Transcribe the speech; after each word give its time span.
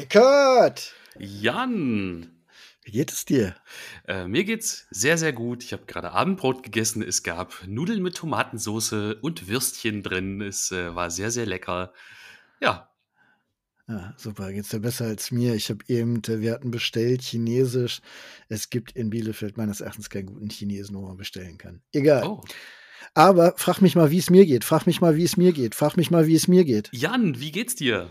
Eckert! 0.00 0.94
Jan! 1.18 2.30
Wie 2.82 2.90
geht 2.90 3.12
es 3.12 3.26
dir? 3.26 3.54
Äh, 4.08 4.26
mir 4.28 4.44
geht's 4.44 4.86
sehr, 4.90 5.18
sehr 5.18 5.34
gut. 5.34 5.62
Ich 5.62 5.74
habe 5.74 5.84
gerade 5.84 6.12
Abendbrot 6.12 6.62
gegessen. 6.62 7.02
Es 7.02 7.22
gab 7.22 7.66
Nudeln 7.66 8.02
mit 8.02 8.16
Tomatensauce 8.16 9.16
und 9.20 9.46
Würstchen 9.46 10.02
drin. 10.02 10.40
Es 10.40 10.72
äh, 10.72 10.94
war 10.94 11.10
sehr, 11.10 11.30
sehr 11.30 11.44
lecker. 11.44 11.92
Ja. 12.62 12.88
Ja, 13.88 14.14
super, 14.16 14.50
geht's 14.54 14.70
dir 14.70 14.80
besser 14.80 15.04
als 15.04 15.32
mir. 15.32 15.54
Ich 15.54 15.68
habe 15.68 15.84
eben, 15.88 16.22
äh, 16.28 16.40
wir 16.40 16.52
hatten 16.52 16.70
bestellt 16.70 17.20
Chinesisch. 17.20 18.00
Es 18.48 18.70
gibt 18.70 18.92
in 18.92 19.10
Bielefeld 19.10 19.58
meines 19.58 19.82
Erachtens 19.82 20.08
keinen 20.08 20.26
guten 20.26 20.48
Chinesen, 20.48 20.96
wo 20.96 21.02
man 21.02 21.18
bestellen 21.18 21.58
kann. 21.58 21.82
Egal. 21.92 22.26
Oh. 22.26 22.42
Aber 23.12 23.52
frag 23.58 23.82
mich 23.82 23.96
mal, 23.96 24.10
wie 24.10 24.18
es 24.18 24.30
mir 24.30 24.46
geht. 24.46 24.64
Frag 24.64 24.86
mich 24.86 25.02
mal, 25.02 25.16
wie 25.16 25.24
es 25.24 25.36
mir 25.36 25.52
geht. 25.52 25.74
Frag 25.74 25.98
mich 25.98 26.10
mal, 26.10 26.26
wie 26.26 26.36
es 26.36 26.48
mir 26.48 26.64
geht. 26.64 26.88
Jan, 26.90 27.38
wie 27.38 27.52
geht's 27.52 27.74
dir? 27.74 28.10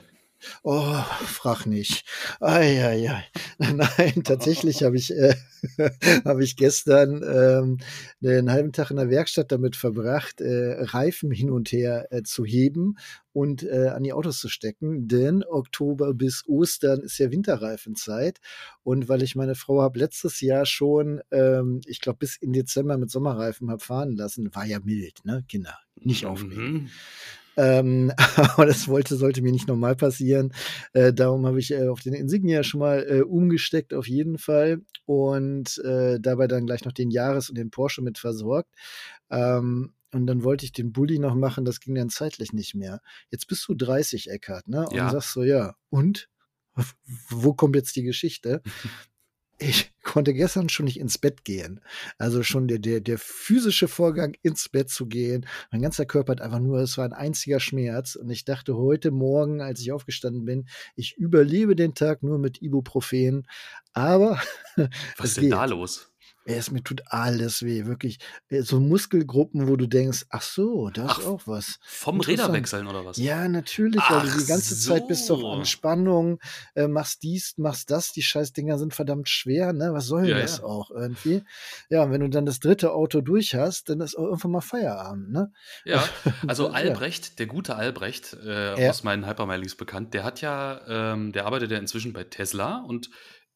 Oh, 0.63 1.03
frag 1.25 1.65
nicht. 1.65 2.05
Ei, 2.39 2.83
ei, 2.83 3.09
ei. 3.09 3.23
Nein, 3.73 4.23
tatsächlich 4.23 4.83
habe 4.83 4.97
ich, 4.97 5.11
äh, 5.11 5.35
hab 6.25 6.39
ich 6.39 6.55
gestern 6.55 7.21
ähm, 7.23 7.77
einen 8.23 8.51
halben 8.51 8.71
Tag 8.71 8.91
in 8.91 8.97
der 8.97 9.09
Werkstatt 9.09 9.51
damit 9.51 9.75
verbracht, 9.75 10.41
äh, 10.41 10.81
Reifen 10.81 11.31
hin 11.31 11.49
und 11.49 11.71
her 11.71 12.07
äh, 12.11 12.23
zu 12.23 12.45
heben 12.45 12.95
und 13.33 13.63
äh, 13.63 13.87
an 13.87 14.03
die 14.03 14.13
Autos 14.13 14.39
zu 14.39 14.49
stecken. 14.49 15.07
Denn 15.07 15.43
Oktober 15.43 16.13
bis 16.13 16.43
Ostern 16.47 17.01
ist 17.01 17.17
ja 17.17 17.31
Winterreifenzeit. 17.31 18.39
Und 18.83 19.09
weil 19.09 19.23
ich 19.23 19.35
meine 19.35 19.55
Frau 19.55 19.81
habe 19.81 19.99
letztes 19.99 20.41
Jahr 20.41 20.65
schon, 20.65 21.21
ähm, 21.31 21.81
ich 21.85 21.99
glaube, 21.99 22.19
bis 22.19 22.37
in 22.37 22.53
Dezember 22.53 22.97
mit 22.97 23.11
Sommerreifen 23.11 23.69
habe 23.69 23.83
fahren 23.83 24.15
lassen, 24.15 24.53
war 24.55 24.65
ja 24.65 24.79
mild, 24.79 25.25
ne, 25.25 25.43
Kinder? 25.47 25.77
Nicht 26.01 26.25
aufregen. 26.25 26.73
Mhm. 26.73 26.89
Ähm, 27.57 28.11
aber 28.57 28.65
das 28.65 28.87
wollte, 28.87 29.15
sollte 29.15 29.41
mir 29.41 29.51
nicht 29.51 29.67
normal 29.67 29.95
passieren. 29.95 30.53
Äh, 30.93 31.13
darum 31.13 31.45
habe 31.45 31.59
ich 31.59 31.71
äh, 31.71 31.87
auf 31.87 32.01
den 32.01 32.13
Insignia 32.13 32.63
schon 32.63 32.79
mal 32.79 33.05
äh, 33.09 33.21
umgesteckt, 33.21 33.93
auf 33.93 34.07
jeden 34.07 34.37
Fall. 34.37 34.81
Und 35.05 35.77
äh, 35.83 36.19
dabei 36.19 36.47
dann 36.47 36.65
gleich 36.65 36.85
noch 36.85 36.93
den 36.93 37.11
Jahres- 37.11 37.49
und 37.49 37.57
den 37.57 37.71
Porsche 37.71 38.01
mit 38.01 38.17
versorgt. 38.17 38.73
Ähm, 39.29 39.93
und 40.11 40.25
dann 40.25 40.43
wollte 40.43 40.65
ich 40.65 40.71
den 40.71 40.91
Bulli 40.91 41.19
noch 41.19 41.35
machen, 41.35 41.65
das 41.65 41.79
ging 41.79 41.93
dann 41.95 42.09
zeitlich 42.09 42.51
nicht 42.51 42.73
mehr. 42.73 43.01
Jetzt 43.29 43.47
bist 43.47 43.67
du 43.67 43.75
30, 43.75 44.29
Eckhardt, 44.29 44.67
ne? 44.67 44.87
Und 44.89 44.95
Ja. 44.97 45.09
sagst 45.09 45.33
so, 45.33 45.43
ja, 45.43 45.75
und? 45.89 46.29
Wo 47.29 47.53
kommt 47.53 47.75
jetzt 47.75 47.95
die 47.95 48.03
Geschichte? 48.03 48.61
Ich 49.61 49.91
konnte 50.09 50.33
gestern 50.33 50.69
schon 50.69 50.85
nicht 50.85 50.99
ins 50.99 51.17
Bett 51.17 51.45
gehen. 51.45 51.81
Also 52.17 52.41
schon 52.41 52.67
der, 52.67 52.79
der, 52.79 52.99
der 52.99 53.17
physische 53.19 53.87
Vorgang, 53.87 54.35
ins 54.41 54.67
Bett 54.67 54.89
zu 54.89 55.05
gehen. 55.05 55.45
Mein 55.71 55.81
ganzer 55.81 56.05
Körper 56.05 56.31
hat 56.31 56.41
einfach 56.41 56.59
nur, 56.59 56.79
es 56.79 56.97
war 56.97 57.05
ein 57.05 57.13
einziger 57.13 57.59
Schmerz. 57.59 58.15
Und 58.15 58.29
ich 58.29 58.43
dachte 58.43 58.75
heute 58.75 59.11
Morgen, 59.11 59.61
als 59.61 59.81
ich 59.81 59.91
aufgestanden 59.91 60.45
bin, 60.45 60.67
ich 60.95 61.15
überlebe 61.17 61.75
den 61.75 61.93
Tag 61.93 62.23
nur 62.23 62.39
mit 62.39 62.61
Ibuprofen. 62.61 63.47
Aber 63.93 64.41
Was 65.17 65.29
ist 65.29 65.37
denn 65.37 65.43
geht. 65.45 65.53
da 65.53 65.65
los? 65.65 66.08
Es 66.51 66.71
mir 66.71 66.83
tut 66.83 67.03
alles 67.07 67.61
weh, 67.63 67.85
wirklich. 67.85 68.19
Äh, 68.49 68.61
So 68.61 68.79
Muskelgruppen, 68.79 69.67
wo 69.67 69.75
du 69.75 69.87
denkst, 69.87 70.25
ach 70.29 70.41
so, 70.41 70.89
da 70.89 71.05
ist 71.05 71.19
Ach, 71.19 71.25
auch 71.25 71.41
was. 71.45 71.77
Vom 71.81 72.15
Interessant. 72.15 72.39
Räderwechseln 72.39 72.87
oder 72.87 73.05
was? 73.05 73.17
Ja, 73.17 73.47
natürlich, 73.47 74.09
weil 74.09 74.21
du 74.21 74.27
Ach 74.29 74.37
die 74.37 74.45
ganze 74.45 74.75
Zeit 74.77 75.07
bist 75.07 75.29
auf 75.31 75.39
so. 75.39 75.51
Anspannung, 75.51 76.39
äh, 76.75 76.87
machst 76.87 77.23
dies, 77.23 77.53
machst 77.57 77.91
das, 77.91 78.11
die 78.11 78.21
Scheißdinger 78.23 78.77
sind 78.79 78.93
verdammt 78.93 79.29
schwer, 79.29 79.73
ne? 79.73 79.93
Was 79.93 80.05
soll 80.07 80.27
Ja, 80.27 80.39
das 80.39 80.57
ja. 80.57 80.63
auch 80.63 80.91
irgendwie? 80.91 81.43
Ja, 81.89 82.03
und 82.03 82.11
wenn 82.11 82.21
du 82.21 82.29
dann 82.29 82.45
das 82.45 82.59
dritte 82.59 82.93
Auto 82.93 83.21
durch 83.21 83.55
hast, 83.55 83.89
dann 83.89 84.01
ist 84.01 84.15
auch 84.17 84.23
irgendwann 84.25 84.51
mal 84.51 84.61
Feierabend, 84.61 85.31
ne? 85.31 85.51
Ja, 85.85 86.03
also 86.47 86.67
Ja. 86.67 86.73
Albrecht, 86.73 87.39
der 87.39 87.45
gute 87.47 87.75
Albrecht, 87.75 88.33
äh, 88.45 88.71
aus 88.89 89.03
meinen 89.03 89.27
Hypermileys 89.27 89.75
bekannt, 89.75 90.13
der 90.13 90.23
hat 90.23 90.41
ja, 90.41 90.81
ähm, 91.13 91.31
der 91.31 91.45
arbeitet 91.45 91.71
ja 91.71 91.77
inzwischen 91.77 92.13
bei 92.13 92.23
Tesla 92.23 92.77
und 92.87 93.09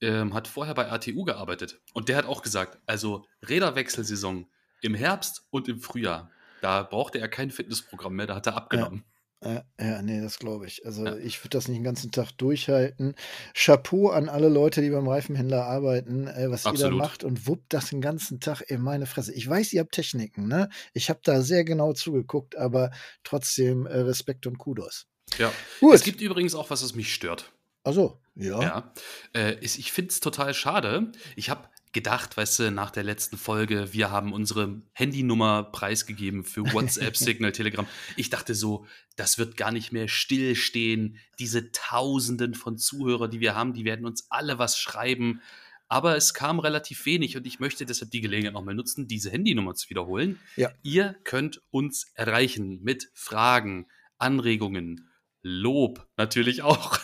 ähm, 0.03 0.33
hat 0.33 0.47
vorher 0.47 0.73
bei 0.75 0.91
ATU 0.91 1.23
gearbeitet. 1.23 1.81
Und 1.93 2.09
der 2.09 2.17
hat 2.17 2.25
auch 2.25 2.41
gesagt, 2.41 2.77
also 2.85 3.25
Räderwechselsaison 3.47 4.47
im 4.81 4.93
Herbst 4.95 5.47
und 5.49 5.67
im 5.67 5.79
Frühjahr, 5.79 6.29
da 6.61 6.83
brauchte 6.83 7.19
er 7.19 7.28
kein 7.29 7.51
Fitnessprogramm 7.51 8.13
mehr, 8.16 8.28
da 8.28 8.35
hat 8.35 8.47
er 8.47 8.55
abgenommen. 8.55 9.03
Ja, 9.44 9.63
ja, 9.78 10.01
nee, 10.01 10.22
das 10.22 10.39
glaube 10.39 10.67
ich. 10.67 10.85
Also 10.85 11.05
Ja. 11.05 11.17
ich 11.17 11.39
würde 11.41 11.50
das 11.57 11.67
nicht 11.67 11.78
den 11.78 11.83
ganzen 11.83 12.11
Tag 12.11 12.31
durchhalten. 12.38 13.16
Chapeau 13.53 14.09
an 14.09 14.29
alle 14.29 14.47
Leute, 14.47 14.81
die 14.81 14.89
beim 14.89 15.07
Reifenhändler 15.07 15.66
arbeiten, 15.66 16.28
äh, 16.28 16.49
was 16.49 16.61
ihr 16.61 16.69
da 16.69 16.69
Absolut. 16.72 16.99
macht 16.99 17.23
und 17.25 17.45
wuppt 17.47 17.73
das 17.73 17.89
den 17.89 17.99
ganzen 17.99 18.39
Tag 18.39 18.61
in 18.61 18.81
meine 18.81 19.05
Fresse. 19.05 19.33
Ich 19.33 19.49
weiß, 19.49 19.73
ihr 19.73 19.81
habt 19.81 19.91
Techniken, 19.94 20.47
ne? 20.47 20.69
Ich 20.94 21.09
habe 21.09 21.19
da 21.23 21.41
sehr 21.41 21.66
genau 21.66 21.91
zugeguckt, 21.91 22.55
aber 22.57 22.91
trotzdem 23.25 23.85
äh, 23.85 23.97
Respekt 23.99 24.47
und 24.47 24.57
Kudos. 24.57 25.07
Ja. 25.38 25.51
Gut. 25.79 25.95
Es 25.95 26.03
gibt 26.03 26.22
übrigens 26.22 26.55
auch 26.55 26.69
was, 26.69 26.83
was 26.83 26.95
mich 26.95 27.13
stört. 27.13 27.51
Also, 27.83 28.19
ja. 28.35 28.61
Ja. 28.61 28.94
Äh, 29.33 29.55
ich 29.61 29.91
finde 29.91 30.11
es 30.11 30.19
total 30.19 30.53
schade. 30.53 31.11
Ich 31.35 31.49
habe 31.49 31.67
gedacht, 31.94 32.35
weißt 32.35 32.59
du, 32.59 32.71
nach 32.71 32.89
der 32.89 33.03
letzten 33.03 33.38
Folge, 33.38 33.94
wir 33.94 34.09
haben 34.09 34.33
unsere 34.33 34.81
Handynummer 34.94 35.63
preisgegeben 35.63 36.43
für 36.43 36.61
WhatsApp, 36.73 37.16
Signal, 37.16 37.51
Telegram. 37.51 37.88
Ich 38.17 38.29
dachte 38.29 38.55
so, 38.55 38.85
das 39.16 39.38
wird 39.38 39.55
gar 39.55 39.72
nicht 39.72 39.91
mehr 39.91 40.07
stillstehen. 40.07 41.17
Diese 41.39 41.72
Tausenden 41.72 42.55
von 42.55 42.77
Zuhörern, 42.77 43.29
die 43.29 43.39
wir 43.39 43.55
haben, 43.55 43.73
die 43.73 43.85
werden 43.85 44.05
uns 44.05 44.25
alle 44.29 44.57
was 44.57 44.77
schreiben. 44.77 45.41
Aber 45.88 46.17
es 46.17 46.33
kam 46.33 46.59
relativ 46.59 47.05
wenig 47.05 47.38
und 47.38 47.45
ich 47.45 47.59
möchte 47.59 47.85
deshalb 47.85 48.09
die 48.09 48.22
Gelegenheit 48.22 48.53
nochmal 48.53 48.73
nutzen, 48.73 49.07
diese 49.07 49.29
Handynummer 49.29 49.75
zu 49.75 49.91
wiederholen. 49.91 50.39
Ja. 50.55 50.72
Ihr 50.81 51.16
könnt 51.23 51.61
uns 51.69 52.07
erreichen 52.16 52.81
mit 52.81 53.11
Fragen, 53.13 53.85
Anregungen, 54.17 55.07
Lob 55.43 56.07
natürlich 56.17 56.63
auch 56.63 56.97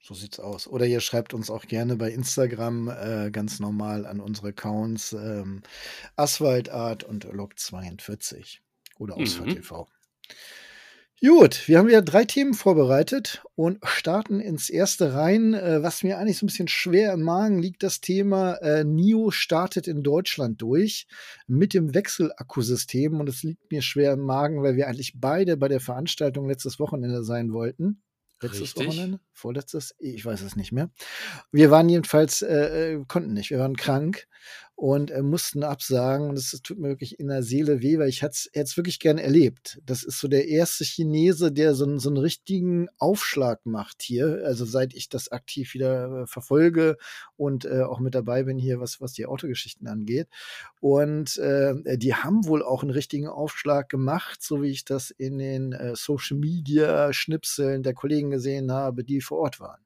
So 0.03 0.15
sieht's 0.15 0.41
aus. 0.41 0.67
Oder 0.67 0.87
ihr 0.87 1.01
schreibt 1.01 1.35
uns 1.35 1.51
auch 1.51 1.67
gerne 1.67 1.97
bei 1.97 2.11
Instagram 2.11 2.89
äh, 2.89 3.31
ganz 3.31 3.61
normal 3.61 4.07
an 4.07 4.21
unsere 4.21 4.49
Accounts 4.49 5.13
ähm, 5.13 5.63
Aswaldart 6.17 7.05
und 7.05 7.27
Log42 7.27 8.61
oder 8.99 9.19
Ausfahrt 9.19 9.49
Mhm. 9.49 9.53
Gut, 11.23 11.69
wir 11.69 11.77
haben 11.77 11.91
ja 11.91 12.01
drei 12.01 12.25
Themen 12.25 12.55
vorbereitet 12.55 13.43
und 13.55 13.79
starten 13.85 14.41
ins 14.41 14.71
erste 14.71 15.13
rein. 15.13 15.53
Äh, 15.53 15.83
was 15.83 16.03
mir 16.03 16.17
eigentlich 16.17 16.39
so 16.39 16.47
ein 16.47 16.49
bisschen 16.49 16.69
schwer 16.69 17.13
im 17.13 17.21
Magen 17.21 17.59
liegt, 17.59 17.83
das 17.83 18.01
Thema 18.01 18.55
äh, 18.63 18.85
NIO 18.85 19.31
startet 19.31 19.87
in 19.87 20.03
Deutschland 20.03 20.63
durch 20.63 21.07
mit 21.47 21.75
dem 21.75 21.93
Wechselakkusystem 21.93 23.21
und 23.21 23.29
es 23.29 23.43
liegt 23.43 23.71
mir 23.71 23.83
schwer 23.83 24.15
im 24.15 24.21
Magen, 24.21 24.63
weil 24.63 24.77
wir 24.77 24.89
eigentlich 24.89 25.13
beide 25.15 25.59
bei 25.59 25.69
der 25.69 25.81
Veranstaltung 25.81 26.49
letztes 26.49 26.81
Wochenende 26.81 27.23
sein 27.23 27.53
wollten. 27.53 28.01
Letztes 28.41 28.63
Richtig. 28.63 28.87
Wochenende? 28.87 29.21
Vorletztes? 29.35 29.95
Ich 29.99 30.25
weiß 30.25 30.41
es 30.41 30.57
nicht 30.57 30.73
mehr. 30.73 30.91
Wir 31.53 31.71
waren 31.71 31.91
jedenfalls, 31.91 32.41
äh, 32.41 32.95
äh, 32.95 33.05
konnten 33.07 33.35
nicht, 33.35 33.51
wir 33.51 33.59
waren 33.59 33.77
krank 33.77 34.27
und 34.81 35.11
äh, 35.11 35.21
mussten 35.21 35.63
absagen. 35.63 36.31
Und 36.31 36.39
es 36.39 36.59
tut 36.63 36.79
mir 36.79 36.89
wirklich 36.89 37.21
in 37.21 37.29
der 37.29 37.43
Seele 37.43 37.83
weh, 37.83 37.99
weil 37.99 38.09
ich 38.09 38.23
hätte 38.23 38.49
es 38.55 38.77
wirklich 38.79 38.99
gern 38.99 39.19
erlebt. 39.19 39.79
Das 39.85 40.03
ist 40.03 40.19
so 40.19 40.27
der 40.27 40.49
erste 40.49 40.85
Chinese, 40.85 41.53
der 41.53 41.75
so, 41.75 41.85
einen- 41.85 41.99
so 41.99 42.09
einen 42.09 42.17
richtigen 42.17 42.89
Aufschlag 42.97 43.67
macht 43.67 44.01
hier. 44.01 44.41
Also 44.47 44.65
seit 44.65 44.95
ich 44.95 45.11
das 45.11 45.31
aktiv 45.31 45.75
wieder 45.75 46.23
äh, 46.23 46.27
verfolge 46.27 46.97
und 47.37 47.67
äh, 47.67 47.83
auch 47.83 48.01
mit 48.01 48.15
dabei 48.15 48.45
bin 48.45 48.57
hier, 48.57 48.81
was, 48.81 49.03
was 49.03 49.13
die 49.13 49.27
Autogeschichten 49.27 49.87
angeht. 49.87 50.29
Und 50.81 51.37
äh, 51.37 51.99
die 51.99 52.15
haben 52.15 52.47
wohl 52.47 52.63
auch 52.63 52.81
einen 52.83 52.91
richtigen 52.91 53.29
Aufschlag 53.29 53.91
gemacht, 53.91 54.43
so 54.43 54.63
wie 54.63 54.71
ich 54.71 54.87
das 54.87 55.11
in 55.11 55.37
den 55.37 55.73
äh, 55.73 55.95
Social 55.95 56.39
Media 56.39 57.13
Schnipseln 57.13 57.83
der 57.83 57.93
Kollegen 57.93 58.31
gesehen 58.31 58.73
habe, 58.73 59.05
die 59.05 59.21
vor 59.21 59.41
Ort 59.41 59.61
waren. 59.61 59.81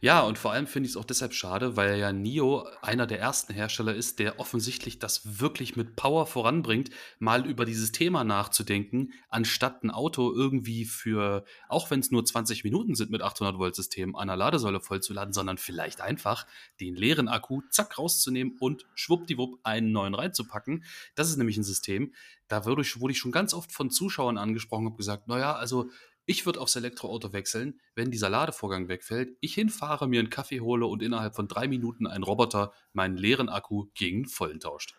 Ja, 0.00 0.22
und 0.22 0.38
vor 0.38 0.52
allem 0.52 0.66
finde 0.66 0.86
ich 0.86 0.92
es 0.92 0.96
auch 0.96 1.04
deshalb 1.04 1.34
schade, 1.34 1.76
weil 1.76 1.98
ja 1.98 2.12
NIO 2.12 2.66
einer 2.82 3.06
der 3.06 3.20
ersten 3.20 3.52
Hersteller 3.52 3.94
ist, 3.94 4.18
der 4.18 4.38
offensichtlich 4.38 4.98
das 4.98 5.40
wirklich 5.40 5.76
mit 5.76 5.96
Power 5.96 6.26
voranbringt, 6.26 6.90
mal 7.18 7.46
über 7.46 7.64
dieses 7.64 7.92
Thema 7.92 8.24
nachzudenken, 8.24 9.12
anstatt 9.28 9.82
ein 9.82 9.90
Auto 9.90 10.32
irgendwie 10.32 10.84
für, 10.84 11.44
auch 11.68 11.90
wenn 11.90 12.00
es 12.00 12.10
nur 12.10 12.24
20 12.24 12.64
Minuten 12.64 12.94
sind 12.94 13.10
mit 13.10 13.22
800 13.22 13.58
Volt 13.58 13.74
System, 13.74 14.16
an 14.16 14.28
der 14.28 14.36
Ladesäule 14.36 14.80
vollzuladen, 14.80 15.32
sondern 15.32 15.58
vielleicht 15.58 16.00
einfach 16.00 16.46
den 16.80 16.94
leeren 16.96 17.28
Akku 17.28 17.62
zack 17.70 17.98
rauszunehmen 17.98 18.56
und 18.60 18.86
schwuppdiwupp 18.94 19.60
einen 19.62 19.92
neuen 19.92 20.14
reinzupacken. 20.14 20.84
Das 21.14 21.28
ist 21.28 21.36
nämlich 21.36 21.56
ein 21.56 21.64
System, 21.64 22.12
da 22.48 22.66
wurde 22.66 22.82
ich, 22.82 23.00
wurde 23.00 23.12
ich 23.12 23.18
schon 23.18 23.32
ganz 23.32 23.54
oft 23.54 23.72
von 23.72 23.90
Zuschauern 23.90 24.38
angesprochen 24.38 24.86
und 24.86 24.96
gesagt, 24.96 25.28
naja, 25.28 25.54
also 25.54 25.90
ich 26.26 26.46
würde 26.46 26.60
aufs 26.60 26.76
Elektroauto 26.76 27.32
wechseln, 27.32 27.80
wenn 27.94 28.10
dieser 28.10 28.30
Ladevorgang 28.30 28.88
wegfällt, 28.88 29.36
ich 29.40 29.54
hinfahre, 29.54 30.08
mir 30.08 30.20
einen 30.20 30.30
Kaffee 30.30 30.60
hole 30.60 30.86
und 30.86 31.02
innerhalb 31.02 31.34
von 31.34 31.48
drei 31.48 31.68
Minuten 31.68 32.06
ein 32.06 32.22
Roboter 32.22 32.72
meinen 32.92 33.16
leeren 33.16 33.48
Akku 33.48 33.86
gegen 33.94 34.26
vollen 34.26 34.60
tauscht. 34.60 34.94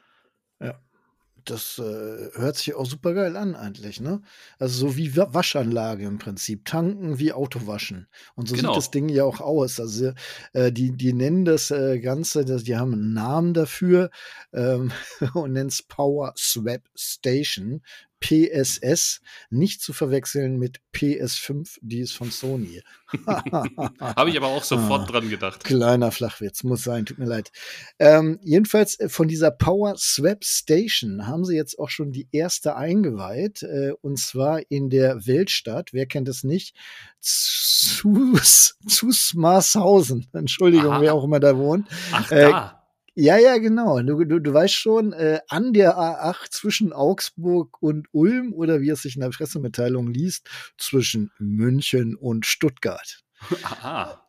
das 1.46 1.78
äh, 1.78 2.32
hört 2.34 2.58
sich 2.58 2.74
auch 2.74 2.86
super 2.86 3.14
geil 3.14 3.38
an 3.38 3.56
eigentlich, 3.56 4.02
ne? 4.02 4.22
Also 4.58 4.88
so 4.88 4.98
wie 4.98 5.16
Wa 5.16 5.34
Waschanlage 5.34 6.06
im 6.06 6.18
Prinzip, 6.18 6.66
tanken 6.66 7.20
wie 7.20 7.34
Autowaschen. 7.34 8.08
Und 8.36 8.50
so 8.50 8.56
sieht 8.56 8.64
das 8.64 8.90
Genau. 8.90 9.08
Ding 9.08 9.10
ja 9.10 9.24
auch 9.26 9.42
aus. 9.42 9.80
Also 9.80 10.14
äh, 10.54 10.72
die, 10.72 10.92
die 10.92 11.14
nennen 11.14 11.46
das 11.46 11.72
äh, 11.72 12.00
Ganze, 12.00 12.46
das, 12.46 12.64
die 12.64 12.76
haben 12.76 12.94
einen 12.94 13.14
Namen 13.14 13.54
dafür 13.54 14.10
ähm, 14.54 14.92
und 15.34 15.54
nennen 15.54 15.70
es 15.70 15.84
Power 15.84 16.34
Swap 16.36 16.82
Station. 16.96 17.82
PSS, 18.26 19.22
nicht 19.50 19.82
zu 19.82 19.94
verwechseln 19.94 20.58
mit 20.58 20.80
PS5, 20.96 21.78
die 21.82 22.00
ist 22.00 22.14
von 22.14 22.32
Sony. 22.32 22.82
Habe 23.28 24.30
ich 24.30 24.38
aber 24.38 24.48
auch 24.48 24.64
sofort 24.64 25.04
Ah. 25.08 25.12
dran 25.12 25.30
gedacht. 25.30 25.64
Kleiner 25.64 26.12
Flachwitz, 26.12 26.64
muss 26.64 26.84
sein, 26.84 27.06
tut 27.06 27.20
mir 27.20 27.26
leid. 27.28 27.52
Ähm, 28.00 28.40
jedenfalls 28.42 29.00
äh, 29.00 29.10
von 29.10 29.28
dieser 29.28 29.52
Power 29.52 29.96
Swap 29.98 30.44
Station 30.44 31.28
haben 31.28 31.46
sie 31.46 31.56
jetzt 31.56 31.78
auch 31.78 31.90
schon 31.90 32.12
die 32.12 32.28
erste 32.32 32.76
eingeweiht, 32.76 33.62
äh, 33.64 33.92
und 34.02 34.18
zwar 34.20 34.62
in 34.70 34.90
der 34.90 35.28
Weltstadt, 35.28 35.94
wer 35.94 36.08
kennt 36.08 36.28
es 36.28 36.44
nicht, 36.44 36.76
Zus, 37.22 38.78
Zusmarshausen, 38.88 40.28
Entschuldigung, 40.34 40.94
Aha. 40.94 41.02
wer 41.02 41.14
auch 41.14 41.24
immer 41.26 41.40
da 41.40 41.58
wohnt. 41.58 41.88
Ach, 42.12 42.32
Äh, 42.32 42.50
da. 42.50 42.82
Ja, 43.18 43.38
ja, 43.38 43.58
genau. 43.58 44.02
Du, 44.02 44.26
du, 44.26 44.40
du 44.40 44.54
weißt 44.54 44.74
schon, 44.74 45.14
äh, 45.14 45.40
an 45.48 45.72
der 45.72 45.98
A8 45.98 46.52
zwischen 46.52 46.92
Augsburg 46.92 47.82
und 47.82 48.08
Ulm 48.12 48.52
oder 48.52 48.82
wie 48.82 48.90
es 48.90 49.04
sich 49.04 49.16
in 49.16 49.22
der 49.22 49.30
Pressemitteilung 49.30 50.08
liest, 50.08 50.50
zwischen 50.78 51.32
München 51.40 52.16
und 52.16 52.46
Stuttgart. 52.46 53.24
Aha. 53.64 54.22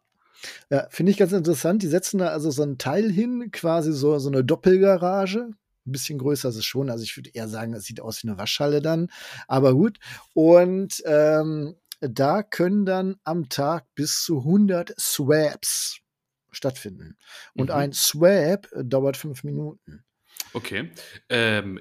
Ja, 0.71 0.87
finde 0.91 1.11
ich 1.11 1.19
ganz 1.19 1.33
interessant. 1.33 1.83
Die 1.83 1.88
setzen 1.88 2.19
da 2.19 2.29
also 2.29 2.53
so 2.53 2.62
ein 2.62 2.79
Teil 2.79 3.11
hin, 3.11 3.50
quasi 3.50 3.93
so, 3.93 4.21
so 4.21 4.29
eine 4.29 4.44
Doppelgarage. 4.44 5.49
Ein 5.87 5.93
bisschen 5.93 6.19
größer 6.21 6.50
ist 6.50 6.56
es 6.56 6.65
schon. 6.65 6.89
Also 6.89 7.03
ich 7.03 7.17
würde 7.17 7.31
eher 7.35 7.49
sagen, 7.49 7.75
es 7.75 7.85
sieht 7.85 8.00
aus 8.00 8.23
wie 8.23 8.29
eine 8.29 8.39
Waschhalle 8.39 8.81
dann. 8.81 9.09
Aber 9.49 9.75
gut. 9.75 9.99
Und 10.32 11.03
ähm, 11.06 11.75
da 12.00 12.44
können 12.44 12.85
dann 12.85 13.17
am 13.25 13.49
Tag 13.49 13.87
bis 13.97 14.23
zu 14.23 14.39
100 14.39 14.94
Swaps 14.97 16.00
stattfinden. 16.56 17.17
Und 17.55 17.67
Mhm. 17.70 17.76
ein 17.76 17.93
Swap 17.93 18.70
äh, 18.73 18.85
dauert 18.85 19.17
fünf 19.17 19.44
Minuten. 19.44 20.05
Okay. 20.53 20.91
Ähm, 21.29 21.81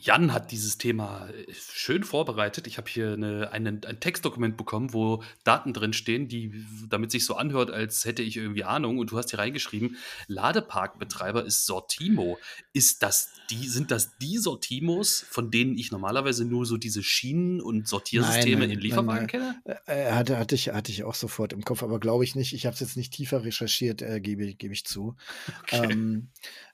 Jan 0.00 0.34
hat 0.34 0.50
dieses 0.50 0.76
Thema 0.76 1.28
äh, 1.30 1.50
schön 1.52 2.04
vorbereitet. 2.04 2.66
Ich 2.66 2.76
habe 2.76 2.90
hier 2.90 3.14
eine, 3.14 3.52
einen, 3.52 3.82
ein 3.84 4.00
Textdokument 4.00 4.58
bekommen, 4.58 4.92
wo 4.92 5.22
Daten 5.44 5.72
drinstehen, 5.72 6.28
die, 6.28 6.66
damit 6.90 7.10
sich 7.10 7.24
so 7.24 7.36
anhört, 7.36 7.70
als 7.70 8.04
hätte 8.04 8.22
ich 8.22 8.36
irgendwie 8.36 8.64
Ahnung. 8.64 8.98
Und 8.98 9.12
du 9.12 9.16
hast 9.16 9.30
hier 9.30 9.38
reingeschrieben, 9.38 9.96
Ladeparkbetreiber 10.26 11.44
ist 11.44 11.64
Sortimo. 11.64 12.38
Ist 12.74 13.02
das 13.02 13.30
die, 13.48 13.66
sind 13.66 13.90
das 13.90 14.18
die 14.18 14.36
Sortimos, 14.36 15.24
von 15.30 15.50
denen 15.50 15.78
ich 15.78 15.90
normalerweise 15.90 16.44
nur 16.44 16.66
so 16.66 16.76
diese 16.76 17.02
Schienen 17.02 17.62
und 17.62 17.88
Sortiersysteme 17.88 18.60
Nein, 18.60 18.68
nein, 18.68 18.70
in 18.70 18.80
Lieferwagen 18.80 19.26
kenne? 19.26 19.62
Äh, 19.86 20.12
hatte, 20.12 20.38
hatte, 20.38 20.54
ich, 20.54 20.68
hatte 20.68 20.92
ich 20.92 21.04
auch 21.04 21.14
sofort 21.14 21.54
im 21.54 21.64
Kopf, 21.64 21.82
aber 21.82 21.98
glaube 21.98 22.24
ich 22.24 22.34
nicht. 22.34 22.52
Ich 22.52 22.66
habe 22.66 22.74
es 22.74 22.80
jetzt 22.80 22.98
nicht 22.98 23.14
tiefer 23.14 23.42
recherchiert, 23.42 24.02
äh, 24.02 24.20
gebe, 24.20 24.52
gebe 24.54 24.74
ich 24.74 24.84
zu. 24.84 25.16
Okay. 25.62 25.92
Ähm, 25.92 26.28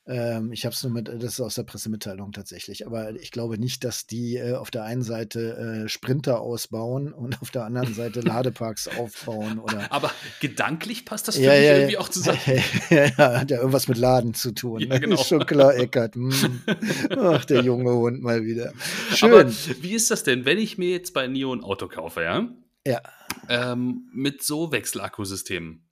ähm, 0.08 0.52
ich 0.52 0.64
habe 0.64 0.72
es 0.72 0.82
nur 0.82 0.92
mit, 0.92 1.08
das 1.08 1.34
ist 1.34 1.40
aus 1.40 1.56
der 1.56 1.64
Pressemitteilung 1.64 2.32
tatsächlich. 2.32 2.86
Aber 2.86 3.14
ich 3.14 3.30
glaube 3.30 3.58
nicht, 3.58 3.84
dass 3.84 4.06
die 4.06 4.36
äh, 4.36 4.54
auf 4.54 4.70
der 4.70 4.84
einen 4.84 5.02
Seite 5.02 5.84
äh, 5.84 5.88
Sprinter 5.88 6.40
ausbauen 6.40 7.12
und 7.12 7.38
auf 7.42 7.50
der 7.50 7.64
anderen 7.64 7.92
Seite 7.92 8.20
Ladeparks 8.20 8.88
aufbauen 8.88 9.58
oder. 9.58 9.86
Aber 9.92 10.10
gedanklich 10.40 11.04
passt 11.04 11.28
das 11.28 11.36
für 11.36 11.42
Ja, 11.42 11.52
mich 11.52 11.62
ja, 11.62 11.72
irgendwie 11.74 11.94
ja. 11.94 12.00
auch 12.00 12.08
zusammen. 12.08 12.38
ja, 12.90 13.16
hat 13.18 13.50
ja 13.50 13.58
irgendwas 13.58 13.86
mit 13.86 13.98
Laden 13.98 14.32
zu 14.32 14.52
tun. 14.52 14.80
Ja, 14.80 14.88
ne? 14.88 15.00
genau. 15.00 15.16
Ist 15.16 15.28
schon 15.28 15.44
klar, 15.44 15.76
Eckert. 15.76 16.14
Hm. 16.14 16.62
Ach, 17.10 17.44
der 17.44 17.62
junge 17.62 17.92
Hund 17.92 18.22
mal 18.22 18.44
wieder. 18.44 18.72
Aber 19.20 19.50
Schön. 19.50 19.82
wie 19.82 19.92
ist 19.92 20.10
das 20.10 20.22
denn, 20.24 20.46
wenn 20.46 20.58
ich 20.58 20.78
mir 20.78 20.90
jetzt 20.90 21.12
bei 21.12 21.26
NIO 21.26 21.52
ein 21.52 21.62
Auto 21.62 21.86
kaufe, 21.86 22.22
ja? 22.22 22.48
Ja. 22.86 23.02
Ähm, 23.50 24.08
mit 24.14 24.42
so 24.42 24.72
Wechselakkusystemen. 24.72 25.87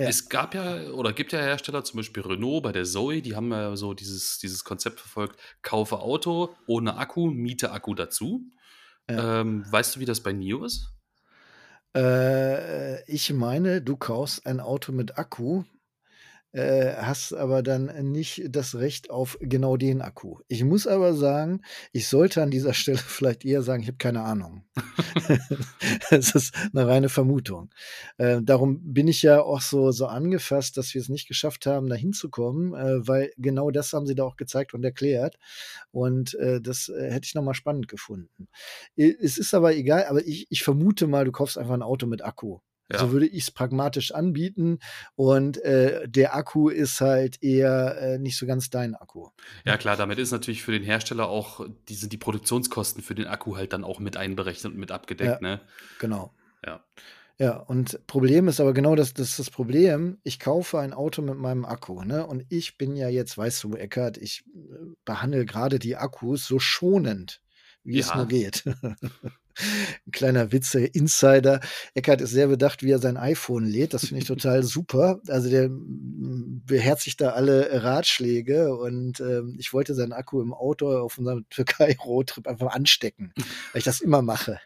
Ja. 0.00 0.08
Es 0.08 0.28
gab 0.28 0.54
ja 0.54 0.90
oder 0.90 1.12
gibt 1.12 1.32
ja 1.32 1.38
Hersteller, 1.38 1.84
zum 1.84 1.98
Beispiel 1.98 2.24
Renault 2.24 2.64
bei 2.64 2.72
der 2.72 2.84
Zoe, 2.84 3.22
die 3.22 3.36
haben 3.36 3.52
ja 3.52 3.76
so 3.76 3.94
dieses, 3.94 4.38
dieses 4.38 4.64
Konzept 4.64 4.98
verfolgt: 4.98 5.38
kaufe 5.62 6.00
Auto 6.00 6.56
ohne 6.66 6.96
Akku, 6.96 7.30
miete 7.30 7.70
Akku 7.70 7.94
dazu. 7.94 8.42
Ja. 9.08 9.40
Ähm, 9.40 9.64
weißt 9.70 9.94
du, 9.96 10.00
wie 10.00 10.04
das 10.04 10.20
bei 10.20 10.32
NIO 10.32 10.64
ist? 10.64 10.90
Äh, 11.94 13.08
ich 13.08 13.32
meine, 13.32 13.82
du 13.82 13.96
kaufst 13.96 14.46
ein 14.46 14.58
Auto 14.58 14.90
mit 14.90 15.16
Akku, 15.16 15.62
äh, 16.54 16.94
hast 16.94 17.32
aber 17.32 17.62
dann 17.64 17.86
nicht 18.12 18.44
das 18.48 18.76
Recht 18.76 19.10
auf 19.10 19.36
genau 19.40 19.76
den 19.76 20.00
Akku. 20.00 20.38
Ich 20.46 20.62
muss 20.62 20.86
aber 20.86 21.12
sagen, 21.14 21.62
ich 21.92 22.06
sollte 22.06 22.42
an 22.42 22.50
dieser 22.50 22.74
Stelle 22.74 22.98
vielleicht 22.98 23.44
eher 23.44 23.62
sagen, 23.62 23.82
ich 23.82 23.88
habe 23.88 23.98
keine 23.98 24.22
Ahnung. 24.22 24.64
Es 26.10 26.34
ist 26.34 26.54
eine 26.72 26.86
reine 26.86 27.08
Vermutung. 27.08 27.70
Äh, 28.18 28.40
darum 28.42 28.92
bin 28.94 29.08
ich 29.08 29.22
ja 29.22 29.42
auch 29.42 29.60
so, 29.60 29.90
so 29.90 30.06
angefasst, 30.06 30.76
dass 30.76 30.94
wir 30.94 31.00
es 31.00 31.08
nicht 31.08 31.26
geschafft 31.26 31.66
haben, 31.66 31.88
da 31.88 31.96
hinzukommen, 31.96 32.74
äh, 32.74 33.06
weil 33.06 33.32
genau 33.36 33.70
das 33.70 33.92
haben 33.92 34.06
sie 34.06 34.14
da 34.14 34.24
auch 34.24 34.36
gezeigt 34.36 34.74
und 34.74 34.84
erklärt. 34.84 35.36
Und 35.90 36.34
äh, 36.36 36.60
das 36.60 36.88
äh, 36.88 37.10
hätte 37.10 37.26
ich 37.26 37.34
nochmal 37.34 37.54
spannend 37.54 37.88
gefunden. 37.88 38.48
Es 38.96 39.38
ist 39.38 39.54
aber 39.54 39.74
egal, 39.74 40.06
aber 40.06 40.24
ich, 40.24 40.46
ich 40.50 40.62
vermute 40.62 41.06
mal, 41.06 41.24
du 41.24 41.32
kaufst 41.32 41.58
einfach 41.58 41.74
ein 41.74 41.82
Auto 41.82 42.06
mit 42.06 42.24
Akku. 42.24 42.60
Ja. 42.92 42.98
So 42.98 43.12
würde 43.12 43.26
ich 43.26 43.44
es 43.44 43.50
pragmatisch 43.50 44.12
anbieten. 44.12 44.78
Und 45.14 45.58
äh, 45.62 46.06
der 46.08 46.34
Akku 46.36 46.68
ist 46.68 47.00
halt 47.00 47.42
eher 47.42 47.96
äh, 47.98 48.18
nicht 48.18 48.36
so 48.36 48.46
ganz 48.46 48.68
dein 48.70 48.94
Akku. 48.94 49.28
Ja, 49.64 49.76
klar, 49.78 49.96
damit 49.96 50.18
ist 50.18 50.32
natürlich 50.32 50.62
für 50.62 50.72
den 50.72 50.82
Hersteller 50.82 51.28
auch, 51.28 51.66
die 51.88 51.94
sind 51.94 52.12
die 52.12 52.18
Produktionskosten 52.18 53.02
für 53.02 53.14
den 53.14 53.26
Akku 53.26 53.56
halt 53.56 53.72
dann 53.72 53.84
auch 53.84 54.00
mit 54.00 54.16
einberechnet 54.16 54.74
und 54.74 54.78
mit 54.78 54.90
abgedeckt, 54.92 55.40
ne? 55.40 55.60
Genau. 55.98 56.34
Ja. 56.64 56.84
Ja, 57.36 57.56
und 57.56 58.06
Problem 58.06 58.46
ist 58.46 58.60
aber 58.60 58.72
genau 58.72 58.94
das, 58.94 59.12
das 59.12 59.30
ist 59.30 59.38
das 59.40 59.50
Problem. 59.50 60.18
Ich 60.22 60.38
kaufe 60.38 60.78
ein 60.78 60.92
Auto 60.92 61.20
mit 61.20 61.36
meinem 61.36 61.64
Akku, 61.64 62.04
ne? 62.04 62.24
Und 62.26 62.44
ich 62.48 62.78
bin 62.78 62.94
ja 62.94 63.08
jetzt, 63.08 63.36
weißt 63.36 63.64
du, 63.64 63.74
Eckert, 63.74 64.18
ich 64.18 64.44
äh, 64.54 64.94
behandle 65.04 65.44
gerade 65.44 65.80
die 65.80 65.96
Akkus 65.96 66.46
so 66.46 66.60
schonend, 66.60 67.40
wie 67.82 67.98
es 67.98 68.10
Ja. 68.10 68.16
nur 68.18 68.28
geht. 68.28 68.64
Ein 70.06 70.10
kleiner 70.12 70.52
Witze, 70.52 70.84
Insider. 70.84 71.60
Eckert 71.94 72.20
ist 72.20 72.30
sehr 72.30 72.48
bedacht, 72.48 72.82
wie 72.82 72.90
er 72.90 72.98
sein 72.98 73.16
iPhone 73.16 73.64
lädt. 73.64 73.94
Das 73.94 74.06
finde 74.06 74.22
ich 74.22 74.28
total 74.28 74.62
super. 74.74 75.20
Also 75.28 75.50
der 75.50 75.68
mm, 75.68 76.62
beherzigt 76.66 77.20
da 77.20 77.30
alle 77.30 77.82
Ratschläge 77.82 78.76
und 78.76 79.20
ähm, 79.20 79.56
ich 79.58 79.72
wollte 79.72 79.94
seinen 79.94 80.12
Akku 80.12 80.40
im 80.40 80.52
Auto 80.52 80.96
auf 80.98 81.18
unserem 81.18 81.46
Türkei-Roadtrip 81.50 82.46
einfach 82.46 82.74
anstecken, 82.74 83.32
weil 83.36 83.78
ich 83.78 83.84
das 83.84 84.00
immer 84.00 84.22
mache. 84.22 84.58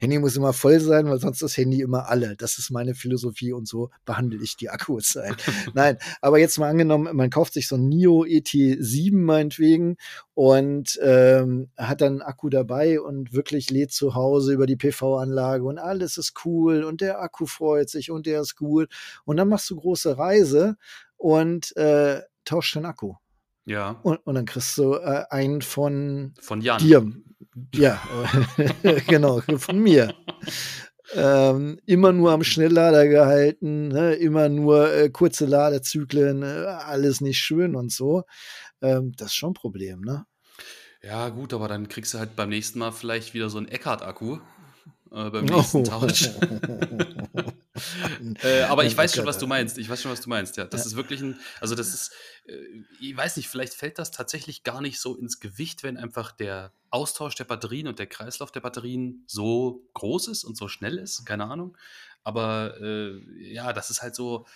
Handy 0.00 0.18
muss 0.18 0.36
immer 0.36 0.52
voll 0.52 0.80
sein, 0.80 1.06
weil 1.06 1.18
sonst 1.18 1.42
das 1.42 1.56
Handy 1.56 1.80
immer 1.80 2.08
alle. 2.08 2.36
Das 2.36 2.58
ist 2.58 2.70
meine 2.70 2.94
Philosophie 2.94 3.52
und 3.52 3.68
so 3.68 3.90
behandle 4.04 4.42
ich 4.42 4.56
die 4.56 4.70
Akkus 4.70 5.16
halt. 5.16 5.44
Nein, 5.74 5.98
aber 6.20 6.38
jetzt 6.38 6.58
mal 6.58 6.70
angenommen, 6.70 7.14
man 7.16 7.30
kauft 7.30 7.54
sich 7.54 7.68
so 7.68 7.76
ein 7.76 7.88
NIO 7.88 8.24
ET7 8.24 9.16
meinetwegen 9.16 9.96
und 10.36 11.00
ähm, 11.02 11.70
hat 11.78 12.02
dann 12.02 12.20
einen 12.20 12.22
Akku 12.22 12.50
dabei 12.50 13.00
und 13.00 13.32
wirklich 13.32 13.70
lädt 13.70 13.90
zu 13.90 14.14
Hause 14.14 14.52
über 14.52 14.66
die 14.66 14.76
PV-Anlage 14.76 15.64
und 15.64 15.78
alles 15.78 16.18
ist 16.18 16.34
cool 16.44 16.84
und 16.84 17.00
der 17.00 17.22
Akku 17.22 17.46
freut 17.46 17.88
sich 17.88 18.10
und 18.10 18.26
der 18.26 18.42
ist 18.42 18.56
cool. 18.60 18.86
Und 19.24 19.38
dann 19.38 19.48
machst 19.48 19.70
du 19.70 19.76
große 19.76 20.18
Reise 20.18 20.76
und 21.16 21.74
äh, 21.78 22.20
tauscht 22.44 22.76
den 22.76 22.84
Akku. 22.84 23.14
Ja, 23.64 23.98
Und, 24.02 24.18
und 24.26 24.34
dann 24.34 24.44
kriegst 24.44 24.76
du 24.76 24.96
äh, 24.96 25.24
einen 25.30 25.62
von 25.62 26.34
von 26.38 26.60
Jan. 26.60 26.80
dir. 26.80 27.10
Ja, 27.74 27.98
genau, 29.08 29.40
von 29.56 29.78
mir. 29.78 30.12
Ähm, 31.14 31.78
immer 31.86 32.12
nur 32.12 32.32
am 32.32 32.42
Schnelllader 32.42 33.06
gehalten, 33.08 33.88
ne? 33.88 34.14
immer 34.14 34.48
nur 34.48 34.92
äh, 34.92 35.08
kurze 35.08 35.46
Ladezyklen, 35.46 36.42
äh, 36.42 36.66
alles 36.66 37.20
nicht 37.20 37.38
schön 37.38 37.76
und 37.76 37.92
so. 37.92 38.24
Ähm, 38.82 39.12
das 39.16 39.28
ist 39.28 39.34
schon 39.34 39.50
ein 39.50 39.54
Problem, 39.54 40.00
ne? 40.00 40.26
Ja, 41.02 41.28
gut, 41.28 41.52
aber 41.52 41.68
dann 41.68 41.88
kriegst 41.88 42.14
du 42.14 42.18
halt 42.18 42.36
beim 42.36 42.48
nächsten 42.48 42.78
Mal 42.78 42.92
vielleicht 42.92 43.34
wieder 43.34 43.50
so 43.50 43.58
einen 43.58 43.68
Eckhardt-Akku. 43.68 44.38
Äh, 45.12 45.30
beim 45.30 45.44
nächsten 45.44 45.84
Tausch. 45.84 46.24
äh, 48.42 48.62
aber 48.62 48.84
ich 48.84 48.96
weiß 48.96 49.14
schon, 49.14 49.26
was 49.26 49.38
du 49.38 49.46
meinst. 49.46 49.78
Ich 49.78 49.88
weiß 49.88 50.02
schon, 50.02 50.10
was 50.10 50.20
du 50.20 50.28
meinst. 50.28 50.56
Ja, 50.56 50.64
das 50.64 50.82
Ja. 50.82 50.86
ist 50.88 50.96
wirklich 50.96 51.20
ein, 51.20 51.38
also 51.60 51.74
das 51.74 51.94
ist, 51.94 52.12
äh, 52.46 52.54
ich 53.00 53.16
weiß 53.16 53.36
nicht, 53.36 53.48
vielleicht 53.48 53.74
fällt 53.74 53.98
das 53.98 54.10
tatsächlich 54.10 54.64
gar 54.64 54.80
nicht 54.80 55.00
so 55.00 55.16
ins 55.16 55.40
Gewicht, 55.40 55.82
wenn 55.82 55.96
einfach 55.96 56.32
der 56.32 56.72
Austausch 56.90 57.34
der 57.34 57.44
Batterien 57.44 57.88
und 57.88 57.98
der 57.98 58.06
Kreislauf 58.06 58.50
der 58.50 58.60
Batterien 58.60 59.24
so 59.26 59.84
groß 59.94 60.28
ist 60.28 60.44
und 60.44 60.56
so 60.56 60.68
schnell 60.68 60.98
ist. 60.98 61.24
Keine 61.26 61.44
Ahnung. 61.44 61.76
Aber 62.24 62.80
äh, 62.80 63.52
ja, 63.52 63.72
das 63.72 63.90
ist 63.90 64.02
halt 64.02 64.16
so. 64.16 64.46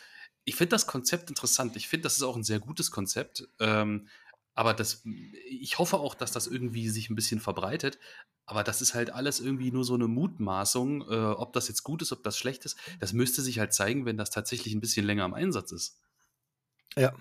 Ich 0.50 0.56
finde 0.56 0.70
das 0.70 0.88
Konzept 0.88 1.30
interessant. 1.30 1.76
Ich 1.76 1.86
finde, 1.86 2.02
das 2.02 2.16
ist 2.16 2.24
auch 2.24 2.34
ein 2.34 2.42
sehr 2.42 2.58
gutes 2.58 2.90
Konzept. 2.90 3.46
Ähm, 3.60 4.08
aber 4.52 4.74
das, 4.74 5.04
ich 5.04 5.78
hoffe 5.78 5.98
auch, 5.98 6.16
dass 6.16 6.32
das 6.32 6.48
irgendwie 6.48 6.88
sich 6.88 7.08
ein 7.08 7.14
bisschen 7.14 7.38
verbreitet. 7.38 8.00
Aber 8.46 8.64
das 8.64 8.82
ist 8.82 8.94
halt 8.94 9.10
alles 9.10 9.38
irgendwie 9.38 9.70
nur 9.70 9.84
so 9.84 9.94
eine 9.94 10.08
Mutmaßung, 10.08 11.02
äh, 11.08 11.14
ob 11.14 11.52
das 11.52 11.68
jetzt 11.68 11.84
gut 11.84 12.02
ist, 12.02 12.10
ob 12.10 12.24
das 12.24 12.36
schlecht 12.36 12.64
ist. 12.64 12.76
Das 12.98 13.12
müsste 13.12 13.42
sich 13.42 13.60
halt 13.60 13.72
zeigen, 13.72 14.06
wenn 14.06 14.16
das 14.16 14.30
tatsächlich 14.30 14.74
ein 14.74 14.80
bisschen 14.80 15.06
länger 15.06 15.24
im 15.24 15.34
Einsatz 15.34 15.70
ist. 15.70 16.00
Ja. 16.96 17.14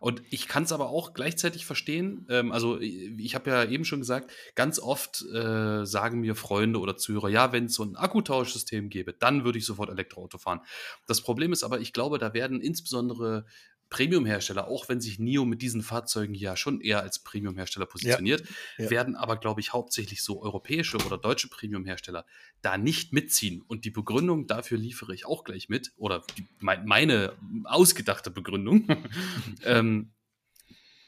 Und 0.00 0.22
ich 0.30 0.48
kann 0.48 0.64
es 0.64 0.72
aber 0.72 0.88
auch 0.88 1.12
gleichzeitig 1.12 1.66
verstehen. 1.66 2.26
Ähm, 2.30 2.52
also 2.52 2.80
ich 2.80 3.34
habe 3.34 3.50
ja 3.50 3.64
eben 3.64 3.84
schon 3.84 4.00
gesagt, 4.00 4.32
ganz 4.54 4.80
oft 4.80 5.22
äh, 5.32 5.84
sagen 5.84 6.20
mir 6.20 6.34
Freunde 6.34 6.80
oder 6.80 6.96
Zuhörer, 6.96 7.28
ja, 7.28 7.52
wenn 7.52 7.66
es 7.66 7.74
so 7.74 7.84
ein 7.84 7.96
Akkutauschsystem 7.96 8.88
gäbe, 8.88 9.12
dann 9.12 9.44
würde 9.44 9.58
ich 9.58 9.66
sofort 9.66 9.90
Elektroauto 9.90 10.38
fahren. 10.38 10.60
Das 11.06 11.20
Problem 11.20 11.52
ist 11.52 11.62
aber, 11.62 11.80
ich 11.80 11.92
glaube, 11.92 12.18
da 12.18 12.32
werden 12.32 12.62
insbesondere 12.62 13.44
Premium-Hersteller, 13.90 14.68
auch 14.68 14.88
wenn 14.88 15.00
sich 15.00 15.18
NIO 15.18 15.44
mit 15.44 15.62
diesen 15.62 15.82
Fahrzeugen 15.82 16.34
ja 16.34 16.56
schon 16.56 16.80
eher 16.80 17.02
als 17.02 17.18
Premium-Hersteller 17.18 17.86
positioniert, 17.86 18.42
ja, 18.78 18.84
ja. 18.84 18.90
werden 18.90 19.16
aber, 19.16 19.36
glaube 19.36 19.60
ich, 19.60 19.72
hauptsächlich 19.72 20.22
so 20.22 20.40
europäische 20.40 20.96
oder 20.98 21.18
deutsche 21.18 21.48
Premium-Hersteller 21.48 22.24
da 22.62 22.78
nicht 22.78 23.12
mitziehen. 23.12 23.62
Und 23.66 23.84
die 23.84 23.90
Begründung 23.90 24.46
dafür 24.46 24.78
liefere 24.78 25.12
ich 25.12 25.26
auch 25.26 25.44
gleich 25.44 25.68
mit, 25.68 25.92
oder 25.96 26.22
die, 26.38 26.46
meine 26.60 27.36
ausgedachte 27.64 28.30
Begründung. 28.30 28.86
ähm, 29.64 30.12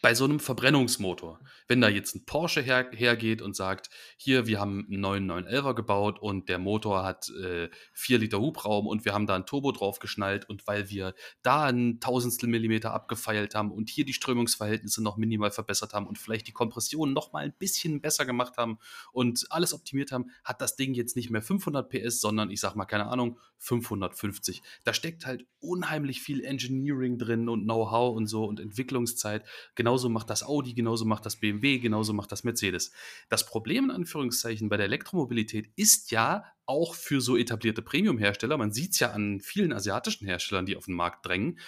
bei 0.02 0.16
so 0.16 0.24
einem 0.24 0.40
Verbrennungsmotor, 0.40 1.38
wenn 1.68 1.80
da 1.80 1.88
jetzt 1.88 2.16
ein 2.16 2.24
Porsche 2.26 2.60
her, 2.60 2.90
hergeht 2.92 3.40
und 3.40 3.54
sagt, 3.54 3.88
hier, 4.16 4.48
wir 4.48 4.58
haben 4.58 4.84
einen 4.90 5.00
neuen 5.00 5.30
911er 5.30 5.74
gebaut 5.74 6.18
und 6.20 6.48
der 6.48 6.58
Motor 6.58 7.04
hat 7.04 7.30
äh, 7.30 7.70
4 7.94 8.18
Liter 8.18 8.40
Hubraum 8.40 8.88
und 8.88 9.04
wir 9.04 9.14
haben 9.14 9.28
da 9.28 9.36
ein 9.36 9.46
Turbo 9.46 9.70
drauf 9.70 10.00
geschnallt 10.00 10.48
und 10.48 10.66
weil 10.66 10.90
wir 10.90 11.14
da 11.42 11.66
ein 11.66 12.00
Tausendstel 12.00 12.48
Millimeter 12.48 12.92
abgefeilt 12.92 13.54
haben 13.54 13.70
und 13.70 13.88
hier 13.88 14.04
die 14.04 14.12
Strömungsverhältnisse 14.12 15.04
noch 15.04 15.16
minimal 15.16 15.52
verbessert 15.52 15.94
haben 15.94 16.08
und 16.08 16.18
vielleicht 16.18 16.48
die 16.48 16.52
Kompression 16.52 17.12
noch 17.12 17.32
mal 17.32 17.44
ein 17.44 17.54
bisschen 17.56 18.00
besser 18.00 18.26
gemacht 18.26 18.56
haben 18.56 18.80
und 19.12 19.46
alles 19.50 19.72
optimiert 19.72 20.10
haben, 20.10 20.30
hat 20.42 20.60
das 20.60 20.74
Ding 20.74 20.94
jetzt 20.94 21.14
nicht 21.14 21.30
mehr 21.30 21.42
500 21.42 21.88
PS, 21.88 22.20
sondern 22.20 22.50
ich 22.50 22.58
sag 22.58 22.74
mal, 22.74 22.86
keine 22.86 23.06
Ahnung, 23.06 23.38
550. 23.58 24.62
Da 24.82 24.92
steckt 24.92 25.24
halt 25.24 25.46
unheimlich 25.60 26.20
viel 26.20 26.44
Engineering 26.44 27.16
drin 27.18 27.48
und 27.48 27.62
Know-how 27.62 28.16
und 28.16 28.26
so 28.26 28.44
und 28.44 28.58
Entwicklungszeit. 28.58 29.46
Genauso 29.92 30.08
macht 30.08 30.30
das 30.30 30.42
Audi, 30.42 30.72
genauso 30.72 31.04
macht 31.04 31.26
das 31.26 31.36
BMW, 31.36 31.78
genauso 31.78 32.14
macht 32.14 32.32
das 32.32 32.44
Mercedes. 32.44 32.92
Das 33.28 33.44
Problem 33.44 33.84
in 33.84 33.90
Anführungszeichen 33.90 34.70
bei 34.70 34.78
der 34.78 34.86
Elektromobilität 34.86 35.68
ist 35.76 36.10
ja 36.12 36.46
auch 36.64 36.94
für 36.94 37.20
so 37.20 37.36
etablierte 37.36 37.82
Premium-Hersteller, 37.82 38.56
man 38.56 38.72
sieht 38.72 38.92
es 38.92 39.00
ja 39.00 39.10
an 39.10 39.40
vielen 39.42 39.70
asiatischen 39.70 40.24
Herstellern, 40.26 40.64
die 40.64 40.78
auf 40.78 40.86
den 40.86 40.94
Markt 40.94 41.26
drängen, 41.26 41.58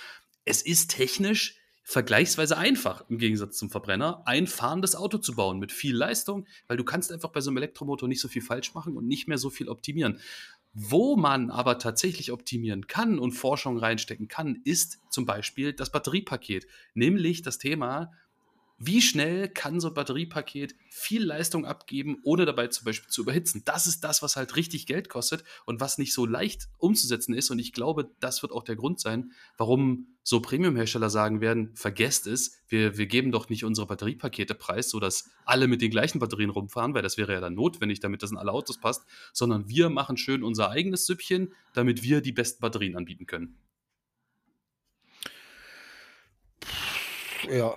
es 0.47 0.63
ist 0.63 0.91
technisch 0.91 1.59
vergleichsweise 1.83 2.57
einfach 2.57 3.05
im 3.11 3.19
Gegensatz 3.19 3.59
zum 3.59 3.69
Verbrenner, 3.69 4.23
ein 4.25 4.47
fahrendes 4.47 4.97
Auto 4.97 5.19
zu 5.19 5.35
bauen 5.35 5.59
mit 5.59 5.71
viel 5.71 5.95
Leistung, 5.95 6.47
weil 6.67 6.79
du 6.79 6.85
kannst 6.85 7.13
einfach 7.13 7.29
bei 7.29 7.43
so 7.43 7.51
einem 7.51 7.59
Elektromotor 7.59 8.09
nicht 8.09 8.23
so 8.23 8.29
viel 8.29 8.41
falsch 8.41 8.73
machen 8.73 8.97
und 8.97 9.07
nicht 9.07 9.29
mehr 9.29 9.37
so 9.37 9.51
viel 9.51 9.69
optimieren. 9.69 10.19
Wo 10.77 11.17
man 11.17 11.51
aber 11.51 11.79
tatsächlich 11.79 12.33
optimieren 12.33 12.89
kann 12.89 13.21
und 13.21 13.31
Forschung 13.31 13.79
reinstecken 13.79 14.27
kann, 14.27 14.61
ist 14.65 15.01
zum 15.09 15.25
Beispiel 15.25 15.73
das 15.73 15.93
Batteriepaket, 15.93 16.67
nämlich 16.95 17.43
das 17.43 17.59
Thema, 17.59 18.13
wie 18.77 19.01
schnell 19.01 19.49
kann 19.49 19.81
so 19.81 19.89
ein 19.89 19.95
Batteriepaket 19.95 20.75
viel 20.91 21.25
Leistung 21.25 21.65
abgeben, 21.65 22.19
ohne 22.25 22.45
dabei 22.45 22.67
zum 22.69 22.85
Beispiel 22.85 23.09
zu 23.09 23.23
überhitzen? 23.23 23.63
Das 23.65 23.87
ist 23.87 24.03
das, 24.03 24.23
was 24.23 24.37
halt 24.37 24.57
richtig 24.57 24.87
Geld 24.87 25.09
kostet 25.09 25.45
und 25.65 25.81
was 25.81 25.99
nicht 25.99 26.13
so 26.13 26.27
leicht 26.27 26.69
umzusetzen 26.79 27.35
ist. 27.35 27.51
Und 27.51 27.59
ich 27.59 27.73
glaube, 27.73 28.11
das 28.21 28.43
wird 28.43 28.53
auch 28.53 28.65
der 28.65 28.77
Grund 28.77 29.01
sein, 29.01 29.33
warum 29.57 30.09
so 30.23 30.41
Premium-Hersteller 30.41 31.11
sagen 31.11 31.41
werden, 31.41 31.71
vergesst 31.77 32.27
es, 32.27 32.63
wir, 32.69 32.97
wir 32.97 33.07
geben 33.07 33.31
doch 33.31 33.49
nicht 33.49 33.65
unsere 33.65 33.87
Batteriepakete 33.87 34.55
preis, 34.55 34.91
sodass 34.91 35.31
alle 35.45 35.69
mit 35.69 35.83
den 35.83 35.91
gleichen 35.91 36.19
Batterien 36.19 36.51
rumfahren, 36.51 36.95
weil 36.95 37.03
das 37.03 37.19
wäre 37.19 37.35
ja 37.35 37.41
dann 37.41 37.55
notwendig, 37.55 38.01
damit 38.01 38.23
das 38.23 38.31
in 38.31 38.39
alle 38.39 38.53
Autos 38.53 38.81
passt, 38.81 39.05
sondern 39.33 39.69
wir 39.69 39.91
machen 39.91 40.17
schön 40.17 40.43
unser 40.43 40.71
eigenes 40.71 41.07
Süppchen, 41.07 41.53
damit 41.75 42.03
wir 42.03 42.23
die 42.23 42.33
besten 42.33 42.61
Batterien 42.61 42.97
anbieten 42.97 43.27
können. 43.27 43.59
Ja, 47.51 47.77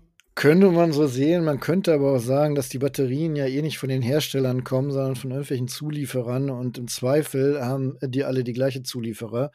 könnte 0.41 0.71
man 0.71 0.91
so 0.91 1.05
sehen. 1.05 1.45
Man 1.45 1.59
könnte 1.59 1.93
aber 1.93 2.15
auch 2.15 2.19
sagen, 2.19 2.55
dass 2.55 2.67
die 2.67 2.79
Batterien 2.79 3.35
ja 3.35 3.45
eh 3.45 3.61
nicht 3.61 3.77
von 3.77 3.89
den 3.89 4.01
Herstellern 4.01 4.63
kommen, 4.63 4.89
sondern 4.89 5.15
von 5.15 5.29
irgendwelchen 5.29 5.67
Zulieferern. 5.67 6.49
Und 6.49 6.79
im 6.79 6.87
Zweifel 6.87 7.63
haben 7.63 7.99
die 8.01 8.23
alle 8.23 8.43
die 8.43 8.53
gleiche 8.53 8.81
Zulieferer. 8.81 9.51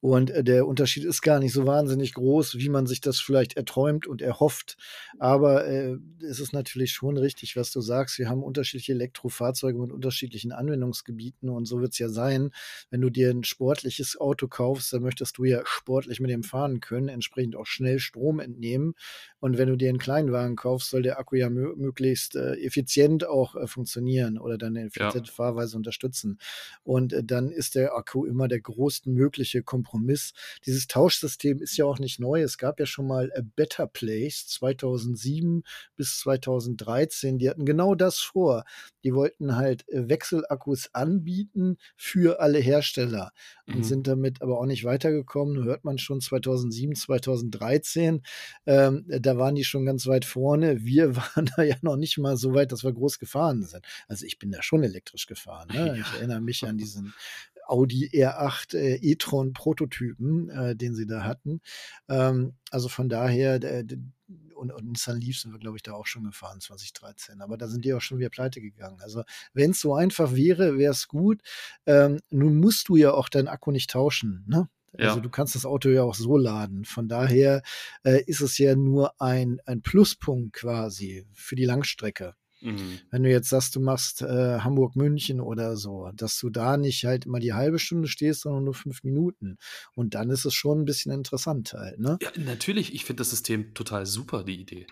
Und 0.00 0.30
äh, 0.30 0.42
der 0.42 0.66
Unterschied 0.66 1.04
ist 1.04 1.20
gar 1.20 1.40
nicht 1.40 1.52
so 1.52 1.66
wahnsinnig 1.66 2.14
groß, 2.14 2.54
wie 2.54 2.70
man 2.70 2.86
sich 2.86 3.02
das 3.02 3.20
vielleicht 3.20 3.58
erträumt 3.58 4.06
und 4.06 4.22
erhofft. 4.22 4.78
Aber 5.18 5.66
äh, 5.66 5.98
es 6.26 6.40
ist 6.40 6.54
natürlich 6.54 6.92
schon 6.92 7.18
richtig, 7.18 7.56
was 7.56 7.70
du 7.70 7.82
sagst. 7.82 8.18
Wir 8.18 8.30
haben 8.30 8.42
unterschiedliche 8.42 8.92
Elektrofahrzeuge 8.92 9.78
mit 9.78 9.92
unterschiedlichen 9.92 10.52
Anwendungsgebieten. 10.52 11.50
Und 11.50 11.66
so 11.66 11.82
wird 11.82 11.92
es 11.92 11.98
ja 11.98 12.08
sein. 12.08 12.50
Wenn 12.88 13.02
du 13.02 13.10
dir 13.10 13.28
ein 13.28 13.44
sportliches 13.44 14.18
Auto 14.18 14.48
kaufst, 14.48 14.90
dann 14.94 15.02
möchtest 15.02 15.36
du 15.36 15.44
ja 15.44 15.60
sportlich 15.66 16.18
mit 16.18 16.30
dem 16.30 16.44
fahren 16.44 16.80
können, 16.80 17.08
entsprechend 17.08 17.56
auch 17.56 17.66
schnell 17.66 17.98
Strom 17.98 18.40
entnehmen. 18.40 18.94
Und 19.40 19.58
wenn 19.58 19.68
du 19.68 19.76
dir 19.76 19.88
einen 19.88 19.98
kleinen 19.98 20.20
Kleinwagen 20.20 20.56
kaufst, 20.56 20.90
soll 20.90 21.02
der 21.02 21.18
Akku 21.18 21.36
ja 21.36 21.48
möglichst 21.48 22.36
äh, 22.36 22.54
effizient 22.56 23.26
auch 23.26 23.56
äh, 23.56 23.66
funktionieren 23.66 24.38
oder 24.38 24.58
deine 24.58 24.82
effiziente 24.82 25.28
ja. 25.28 25.34
Fahrweise 25.34 25.76
unterstützen. 25.76 26.38
Und 26.82 27.12
äh, 27.12 27.24
dann 27.24 27.50
ist 27.50 27.74
der 27.74 27.94
Akku 27.94 28.24
immer 28.24 28.48
der 28.48 28.60
größtmögliche 28.60 29.62
Kompromiss. 29.62 30.32
Dieses 30.66 30.86
Tauschsystem 30.86 31.62
ist 31.62 31.76
ja 31.76 31.84
auch 31.84 31.98
nicht 31.98 32.20
neu. 32.20 32.42
Es 32.42 32.58
gab 32.58 32.80
ja 32.80 32.86
schon 32.86 33.06
mal 33.06 33.32
a 33.36 33.40
Better 33.56 33.86
Place 33.86 34.46
2007 34.48 35.62
bis 35.96 36.18
2013. 36.20 37.38
Die 37.38 37.48
hatten 37.48 37.64
genau 37.64 37.94
das 37.94 38.18
vor. 38.18 38.64
Die 39.04 39.14
wollten 39.14 39.56
halt 39.56 39.88
äh, 39.88 40.08
Wechselakkus 40.08 40.90
anbieten 40.94 41.76
für 41.96 42.40
alle 42.40 42.58
Hersteller 42.58 43.32
und 43.66 43.78
mhm. 43.78 43.84
sind 43.84 44.06
damit 44.06 44.42
aber 44.42 44.58
auch 44.58 44.66
nicht 44.66 44.84
weitergekommen. 44.84 45.64
Hört 45.64 45.84
man 45.84 45.98
schon 45.98 46.20
2007, 46.20 46.94
2013. 46.94 48.22
Ähm, 48.66 49.04
da 49.08 49.38
waren 49.38 49.54
die 49.54 49.64
schon 49.64 49.84
ganz 49.84 50.06
weit 50.06 50.24
vorne. 50.24 50.84
Wir 50.84 51.16
waren 51.16 51.50
da 51.56 51.62
ja 51.62 51.76
noch 51.82 51.96
nicht 51.96 52.18
mal 52.18 52.36
so 52.36 52.54
weit, 52.54 52.72
dass 52.72 52.84
wir 52.84 52.92
groß 52.92 53.18
gefahren 53.18 53.62
sind. 53.62 53.84
Also 54.08 54.26
ich 54.26 54.38
bin 54.38 54.50
da 54.50 54.62
schon 54.62 54.82
elektrisch 54.82 55.26
gefahren. 55.26 55.68
Ne? 55.72 55.98
Ich 56.00 56.18
erinnere 56.18 56.40
mich 56.40 56.64
an 56.64 56.78
diesen 56.78 57.14
Audi 57.70 58.10
R8 58.12 58.76
äh, 58.76 58.96
e-tron 58.96 59.52
Prototypen, 59.52 60.50
äh, 60.50 60.76
den 60.76 60.94
sie 60.94 61.06
da 61.06 61.22
hatten. 61.22 61.60
Ähm, 62.08 62.54
also 62.70 62.88
von 62.88 63.08
daher, 63.08 63.60
und, 64.60 64.70
und 64.70 64.84
Nissan 64.84 65.20
Leaf 65.20 65.38
sind 65.38 65.52
wir, 65.52 65.58
glaube 65.58 65.76
ich, 65.76 65.82
da 65.82 65.92
auch 65.92 66.06
schon 66.06 66.24
gefahren, 66.24 66.60
2013. 66.60 67.40
Aber 67.40 67.56
da 67.56 67.66
sind 67.66 67.84
die 67.84 67.94
auch 67.94 68.00
schon 68.00 68.18
wieder 68.18 68.28
pleite 68.28 68.60
gegangen. 68.60 69.00
Also 69.00 69.24
wenn 69.54 69.70
es 69.70 69.80
so 69.80 69.94
einfach 69.94 70.34
wäre, 70.34 70.76
wäre 70.78 70.92
es 70.92 71.08
gut. 71.08 71.40
Ähm, 71.86 72.20
nun 72.30 72.60
musst 72.60 72.88
du 72.88 72.96
ja 72.96 73.12
auch 73.12 73.28
deinen 73.28 73.48
Akku 73.48 73.70
nicht 73.70 73.90
tauschen. 73.90 74.44
Ne? 74.46 74.68
Also 74.98 75.16
ja. 75.16 75.22
du 75.22 75.30
kannst 75.30 75.54
das 75.54 75.64
Auto 75.64 75.88
ja 75.88 76.02
auch 76.02 76.14
so 76.14 76.36
laden. 76.36 76.84
Von 76.84 77.08
daher 77.08 77.62
äh, 78.04 78.22
ist 78.24 78.40
es 78.40 78.58
ja 78.58 78.76
nur 78.76 79.20
ein, 79.20 79.60
ein 79.64 79.82
Pluspunkt 79.82 80.52
quasi 80.52 81.26
für 81.32 81.56
die 81.56 81.64
Langstrecke. 81.64 82.34
Mhm. 82.60 82.98
Wenn 83.10 83.22
du 83.22 83.30
jetzt 83.30 83.48
sagst, 83.48 83.76
du 83.76 83.80
machst 83.80 84.22
äh, 84.22 84.60
Hamburg-München 84.60 85.40
oder 85.40 85.76
so, 85.76 86.10
dass 86.14 86.38
du 86.38 86.50
da 86.50 86.76
nicht 86.76 87.04
halt 87.04 87.26
immer 87.26 87.40
die 87.40 87.52
halbe 87.52 87.78
Stunde 87.78 88.08
stehst, 88.08 88.42
sondern 88.42 88.64
nur 88.64 88.74
fünf 88.74 89.02
Minuten. 89.02 89.58
Und 89.94 90.14
dann 90.14 90.30
ist 90.30 90.44
es 90.44 90.54
schon 90.54 90.82
ein 90.82 90.84
bisschen 90.84 91.12
interessant 91.12 91.72
halt, 91.72 91.98
ne? 91.98 92.18
Ja, 92.22 92.30
natürlich. 92.36 92.94
Ich 92.94 93.04
finde 93.04 93.20
das 93.20 93.30
System 93.30 93.74
total 93.74 94.06
super, 94.06 94.44
die 94.44 94.60
Idee. 94.60 94.86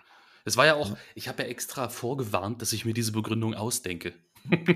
Es 0.45 0.57
war 0.57 0.65
ja 0.65 0.75
auch, 0.75 0.91
ja. 0.91 0.97
ich 1.15 1.27
habe 1.27 1.43
ja 1.43 1.49
extra 1.49 1.89
vorgewarnt, 1.89 2.61
dass 2.61 2.73
ich 2.73 2.85
mir 2.85 2.93
diese 2.93 3.11
Begründung 3.11 3.53
ausdenke. 3.53 4.13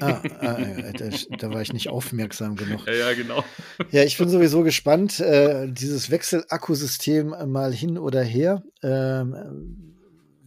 Ah, 0.01 0.21
ah, 0.39 0.57
da, 0.91 1.09
da, 1.37 1.49
war 1.51 1.61
ich 1.61 1.73
nicht 1.73 1.89
aufmerksam 1.89 2.55
genug. 2.55 2.81
Ja, 2.87 2.93
ja, 2.93 3.13
genau. 3.13 3.43
Ja, 3.91 4.03
ich 4.03 4.17
bin 4.17 4.29
sowieso 4.29 4.61
gespannt, 4.61 5.19
äh, 5.19 5.71
dieses 5.71 6.11
Wechselakkusystem 6.11 7.33
mal 7.47 7.73
hin 7.73 7.97
oder 7.97 8.21
her. 8.21 8.61
Ähm, 8.83 9.92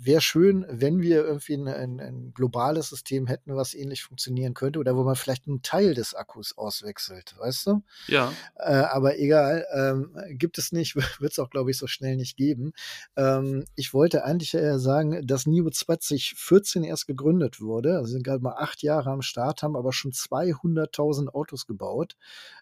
wäre 0.06 0.20
schön, 0.20 0.64
wenn 0.68 1.02
wir 1.02 1.25
irgendwie 1.25 1.54
ein, 1.54 1.68
ein, 1.68 2.00
ein, 2.00 2.32
globales 2.34 2.88
System 2.88 3.26
hätten, 3.26 3.56
was 3.56 3.75
ähnlich 3.75 4.02
funktionieren 4.04 4.54
könnte 4.54 4.78
oder 4.78 4.96
wo 4.96 5.04
man 5.04 5.16
vielleicht 5.16 5.46
einen 5.46 5.62
Teil 5.62 5.94
des 5.94 6.14
Akkus 6.14 6.56
auswechselt, 6.56 7.34
weißt 7.38 7.66
du? 7.66 7.82
Ja. 8.06 8.32
Äh, 8.56 8.72
aber 8.72 9.18
egal, 9.18 9.66
ähm, 9.75 10.16
gibt 10.30 10.58
es 10.58 10.72
nicht, 10.72 10.96
wird 11.20 11.32
es 11.32 11.38
auch, 11.38 11.50
glaube 11.50 11.70
ich, 11.70 11.78
so 11.78 11.86
schnell 11.86 12.16
nicht 12.16 12.36
geben. 12.36 12.72
Ähm, 13.16 13.64
ich 13.75 13.92
wollte 13.92 14.25
eigentlich 14.25 14.54
äh, 14.54 14.78
sagen, 14.78 15.26
dass 15.26 15.46
NIO 15.46 15.70
2014 15.70 16.84
erst 16.84 17.06
gegründet 17.06 17.60
wurde. 17.60 17.96
Also 17.96 18.12
sind 18.12 18.25
gerade 18.25 18.42
mal 18.42 18.56
acht 18.56 18.82
Jahre 18.82 19.10
am 19.10 19.22
Start, 19.22 19.62
haben 19.62 19.76
aber 19.76 19.92
schon 19.92 20.12
200.000 20.12 21.28
Autos 21.28 21.66
gebaut. 21.66 22.16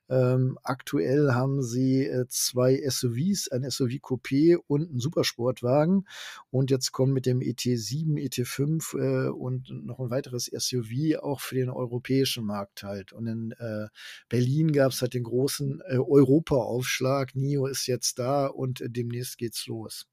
Ähm, 0.08 0.58
aktuell 0.62 1.32
haben 1.32 1.62
sie 1.62 2.04
äh, 2.04 2.26
zwei 2.28 2.82
SUVs, 2.86 3.48
ein 3.48 3.68
SUV 3.68 4.00
Coupé 4.02 4.58
und 4.66 4.90
einen 4.90 5.00
Supersportwagen. 5.00 6.06
Und 6.50 6.70
jetzt 6.70 6.92
kommen 6.92 7.12
mit 7.12 7.26
dem 7.26 7.33
dem 7.38 7.40
ET7, 7.40 8.16
ET5 8.18 8.98
äh, 8.98 9.28
und 9.28 9.68
noch 9.84 10.00
ein 10.00 10.10
weiteres 10.10 10.46
SUV 10.46 11.18
auch 11.20 11.40
für 11.40 11.56
den 11.56 11.70
europäischen 11.70 12.44
Markt 12.44 12.82
halt. 12.82 13.12
Und 13.12 13.26
in 13.26 13.52
äh, 13.52 13.88
Berlin 14.28 14.72
gab 14.72 14.92
es 14.92 15.02
halt 15.02 15.14
den 15.14 15.24
großen 15.24 15.80
äh, 15.86 15.96
Europa-Aufschlag. 15.96 17.34
NIO 17.34 17.66
ist 17.66 17.86
jetzt 17.86 18.18
da 18.18 18.46
und 18.46 18.80
äh, 18.80 18.90
demnächst 18.90 19.38
geht's 19.38 19.66
los. 19.66 20.06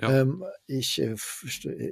Ja. 0.00 0.20
Ähm, 0.20 0.44
ich, 0.66 1.00
äh, 1.00 1.14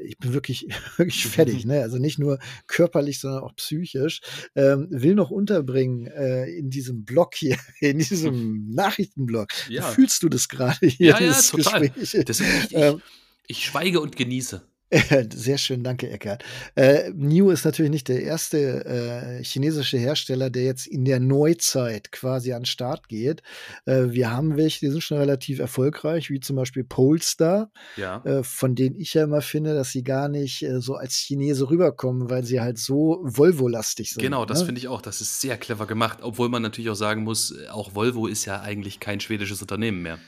ich 0.04 0.18
bin 0.18 0.32
wirklich, 0.32 0.66
wirklich 0.96 1.26
fertig, 1.26 1.64
ne? 1.64 1.82
Also 1.82 1.98
nicht 1.98 2.18
nur 2.18 2.38
körperlich, 2.66 3.20
sondern 3.20 3.44
auch 3.44 3.54
psychisch. 3.56 4.20
Ähm, 4.56 4.88
will 4.90 5.14
noch 5.14 5.30
unterbringen 5.30 6.06
äh, 6.06 6.46
in 6.46 6.70
diesem 6.70 7.04
Blog 7.04 7.34
hier, 7.34 7.58
in 7.80 7.98
diesem 7.98 8.70
Nachrichtenblog. 8.74 9.48
Ja. 9.68 9.82
Fühlst 9.82 10.22
du 10.22 10.28
das 10.28 10.48
gerade 10.48 10.86
hier? 10.86 11.10
Ja, 11.10 11.20
ja, 11.20 11.40
total. 11.40 11.88
Gespräch? 11.88 12.24
Das, 12.24 12.40
ich, 12.40 12.74
ähm, 12.74 13.00
ich 13.46 13.64
schweige 13.64 14.00
und 14.00 14.16
genieße. 14.16 14.62
Sehr 15.34 15.56
schön, 15.56 15.82
danke, 15.82 16.10
Eckert. 16.10 16.44
Äh, 16.74 17.10
NIO 17.14 17.50
ist 17.50 17.64
natürlich 17.64 17.90
nicht 17.90 18.08
der 18.08 18.22
erste 18.22 18.84
äh, 18.84 19.42
chinesische 19.42 19.96
Hersteller, 19.96 20.50
der 20.50 20.64
jetzt 20.64 20.86
in 20.86 21.04
der 21.04 21.18
Neuzeit 21.18 22.12
quasi 22.12 22.52
an 22.52 22.60
den 22.60 22.66
Start 22.66 23.08
geht. 23.08 23.42
Äh, 23.86 24.08
wir 24.08 24.30
haben 24.30 24.56
welche, 24.56 24.80
die 24.80 24.90
sind 24.90 25.02
schon 25.02 25.16
relativ 25.16 25.60
erfolgreich, 25.60 26.28
wie 26.28 26.40
zum 26.40 26.56
Beispiel 26.56 26.84
Polestar, 26.84 27.70
ja. 27.96 28.22
Äh, 28.24 28.42
von 28.42 28.74
denen 28.74 28.96
ich 28.96 29.14
ja 29.14 29.24
immer 29.24 29.40
finde, 29.40 29.74
dass 29.74 29.92
sie 29.92 30.02
gar 30.02 30.28
nicht 30.28 30.62
äh, 30.62 30.80
so 30.80 30.94
als 30.94 31.14
Chinese 31.14 31.70
rüberkommen, 31.70 32.28
weil 32.28 32.44
sie 32.44 32.60
halt 32.60 32.78
so 32.78 33.20
Volvo-lastig 33.24 34.10
sind. 34.10 34.22
Genau, 34.22 34.44
das 34.44 34.60
ne? 34.60 34.66
finde 34.66 34.78
ich 34.80 34.88
auch. 34.88 35.00
Das 35.00 35.22
ist 35.22 35.40
sehr 35.40 35.56
clever 35.56 35.86
gemacht, 35.86 36.18
obwohl 36.20 36.50
man 36.50 36.60
natürlich 36.60 36.90
auch 36.90 36.96
sagen 36.96 37.24
muss, 37.24 37.54
auch 37.70 37.94
Volvo 37.94 38.26
ist 38.26 38.44
ja 38.44 38.60
eigentlich 38.60 39.00
kein 39.00 39.20
schwedisches 39.20 39.62
Unternehmen 39.62 40.02
mehr. 40.02 40.18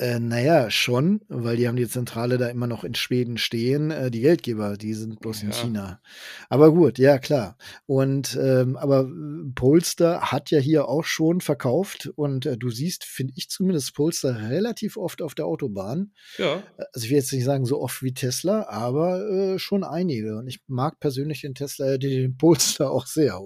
Äh, 0.00 0.18
naja, 0.18 0.70
schon, 0.70 1.20
weil 1.28 1.58
die 1.58 1.68
haben 1.68 1.76
die 1.76 1.86
Zentrale 1.86 2.38
da 2.38 2.48
immer 2.48 2.66
noch 2.66 2.84
in 2.84 2.94
Schweden 2.94 3.36
stehen. 3.36 3.90
Äh, 3.90 4.10
die 4.10 4.22
Geldgeber, 4.22 4.78
die 4.78 4.94
sind 4.94 5.20
bloß 5.20 5.42
ja. 5.42 5.48
in 5.48 5.52
China. 5.52 6.00
Aber 6.48 6.72
gut, 6.72 6.98
ja, 6.98 7.18
klar. 7.18 7.58
Und 7.84 8.34
ähm, 8.40 8.78
aber 8.78 9.02
äh, 9.02 9.52
Polster 9.54 10.32
hat 10.32 10.50
ja 10.50 10.58
hier 10.58 10.88
auch 10.88 11.04
schon 11.04 11.42
verkauft 11.42 12.10
und 12.16 12.46
äh, 12.46 12.56
du 12.56 12.70
siehst, 12.70 13.04
finde 13.04 13.34
ich 13.36 13.50
zumindest 13.50 13.94
Polster 13.94 14.48
relativ 14.48 14.96
oft 14.96 15.20
auf 15.20 15.34
der 15.34 15.44
Autobahn. 15.44 16.12
Ja. 16.38 16.62
Also 16.94 17.04
ich 17.04 17.10
will 17.10 17.18
jetzt 17.18 17.34
nicht 17.34 17.44
sagen 17.44 17.66
so 17.66 17.82
oft 17.82 18.02
wie 18.02 18.14
Tesla, 18.14 18.68
aber 18.70 19.28
äh, 19.28 19.58
schon 19.58 19.84
einige. 19.84 20.38
Und 20.38 20.48
ich 20.48 20.62
mag 20.66 20.98
persönlich 20.98 21.42
den 21.42 21.54
Tesla, 21.54 21.98
den 21.98 22.38
Polster 22.38 22.90
auch 22.90 23.04
sehr. 23.04 23.38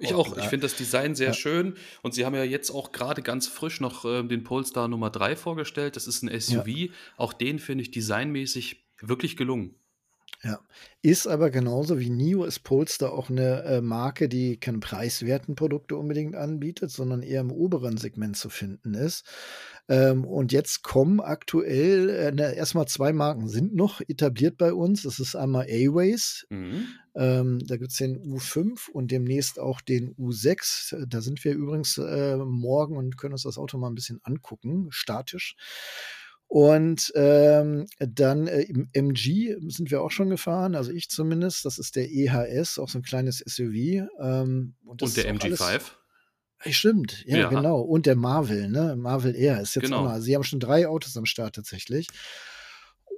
Ich 0.00 0.14
auch. 0.14 0.36
Ich 0.36 0.44
finde 0.44 0.66
das 0.66 0.76
Design 0.76 1.14
sehr 1.14 1.28
ja. 1.28 1.34
schön. 1.34 1.74
Und 2.02 2.14
sie 2.14 2.24
haben 2.24 2.34
ja 2.34 2.44
jetzt 2.44 2.70
auch 2.70 2.92
gerade 2.92 3.22
ganz 3.22 3.48
frisch 3.48 3.80
noch 3.80 4.04
äh, 4.04 4.22
den 4.22 4.44
Polestar 4.44 4.88
Nummer 4.88 5.10
3 5.10 5.36
vorgestellt. 5.36 5.96
Das 5.96 6.06
ist 6.06 6.22
ein 6.22 6.40
SUV. 6.40 6.66
Ja. 6.66 6.88
Auch 7.16 7.32
den 7.32 7.58
finde 7.58 7.82
ich 7.82 7.90
designmäßig 7.90 8.84
wirklich 9.00 9.36
gelungen. 9.36 9.74
Ja, 10.44 10.58
ist 11.02 11.28
aber 11.28 11.50
genauso 11.50 12.00
wie 12.00 12.10
NIO 12.10 12.44
ist 12.44 12.60
Polestar 12.60 13.12
auch 13.12 13.30
eine 13.30 13.62
äh, 13.62 13.80
Marke, 13.80 14.28
die 14.28 14.56
keine 14.56 14.78
preiswerten 14.78 15.54
Produkte 15.54 15.96
unbedingt 15.96 16.34
anbietet, 16.34 16.90
sondern 16.90 17.22
eher 17.22 17.42
im 17.42 17.52
oberen 17.52 17.96
Segment 17.96 18.36
zu 18.36 18.50
finden 18.50 18.94
ist. 18.94 19.24
Ähm, 19.88 20.24
und 20.24 20.50
jetzt 20.50 20.82
kommen 20.82 21.20
aktuell 21.20 22.08
äh, 22.08 22.32
ne, 22.32 22.54
erstmal 22.54 22.88
zwei 22.88 23.12
Marken 23.12 23.48
sind 23.48 23.76
noch 23.76 24.00
etabliert 24.00 24.58
bei 24.58 24.72
uns. 24.72 25.02
Das 25.02 25.20
ist 25.20 25.36
einmal 25.36 25.66
A-Ways. 25.66 26.46
Mhm. 26.50 26.86
Ähm, 27.14 27.58
da 27.66 27.76
gibt 27.76 27.90
es 27.90 27.98
den 27.98 28.22
U5 28.22 28.90
und 28.90 29.10
demnächst 29.10 29.58
auch 29.58 29.80
den 29.80 30.14
U6. 30.16 31.06
Da 31.06 31.20
sind 31.20 31.44
wir 31.44 31.52
übrigens 31.52 31.98
äh, 31.98 32.36
morgen 32.36 32.96
und 32.96 33.18
können 33.18 33.34
uns 33.34 33.42
das 33.42 33.58
Auto 33.58 33.78
mal 33.78 33.88
ein 33.88 33.94
bisschen 33.94 34.20
angucken, 34.22 34.88
statisch. 34.90 35.56
Und 36.46 37.10
ähm, 37.14 37.86
dann 37.98 38.46
äh, 38.46 38.62
im 38.62 38.88
MG 38.92 39.56
sind 39.68 39.90
wir 39.90 40.02
auch 40.02 40.10
schon 40.10 40.28
gefahren, 40.28 40.74
also 40.74 40.90
ich 40.92 41.08
zumindest. 41.08 41.64
Das 41.64 41.78
ist 41.78 41.96
der 41.96 42.10
EHS, 42.10 42.78
auch 42.78 42.90
so 42.90 42.98
ein 42.98 43.02
kleines 43.02 43.38
SUV. 43.38 44.06
Ähm, 44.20 44.74
und, 44.84 45.02
und 45.02 45.16
der 45.16 45.34
MG5? 45.34 45.62
Alles, 45.62 46.76
stimmt, 46.76 47.24
ja, 47.26 47.38
ja, 47.38 47.48
genau. 47.48 47.80
Und 47.80 48.04
der 48.04 48.16
Marvel, 48.16 48.68
ne? 48.68 48.96
Marvel 48.96 49.34
Air 49.34 49.62
ist 49.62 49.74
jetzt 49.74 49.84
genau. 49.84 50.00
auch 50.00 50.04
mal. 50.04 50.20
Sie 50.20 50.34
haben 50.34 50.44
schon 50.44 50.60
drei 50.60 50.86
Autos 50.86 51.16
am 51.16 51.24
Start 51.24 51.54
tatsächlich. 51.54 52.08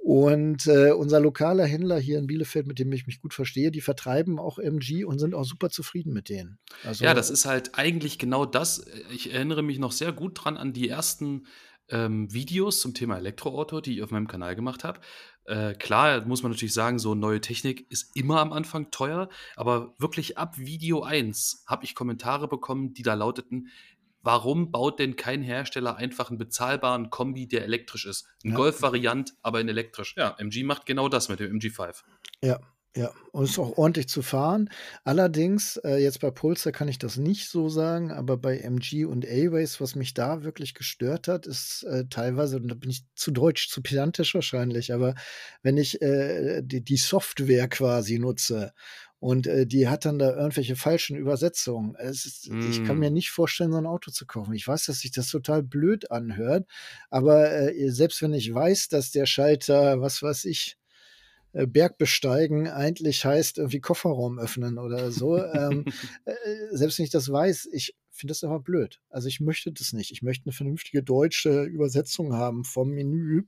Und 0.05 0.67
äh, 0.67 0.91
unser 0.91 1.19
lokaler 1.19 1.65
Händler 1.65 1.97
hier 1.97 2.19
in 2.19 2.27
Bielefeld, 2.27 2.67
mit 2.67 2.77
dem 2.77 2.93
ich 2.93 3.07
mich 3.07 3.21
gut 3.21 3.33
verstehe, 3.33 3.71
die 3.71 3.81
vertreiben 3.81 4.37
auch 4.37 4.59
MG 4.59 5.03
und 5.03 5.17
sind 5.17 5.33
auch 5.33 5.45
super 5.45 5.71
zufrieden 5.71 6.13
mit 6.13 6.29
denen. 6.29 6.59
Also, 6.83 7.03
ja, 7.03 7.15
das 7.15 7.31
ist 7.31 7.45
halt 7.45 7.71
eigentlich 7.73 8.19
genau 8.19 8.45
das. 8.45 8.85
Ich 9.11 9.33
erinnere 9.33 9.63
mich 9.63 9.79
noch 9.79 9.91
sehr 9.91 10.11
gut 10.11 10.33
dran 10.43 10.57
an 10.57 10.73
die 10.73 10.87
ersten 10.87 11.47
ähm, 11.89 12.31
Videos 12.31 12.81
zum 12.81 12.93
Thema 12.93 13.17
Elektroauto, 13.17 13.81
die 13.81 13.95
ich 13.95 14.03
auf 14.03 14.11
meinem 14.11 14.27
Kanal 14.27 14.55
gemacht 14.55 14.83
habe. 14.83 14.99
Äh, 15.45 15.73
klar, 15.73 16.23
muss 16.27 16.43
man 16.43 16.51
natürlich 16.51 16.75
sagen, 16.75 16.99
so 16.99 17.15
neue 17.15 17.41
Technik 17.41 17.89
ist 17.89 18.15
immer 18.15 18.41
am 18.41 18.53
Anfang 18.53 18.91
teuer, 18.91 19.27
aber 19.55 19.95
wirklich 19.97 20.37
ab 20.37 20.59
Video 20.59 21.01
1 21.01 21.63
habe 21.65 21.83
ich 21.83 21.95
Kommentare 21.95 22.47
bekommen, 22.47 22.93
die 22.93 23.01
da 23.01 23.15
lauteten, 23.15 23.69
warum 24.25 24.71
baut 24.71 24.99
denn 24.99 25.15
kein 25.15 25.41
Hersteller 25.41 25.95
einfach 25.95 26.29
einen 26.29 26.39
bezahlbaren 26.39 27.09
Kombi, 27.09 27.47
der 27.47 27.63
elektrisch 27.63 28.05
ist? 28.05 28.27
Ein 28.43 28.49
ja. 28.49 28.55
Golf-Variant, 28.55 29.33
aber 29.41 29.61
in 29.61 29.69
elektrisch. 29.69 30.15
Ja, 30.17 30.35
MG 30.37 30.63
macht 30.63 30.85
genau 30.85 31.07
das 31.07 31.29
mit 31.29 31.39
dem 31.39 31.57
MG5. 31.59 32.03
Ja, 32.41 32.59
ja, 32.97 33.11
und 33.33 33.43
ist 33.43 33.59
auch 33.59 33.77
ordentlich 33.77 34.07
zu 34.07 34.21
fahren. 34.21 34.69
Allerdings, 35.03 35.75
äh, 35.83 35.97
jetzt 35.97 36.21
bei 36.21 36.31
Pulsar 36.31 36.71
kann 36.71 36.87
ich 36.87 36.97
das 36.97 37.17
nicht 37.17 37.49
so 37.49 37.67
sagen, 37.67 38.09
aber 38.09 38.37
bei 38.37 38.57
MG 38.57 39.03
und 39.03 39.25
A-Ways, 39.25 39.81
was 39.81 39.95
mich 39.95 40.13
da 40.13 40.43
wirklich 40.43 40.73
gestört 40.75 41.27
hat, 41.27 41.45
ist 41.45 41.83
äh, 41.83 42.05
teilweise, 42.09 42.55
und 42.55 42.69
da 42.69 42.75
bin 42.75 42.89
ich 42.89 43.03
zu 43.13 43.31
deutsch, 43.31 43.69
zu 43.69 43.81
pedantisch 43.81 44.33
wahrscheinlich, 44.33 44.93
aber 44.93 45.15
wenn 45.61 45.75
ich 45.75 46.01
äh, 46.01 46.61
die, 46.63 46.85
die 46.85 46.95
Software 46.95 47.67
quasi 47.67 48.17
nutze 48.17 48.71
und 49.25 49.47
äh, 49.47 49.65
die 49.65 49.87
hat 49.87 50.05
dann 50.05 50.19
da 50.19 50.35
irgendwelche 50.35 50.75
falschen 50.75 51.17
Übersetzungen. 51.17 51.95
Ist, 51.95 52.47
mm. 52.47 52.69
Ich 52.69 52.83
kann 52.85 52.99
mir 52.99 53.09
mm. 53.09 53.13
nicht 53.13 53.31
vorstellen, 53.31 53.71
so 53.71 53.79
ein 53.79 53.87
Auto 53.87 54.11
zu 54.11 54.27
kaufen. 54.27 54.53
Ich 54.53 54.67
weiß, 54.67 54.85
dass 54.85 54.99
sich 54.99 55.09
das 55.09 55.29
total 55.29 55.63
blöd 55.63 56.11
anhört, 56.11 56.67
aber 57.09 57.51
äh, 57.51 57.89
selbst 57.89 58.21
wenn 58.21 58.35
ich 58.35 58.53
weiß, 58.53 58.87
dass 58.89 59.09
der 59.09 59.25
Schalter, 59.25 59.99
was 59.99 60.21
weiß 60.21 60.45
ich, 60.45 60.77
äh, 61.53 61.65
Berg 61.65 61.97
besteigen 61.97 62.67
eigentlich 62.67 63.25
heißt 63.25 63.57
irgendwie 63.57 63.79
Kofferraum 63.79 64.37
öffnen 64.37 64.77
oder 64.77 65.09
so. 65.09 65.43
ähm, 65.43 65.85
äh, 66.25 66.33
selbst 66.73 66.99
wenn 66.99 67.05
ich 67.05 67.11
das 67.11 67.27
weiß, 67.31 67.69
ich 67.71 67.95
finde 68.15 68.31
das 68.31 68.43
einfach 68.43 68.61
blöd. 68.61 69.01
Also 69.09 69.27
ich 69.27 69.39
möchte 69.39 69.71
das 69.71 69.93
nicht. 69.93 70.11
Ich 70.11 70.21
möchte 70.21 70.45
eine 70.45 70.53
vernünftige 70.53 71.03
deutsche 71.03 71.63
Übersetzung 71.63 72.33
haben 72.33 72.63
vom 72.63 72.89
Menü. 72.89 73.43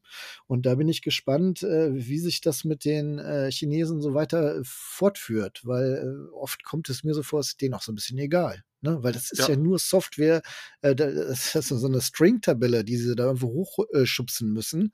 Und 0.47 0.65
da 0.65 0.75
bin 0.75 0.89
ich 0.89 1.01
gespannt, 1.01 1.63
äh, 1.63 1.93
wie 1.93 2.19
sich 2.19 2.41
das 2.41 2.63
mit 2.63 2.85
den 2.85 3.19
äh, 3.19 3.49
Chinesen 3.51 4.01
so 4.01 4.13
weiter 4.13 4.59
fortführt, 4.63 5.61
weil 5.65 6.27
äh, 6.29 6.33
oft 6.33 6.63
kommt 6.63 6.89
es 6.89 7.03
mir 7.03 7.13
so 7.13 7.23
vor, 7.23 7.39
es 7.39 7.49
ist 7.49 7.61
denen 7.61 7.73
auch 7.73 7.81
so 7.81 7.91
ein 7.91 7.95
bisschen 7.95 8.17
egal. 8.17 8.63
Ne? 8.81 9.01
Weil 9.01 9.13
das 9.13 9.31
ist 9.31 9.39
ja, 9.39 9.49
ja 9.49 9.55
nur 9.55 9.79
Software, 9.79 10.41
äh, 10.81 10.95
das 10.95 11.55
ist 11.55 11.69
so 11.69 11.87
eine 11.87 12.01
String-Tabelle, 12.01 12.83
die 12.83 12.97
sie 12.97 13.15
da 13.15 13.25
irgendwo 13.25 13.47
hochschubsen 13.47 14.51
müssen. 14.51 14.93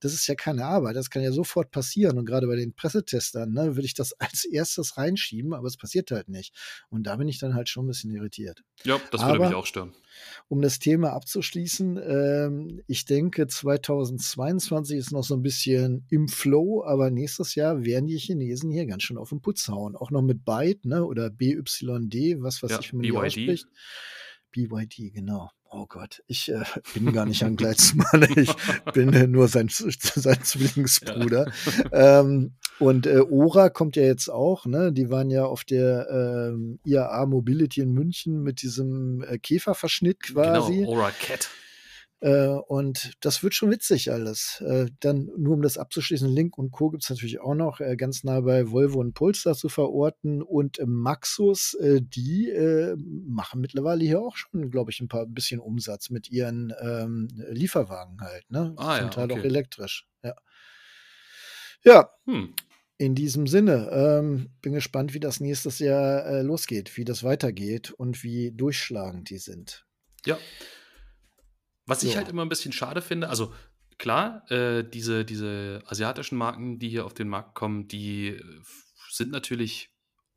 Das 0.00 0.12
ist 0.12 0.26
ja 0.26 0.34
keine 0.34 0.64
Arbeit, 0.66 0.96
das 0.96 1.10
kann 1.10 1.22
ja 1.22 1.32
sofort 1.32 1.70
passieren. 1.70 2.18
Und 2.18 2.26
gerade 2.26 2.46
bei 2.46 2.56
den 2.56 2.74
Pressetestern 2.74 3.52
ne, 3.52 3.76
würde 3.76 3.86
ich 3.86 3.94
das 3.94 4.12
als 4.18 4.44
erstes 4.44 4.96
reinschieben, 4.96 5.54
aber 5.54 5.66
es 5.66 5.76
passiert 5.76 6.10
halt 6.10 6.28
nicht. 6.28 6.54
Und 6.90 7.04
da 7.04 7.16
bin 7.16 7.28
ich 7.28 7.38
dann 7.38 7.54
halt 7.54 7.68
schon 7.68 7.86
ein 7.86 7.88
bisschen 7.88 8.10
irritiert. 8.10 8.62
Ja, 8.84 9.00
das 9.10 9.22
würde 9.22 9.34
aber, 9.34 9.46
mich 9.46 9.54
auch 9.54 9.66
stören. 9.66 9.94
Um 10.48 10.60
das 10.60 10.78
Thema 10.78 11.12
abzuschließen, 11.12 12.00
ähm, 12.04 12.82
ich 12.86 13.04
denke, 13.04 13.46
2022 13.46 14.98
ist 14.98 15.12
noch 15.12 15.24
so 15.24 15.34
ein 15.34 15.42
bisschen 15.42 16.04
im 16.10 16.28
Flow, 16.28 16.84
aber 16.84 17.10
nächstes 17.10 17.54
Jahr 17.54 17.84
werden 17.84 18.06
die 18.06 18.18
Chinesen 18.18 18.70
hier 18.70 18.86
ganz 18.86 19.02
schön 19.02 19.18
auf 19.18 19.30
den 19.30 19.40
Putz 19.40 19.68
hauen. 19.68 19.96
Auch 19.96 20.10
noch 20.10 20.22
mit 20.22 20.44
Byte, 20.44 20.84
ne? 20.84 21.04
Oder 21.04 21.30
BYD, 21.30 22.42
was 22.42 22.62
weiß 22.62 22.70
ja, 22.70 22.80
ich, 22.80 22.92
wie 22.92 22.96
man 22.96 23.02
die 23.02 23.12
ausspricht. 23.12 23.66
BYD, 24.52 25.12
genau. 25.14 25.50
Oh 25.74 25.86
Gott, 25.86 26.22
ich 26.26 26.50
äh, 26.50 26.62
bin 26.94 27.12
gar 27.12 27.24
nicht 27.24 27.42
ein 27.44 27.56
Gleitzmann. 27.56 28.28
Ich 28.36 28.54
bin 28.92 29.12
äh, 29.14 29.26
nur 29.26 29.48
sein, 29.48 29.68
sein 29.70 30.42
Zwillingsbruder. 30.42 31.50
Ja. 31.90 32.20
Ähm, 32.20 32.52
und 32.78 33.06
äh, 33.06 33.20
Ora 33.20 33.70
kommt 33.70 33.96
ja 33.96 34.02
jetzt 34.02 34.28
auch, 34.28 34.66
ne? 34.66 34.92
Die 34.92 35.08
waren 35.08 35.30
ja 35.30 35.44
auf 35.46 35.64
der 35.64 36.08
ähm, 36.52 36.78
IAA 36.84 37.26
Mobility 37.26 37.80
in 37.80 37.92
München 37.92 38.42
mit 38.42 38.60
diesem 38.60 39.22
äh, 39.22 39.38
Käferverschnitt 39.38 40.22
quasi. 40.22 40.80
Genau, 40.80 40.90
Ora 40.90 41.10
Cat. 41.10 41.48
Äh, 42.22 42.46
und 42.46 43.14
das 43.20 43.42
wird 43.42 43.52
schon 43.54 43.72
witzig 43.72 44.12
alles. 44.12 44.62
Äh, 44.64 44.86
dann 45.00 45.28
nur 45.36 45.54
um 45.54 45.62
das 45.62 45.76
abzuschließen, 45.76 46.28
Link 46.28 46.56
und 46.56 46.70
Co. 46.70 46.90
gibt 46.90 47.02
es 47.02 47.10
natürlich 47.10 47.40
auch 47.40 47.56
noch 47.56 47.80
äh, 47.80 47.96
ganz 47.96 48.22
nah 48.22 48.40
bei 48.40 48.70
Volvo 48.70 49.00
und 49.00 49.12
Polestar 49.12 49.56
zu 49.56 49.68
verorten. 49.68 50.40
Und 50.40 50.80
Maxus, 50.86 51.76
die 51.80 52.52
machen 53.26 53.60
mittlerweile 53.60 54.04
hier 54.04 54.20
auch 54.20 54.36
schon, 54.36 54.70
glaube 54.70 54.92
ich, 54.92 55.00
ein 55.00 55.08
paar 55.08 55.26
bisschen 55.26 55.58
Umsatz 55.58 56.10
mit 56.10 56.30
ihren 56.30 56.72
ähm, 56.80 57.28
Lieferwagen 57.50 58.20
halt. 58.20 58.48
Ne? 58.50 58.72
Ah, 58.76 58.96
Zum 58.96 59.04
ja, 59.04 59.10
Teil 59.10 59.30
okay. 59.32 59.40
auch 59.40 59.44
elektrisch. 59.44 60.06
Ja. 60.22 60.34
Ja. 61.84 62.10
Hm. 62.26 62.54
In 62.98 63.16
diesem 63.16 63.48
Sinne, 63.48 63.90
ähm, 63.90 64.50
bin 64.60 64.74
gespannt, 64.74 65.12
wie 65.12 65.20
das 65.20 65.40
nächstes 65.40 65.80
Jahr 65.80 66.24
äh, 66.24 66.42
losgeht, 66.42 66.96
wie 66.96 67.04
das 67.04 67.24
weitergeht 67.24 67.90
und 67.90 68.22
wie 68.22 68.52
durchschlagend 68.52 69.28
die 69.30 69.38
sind. 69.38 69.84
Ja, 70.24 70.38
was 71.86 72.02
ich 72.02 72.16
halt 72.16 72.28
immer 72.28 72.42
ein 72.42 72.48
bisschen 72.48 72.72
schade 72.72 73.02
finde, 73.02 73.28
also 73.28 73.52
klar, 73.98 74.50
äh, 74.50 74.88
diese, 74.88 75.24
diese 75.24 75.82
asiatischen 75.86 76.36
Marken, 76.36 76.78
die 76.78 76.88
hier 76.88 77.06
auf 77.06 77.14
den 77.14 77.28
Markt 77.28 77.54
kommen, 77.54 77.88
die 77.88 78.28
äh, 78.28 78.42
sind 79.10 79.30
natürlich 79.30 79.90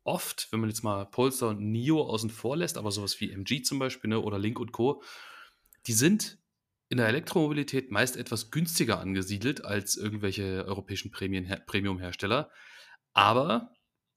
oft, 0.04 0.48
wenn 0.50 0.60
man 0.60 0.68
jetzt 0.68 0.84
mal 0.84 1.04
Polestar 1.06 1.50
und 1.50 1.60
NIO 1.60 2.02
außen 2.02 2.30
vor 2.30 2.56
lässt, 2.56 2.78
aber 2.78 2.90
sowas 2.90 3.20
wie 3.20 3.30
MG 3.30 3.62
zum 3.62 3.78
Beispiel 3.78 4.10
ne, 4.10 4.20
oder 4.20 4.38
Link 4.38 4.60
und 4.60 4.72
Co., 4.72 5.02
die 5.86 5.92
sind 5.92 6.38
in 6.88 6.98
der 6.98 7.08
Elektromobilität 7.08 7.90
meist 7.90 8.16
etwas 8.16 8.50
günstiger 8.50 9.00
angesiedelt 9.00 9.64
als 9.64 9.96
irgendwelche 9.96 10.64
europäischen 10.66 11.10
Premium-Hersteller. 11.10 12.50
Aber 13.12 13.72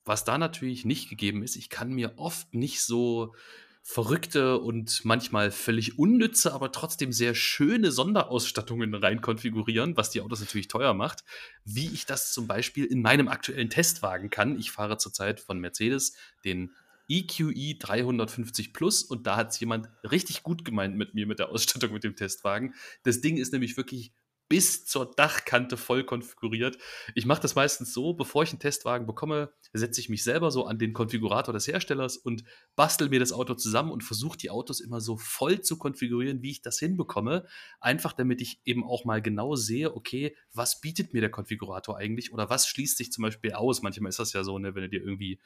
was 0.05 0.23
da 0.23 0.37
natürlich 0.37 0.85
nicht 0.85 1.09
gegeben 1.09 1.41
ist, 1.41 1.55
ich 1.55 1.69
kann 1.69 1.91
mir 1.91 2.17
oft 2.17 2.53
nicht 2.53 2.81
so 2.83 3.33
verrückte 3.81 4.59
und 4.59 5.01
manchmal 5.03 5.51
völlig 5.51 5.97
unnütze, 5.97 6.53
aber 6.53 6.71
trotzdem 6.71 7.11
sehr 7.11 7.33
schöne 7.33 7.91
Sonderausstattungen 7.91 8.93
rein 8.93 9.21
konfigurieren, 9.21 9.97
was 9.97 10.11
die 10.11 10.21
Autos 10.21 10.41
natürlich 10.41 10.67
teuer 10.67 10.93
macht, 10.93 11.23
wie 11.65 11.87
ich 11.87 12.05
das 12.05 12.31
zum 12.31 12.47
Beispiel 12.47 12.85
in 12.85 13.01
meinem 13.01 13.27
aktuellen 13.27 13.69
Testwagen 13.69 14.29
kann. 14.29 14.59
Ich 14.59 14.71
fahre 14.71 14.97
zurzeit 14.97 15.39
von 15.39 15.59
Mercedes 15.59 16.15
den 16.45 16.75
EQE 17.07 17.79
350 17.79 18.73
Plus 18.73 19.01
und 19.01 19.25
da 19.25 19.35
hat 19.35 19.51
es 19.51 19.59
jemand 19.59 19.89
richtig 20.03 20.43
gut 20.43 20.63
gemeint 20.63 20.95
mit 20.95 21.15
mir 21.15 21.25
mit 21.25 21.39
der 21.39 21.49
Ausstattung 21.49 21.91
mit 21.91 22.03
dem 22.03 22.15
Testwagen. 22.15 22.75
Das 23.03 23.21
Ding 23.21 23.37
ist 23.37 23.51
nämlich 23.51 23.75
wirklich 23.75 24.13
bis 24.49 24.83
zur 24.85 25.05
Dachkante 25.05 25.77
voll 25.77 26.03
konfiguriert. 26.03 26.77
Ich 27.13 27.27
mache 27.27 27.41
das 27.41 27.53
meistens 27.53 27.93
so, 27.93 28.13
bevor 28.13 28.41
ich 28.41 28.49
einen 28.49 28.59
Testwagen 28.59 29.05
bekomme, 29.05 29.53
setze 29.73 30.01
ich 30.01 30.09
mich 30.09 30.23
selber 30.23 30.49
so 30.49 30.65
an 30.65 30.79
den 30.79 30.91
Konfigurator 30.93 31.53
des 31.53 31.67
Herstellers 31.67 32.17
und 32.17 32.43
bastel 32.75 33.09
mir 33.09 33.19
das 33.19 33.31
Auto 33.31 33.53
zusammen 33.53 33.91
und 33.91 34.03
versuche 34.03 34.39
die 34.39 34.49
Autos 34.49 34.79
immer 34.81 35.01
so 35.01 35.17
voll 35.17 35.61
zu 35.61 35.77
konfigurieren, 35.77 36.41
wie 36.41 36.49
ich 36.49 36.63
das 36.63 36.79
hinbekomme. 36.79 37.45
Einfach 37.79 38.11
damit 38.11 38.41
ich 38.41 38.59
eben 38.65 38.83
auch 38.83 39.05
mal 39.05 39.21
genau 39.21 39.55
sehe, 39.55 39.95
okay, 39.95 40.35
was 40.51 40.81
bietet 40.81 41.13
mir 41.13 41.21
der 41.21 41.29
Konfigurator 41.29 41.97
eigentlich 41.97 42.33
oder 42.33 42.49
was 42.49 42.67
schließt 42.67 42.97
sich 42.97 43.11
zum 43.11 43.21
Beispiel 43.21 43.53
aus. 43.53 43.83
Manchmal 43.83 44.09
ist 44.09 44.19
das 44.19 44.33
ja 44.33 44.43
so, 44.43 44.57
ne, 44.57 44.73
wenn 44.73 44.81
du 44.81 44.89
dir 44.89 45.03
irgendwie 45.03 45.39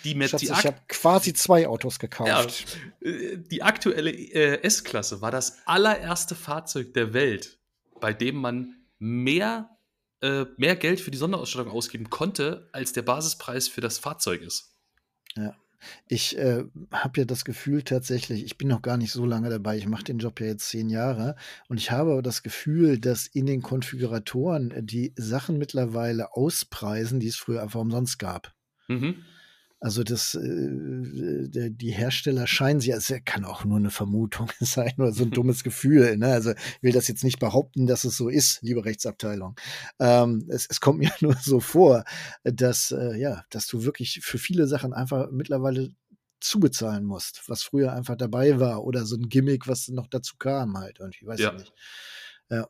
Die 0.04 0.15
Schatz, 0.27 0.43
ich 0.43 0.51
habe 0.51 0.77
quasi 0.88 1.34
zwei 1.34 1.67
Autos 1.67 1.99
gekauft. 1.99 2.65
Ja, 3.01 3.10
äh, 3.10 3.38
die 3.38 3.62
aktuelle 3.62 4.12
äh, 4.12 4.63
S-Klasse 4.63 5.21
war 5.21 5.32
das 5.32 5.60
allererste 5.65 6.36
Fahrzeug 6.36 6.93
der 6.93 7.13
Welt, 7.13 7.60
bei 7.99 8.13
dem 8.13 8.38
man 8.38 8.75
mehr, 8.97 9.69
äh, 10.21 10.45
mehr 10.56 10.77
Geld 10.77 11.01
für 11.01 11.12
die 11.12 11.17
Sonderausstattung 11.17 11.71
ausgeben 11.71 12.10
konnte, 12.10 12.69
als 12.71 12.93
der 12.93 13.01
Basispreis 13.01 13.67
für 13.67 13.82
das 13.82 13.99
Fahrzeug 13.99 14.41
ist. 14.41 14.73
Ja. 15.36 15.54
Ich 16.07 16.37
äh, 16.37 16.63
habe 16.91 17.21
ja 17.21 17.25
das 17.25 17.45
Gefühl 17.45 17.83
tatsächlich, 17.83 18.43
ich 18.43 18.57
bin 18.57 18.67
noch 18.67 18.81
gar 18.81 18.97
nicht 18.97 19.11
so 19.11 19.25
lange 19.25 19.49
dabei, 19.49 19.77
ich 19.77 19.87
mache 19.87 20.03
den 20.03 20.19
Job 20.19 20.39
ja 20.39 20.47
jetzt 20.47 20.69
zehn 20.69 20.89
Jahre 20.89 21.35
und 21.67 21.77
ich 21.77 21.91
habe 21.91 22.11
aber 22.11 22.21
das 22.21 22.43
Gefühl, 22.43 22.99
dass 22.99 23.27
in 23.27 23.45
den 23.45 23.61
Konfiguratoren 23.61 24.71
äh, 24.71 24.83
die 24.83 25.13
Sachen 25.15 25.57
mittlerweile 25.57 26.33
auspreisen, 26.35 27.19
die 27.19 27.27
es 27.27 27.37
früher 27.37 27.61
einfach 27.61 27.79
umsonst 27.79 28.19
gab. 28.19 28.53
Mhm. 28.87 29.23
Also 29.83 30.03
das, 30.03 30.35
äh, 30.35 31.71
die 31.71 31.91
Hersteller 31.91 32.45
scheinen 32.45 32.79
sie, 32.81 32.93
also 32.93 33.15
kann 33.25 33.45
auch 33.45 33.65
nur 33.65 33.79
eine 33.79 33.89
Vermutung 33.89 34.51
sein 34.59 34.93
oder 34.99 35.11
so 35.11 35.23
ein 35.23 35.31
dummes 35.31 35.63
Gefühl. 35.63 36.17
Ne? 36.17 36.27
Also 36.27 36.51
ich 36.51 36.83
will 36.83 36.91
das 36.91 37.07
jetzt 37.07 37.23
nicht 37.23 37.39
behaupten, 37.39 37.87
dass 37.87 38.03
es 38.03 38.15
so 38.15 38.29
ist, 38.29 38.61
liebe 38.61 38.85
Rechtsabteilung. 38.85 39.55
Ähm, 39.99 40.45
es, 40.49 40.67
es, 40.69 40.81
kommt 40.81 40.99
mir 40.99 41.11
nur 41.19 41.35
so 41.41 41.59
vor, 41.59 42.03
dass 42.43 42.91
äh, 42.91 43.17
ja, 43.17 43.43
dass 43.49 43.65
du 43.65 43.83
wirklich 43.83 44.19
für 44.21 44.37
viele 44.37 44.67
Sachen 44.67 44.93
einfach 44.93 45.31
mittlerweile 45.31 45.89
zubezahlen 46.39 47.03
musst, 47.03 47.49
was 47.49 47.63
früher 47.63 47.91
einfach 47.93 48.15
dabei 48.15 48.59
war 48.59 48.83
oder 48.83 49.05
so 49.05 49.15
ein 49.15 49.29
Gimmick, 49.29 49.67
was 49.67 49.87
noch 49.87 50.07
dazu 50.07 50.35
kam 50.37 50.77
halt. 50.77 50.99
Und 50.99 51.15
ich 51.15 51.25
weiß 51.25 51.39
ja. 51.39 51.53
nicht. 51.53 51.73
Ja. 52.51 52.67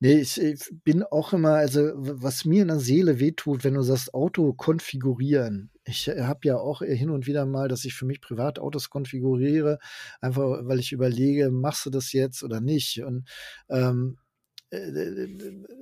Nee, 0.00 0.20
ich, 0.20 0.40
ich, 0.40 0.60
bin 0.84 1.02
auch 1.02 1.32
immer, 1.32 1.54
also 1.54 1.90
was 1.94 2.44
mir 2.44 2.62
in 2.62 2.68
der 2.68 2.78
Seele 2.78 3.18
wehtut, 3.18 3.64
wenn 3.64 3.74
du 3.74 3.82
sagst, 3.82 4.14
Auto 4.14 4.52
konfigurieren. 4.52 5.70
Ich 5.84 6.08
äh, 6.08 6.22
habe 6.22 6.40
ja 6.44 6.56
auch 6.56 6.82
hin 6.82 7.10
und 7.10 7.26
wieder 7.26 7.46
mal, 7.46 7.68
dass 7.68 7.84
ich 7.84 7.94
für 7.94 8.06
mich 8.06 8.20
privat 8.20 8.58
Autos 8.58 8.90
konfiguriere, 8.90 9.78
einfach 10.20 10.60
weil 10.62 10.78
ich 10.78 10.92
überlege, 10.92 11.50
machst 11.50 11.84
du 11.86 11.90
das 11.90 12.12
jetzt 12.12 12.42
oder 12.42 12.60
nicht? 12.60 13.02
Und 13.02 13.28
ähm, 13.68 14.18
äh, 14.70 14.78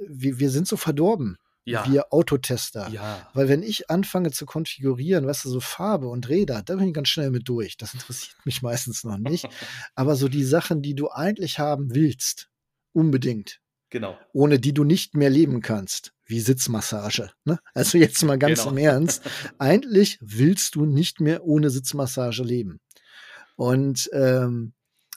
wir, 0.09 0.39
wir 0.39 0.51
sind 0.51 0.67
so 0.67 0.77
verdorben. 0.77 1.37
Ja. 1.67 1.85
Wir 1.91 2.13
Autotester. 2.13 2.89
Ja. 2.91 3.29
Weil 3.35 3.49
wenn 3.49 3.65
ich 3.65 3.91
anfange 3.91 4.31
zu 4.31 4.47
konfigurieren, 4.47 5.27
weißt 5.27 5.45
du, 5.45 5.49
so 5.49 5.59
Farbe 5.59 6.07
und 6.07 6.29
Räder, 6.29 6.63
da 6.63 6.77
bin 6.77 6.89
ich 6.89 6.95
ganz 6.95 7.09
schnell 7.09 7.33
mit 7.33 7.49
durch. 7.49 7.77
Das 7.77 7.93
interessiert 7.95 8.37
mich 8.47 8.63
meistens 8.63 9.03
noch 9.03 9.19
nicht. 9.19 9.49
Aber 9.97 10.15
so 10.15 10.29
die 10.29 10.45
Sachen, 10.45 10.81
die 10.81 10.95
du 10.95 11.11
eigentlich 11.11 11.59
haben 11.59 11.93
willst, 11.93 12.49
unbedingt. 12.93 13.61
Genau. 13.91 14.19
Ohne 14.33 14.59
die 14.59 14.75
du 14.75 14.85
nicht 14.85 15.15
mehr 15.15 15.31
leben 15.31 15.61
kannst. 15.61 16.13
Wie 16.25 16.41
Sitzmassage. 16.41 17.31
Ne? 17.45 17.59
Also 17.73 17.99
jetzt 17.99 18.23
mal 18.25 18.39
ganz 18.39 18.61
genau. 18.61 18.73
im 18.73 18.79
Ernst. 18.79 19.23
Eigentlich 19.59 20.19
willst 20.21 20.75
du 20.75 20.85
nicht 20.85 21.21
mehr 21.21 21.45
ohne 21.45 21.71
Sitzmassage 21.71 22.43
leben. 22.43 22.81
Und 23.55 24.11
ähm, 24.13 24.73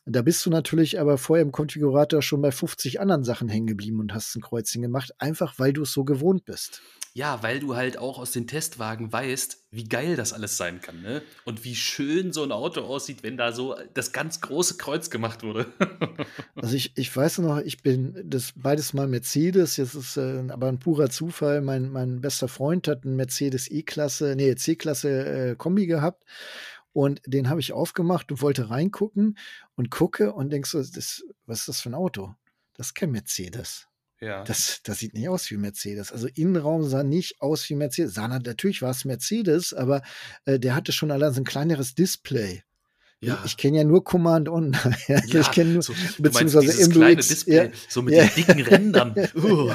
da 0.09 0.21
bist 0.21 0.45
du 0.45 0.49
natürlich 0.49 0.99
aber 0.99 1.17
vorher 1.17 1.43
im 1.45 1.51
Konfigurator 1.51 2.21
schon 2.21 2.41
bei 2.41 2.51
50 2.51 2.99
anderen 2.99 3.23
Sachen 3.23 3.49
hängen 3.49 3.67
geblieben 3.67 3.99
und 3.99 4.13
hast 4.13 4.35
ein 4.35 4.41
Kreuzchen 4.41 4.81
gemacht, 4.81 5.11
einfach 5.19 5.55
weil 5.57 5.73
du 5.73 5.83
es 5.83 5.93
so 5.93 6.03
gewohnt 6.03 6.45
bist. 6.45 6.81
Ja, 7.13 7.41
weil 7.41 7.59
du 7.59 7.75
halt 7.75 7.97
auch 7.97 8.19
aus 8.19 8.31
den 8.31 8.45
Testwagen 8.45 9.11
weißt, 9.11 9.65
wie 9.71 9.83
geil 9.83 10.15
das 10.15 10.31
alles 10.31 10.57
sein 10.57 10.79
kann, 10.79 11.01
ne? 11.01 11.23
Und 11.43 11.63
wie 11.63 11.75
schön 11.75 12.31
so 12.31 12.43
ein 12.43 12.51
Auto 12.51 12.81
aussieht, 12.81 13.23
wenn 13.23 13.35
da 13.35 13.51
so 13.51 13.75
das 13.93 14.11
ganz 14.11 14.41
große 14.41 14.77
Kreuz 14.77 15.09
gemacht 15.09 15.43
wurde. 15.43 15.65
also 16.55 16.75
ich, 16.75 16.93
ich 16.95 17.15
weiß 17.15 17.39
noch, 17.39 17.59
ich 17.59 17.81
bin 17.81 18.23
das 18.23 18.53
beides 18.55 18.93
mal 18.93 19.07
Mercedes, 19.07 19.77
jetzt 19.77 19.95
ist 19.95 20.17
äh, 20.17 20.43
aber 20.49 20.67
ein 20.67 20.79
purer 20.79 21.09
Zufall. 21.09 21.61
Mein, 21.61 21.89
mein 21.89 22.21
bester 22.21 22.47
Freund 22.47 22.87
hat 22.87 23.03
einen 23.05 23.15
Mercedes 23.15 23.69
E-Klasse, 23.69 24.35
nee, 24.35 24.55
C-Klasse 24.55 25.09
äh, 25.09 25.55
Kombi 25.55 25.87
gehabt. 25.87 26.23
Und 26.93 27.21
den 27.25 27.49
habe 27.49 27.59
ich 27.59 27.73
aufgemacht 27.73 28.31
und 28.31 28.41
wollte 28.41 28.69
reingucken 28.69 29.37
und 29.75 29.91
gucke 29.91 30.33
und 30.33 30.49
denkst 30.49 30.71
so, 30.71 30.79
das, 30.79 31.23
was 31.45 31.59
ist 31.59 31.67
das 31.67 31.81
für 31.81 31.89
ein 31.89 31.95
Auto? 31.95 32.35
Das 32.73 32.87
ist 32.87 32.93
kein 32.95 33.11
Mercedes. 33.11 33.87
Ja. 34.21 34.43
Das, 34.43 34.81
das 34.83 34.99
sieht 34.99 35.13
nicht 35.13 35.29
aus 35.29 35.49
wie 35.49 35.57
Mercedes. 35.57 36.11
Also 36.11 36.27
Innenraum 36.27 36.83
sah 36.83 37.03
nicht 37.03 37.41
aus 37.41 37.69
wie 37.69 37.75
Mercedes. 37.75 38.13
Sah 38.13 38.27
natürlich 38.27 38.81
war 38.81 38.91
es 38.91 39.05
Mercedes, 39.05 39.73
aber 39.73 40.01
äh, 40.45 40.59
der 40.59 40.75
hatte 40.75 40.91
schon 40.91 41.11
allein 41.11 41.33
so 41.33 41.41
ein 41.41 41.45
kleineres 41.45 41.95
Display. 41.95 42.63
Ja. 43.21 43.37
Ich, 43.45 43.57
kenne 43.57 43.79
ja 43.79 43.83
nur 43.83 44.01
Command 44.01 44.47
On. 44.47 44.71
ja, 45.07 45.19
ich 45.27 45.51
kenne 45.51 45.73
nur, 45.73 45.81
so, 45.81 45.91
beziehungsweise 46.19 46.67
MBX, 46.67 46.89
kleine 46.89 47.15
Display, 47.17 47.55
ja, 47.55 47.69
so 47.89 48.01
mit 48.01 48.13
ja. 48.13 48.23
den 48.23 48.35
dicken 48.35 48.61
Rändern. 48.61 49.15
Uh. 49.35 49.71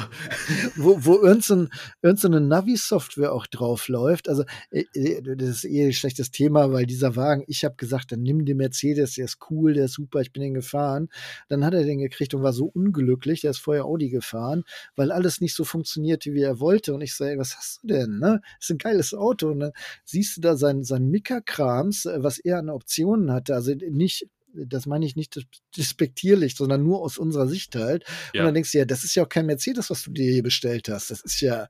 wo 0.75 0.97
wo 1.05 1.15
irgendeine 1.15 1.69
irgend 2.01 2.19
so 2.19 2.27
Navi-Software 2.27 3.31
auch 3.31 3.45
drauf 3.45 3.87
läuft. 3.87 4.29
Also, 4.29 4.43
äh, 4.71 4.85
äh, 4.93 5.21
das 5.35 5.49
ist 5.49 5.65
eh 5.65 5.85
ein 5.85 5.93
schlechtes 5.93 6.31
Thema, 6.31 6.71
weil 6.71 6.85
dieser 6.85 7.15
Wagen, 7.15 7.43
ich 7.47 7.63
habe 7.65 7.75
gesagt, 7.75 8.11
dann 8.11 8.21
nimm 8.21 8.45
den 8.45 8.57
Mercedes, 8.57 9.15
der 9.15 9.25
ist 9.25 9.37
cool, 9.49 9.73
der 9.73 9.85
ist 9.85 9.93
super, 9.93 10.21
ich 10.21 10.31
bin 10.31 10.41
den 10.41 10.53
gefahren. 10.53 11.09
Dann 11.47 11.63
hat 11.63 11.73
er 11.73 11.83
den 11.83 11.99
gekriegt 11.99 12.33
und 12.33 12.43
war 12.43 12.53
so 12.53 12.65
unglücklich, 12.65 13.41
der 13.41 13.51
ist 13.51 13.59
vorher 13.59 13.85
Audi 13.85 14.09
gefahren, 14.09 14.63
weil 14.95 15.11
alles 15.11 15.41
nicht 15.41 15.55
so 15.55 15.63
funktionierte, 15.63 16.33
wie 16.33 16.41
er 16.41 16.59
wollte. 16.59 16.93
Und 16.93 17.01
ich 17.01 17.15
sage, 17.15 17.37
was 17.37 17.55
hast 17.55 17.83
du 17.83 17.87
denn? 17.87 18.19
Ne? 18.19 18.41
Das 18.59 18.69
ist 18.69 18.71
ein 18.71 18.77
geiles 18.79 19.13
Auto. 19.13 19.49
Und 19.49 19.59
dann 19.59 19.71
siehst 20.03 20.37
du 20.37 20.41
da 20.41 20.55
sein, 20.55 20.83
sein 20.83 21.07
Mika-Krams, 21.09 22.05
äh, 22.05 22.23
was 22.23 22.39
er 22.39 22.59
an 22.59 22.69
Optionen 22.69 23.31
hat 23.31 23.34
hatte. 23.35 23.53
Also 23.53 23.73
nicht 23.73 24.27
das 24.55 24.85
meine 24.85 25.05
ich 25.05 25.15
nicht 25.15 25.39
despektierlich, 25.77 26.55
sondern 26.55 26.83
nur 26.83 27.01
aus 27.01 27.17
unserer 27.17 27.47
Sicht 27.47 27.75
halt. 27.75 28.03
Ja. 28.33 28.41
Und 28.41 28.45
dann 28.45 28.53
denkst 28.53 28.71
du 28.71 28.77
ja, 28.77 28.85
das 28.85 29.03
ist 29.03 29.15
ja 29.15 29.23
auch 29.23 29.29
kein 29.29 29.45
Mercedes, 29.45 29.89
was 29.89 30.03
du 30.03 30.11
dir 30.11 30.31
hier 30.31 30.43
bestellt 30.43 30.89
hast. 30.89 31.11
Das 31.11 31.21
ist 31.21 31.41
ja 31.41 31.67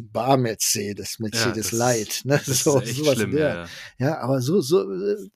Bar 0.00 0.36
Mercedes, 0.36 1.18
Mercedes 1.18 1.72
ja, 1.72 1.78
Light. 1.78 2.22
Ne? 2.24 2.40
Das 2.46 2.64
so, 2.64 2.80
ist 2.80 2.88
echt 2.88 2.98
sowas 2.98 3.14
schlimm, 3.14 3.36
ja, 3.36 3.66
ja. 3.98 4.18
aber 4.18 4.40
so, 4.40 4.60
so, 4.60 4.86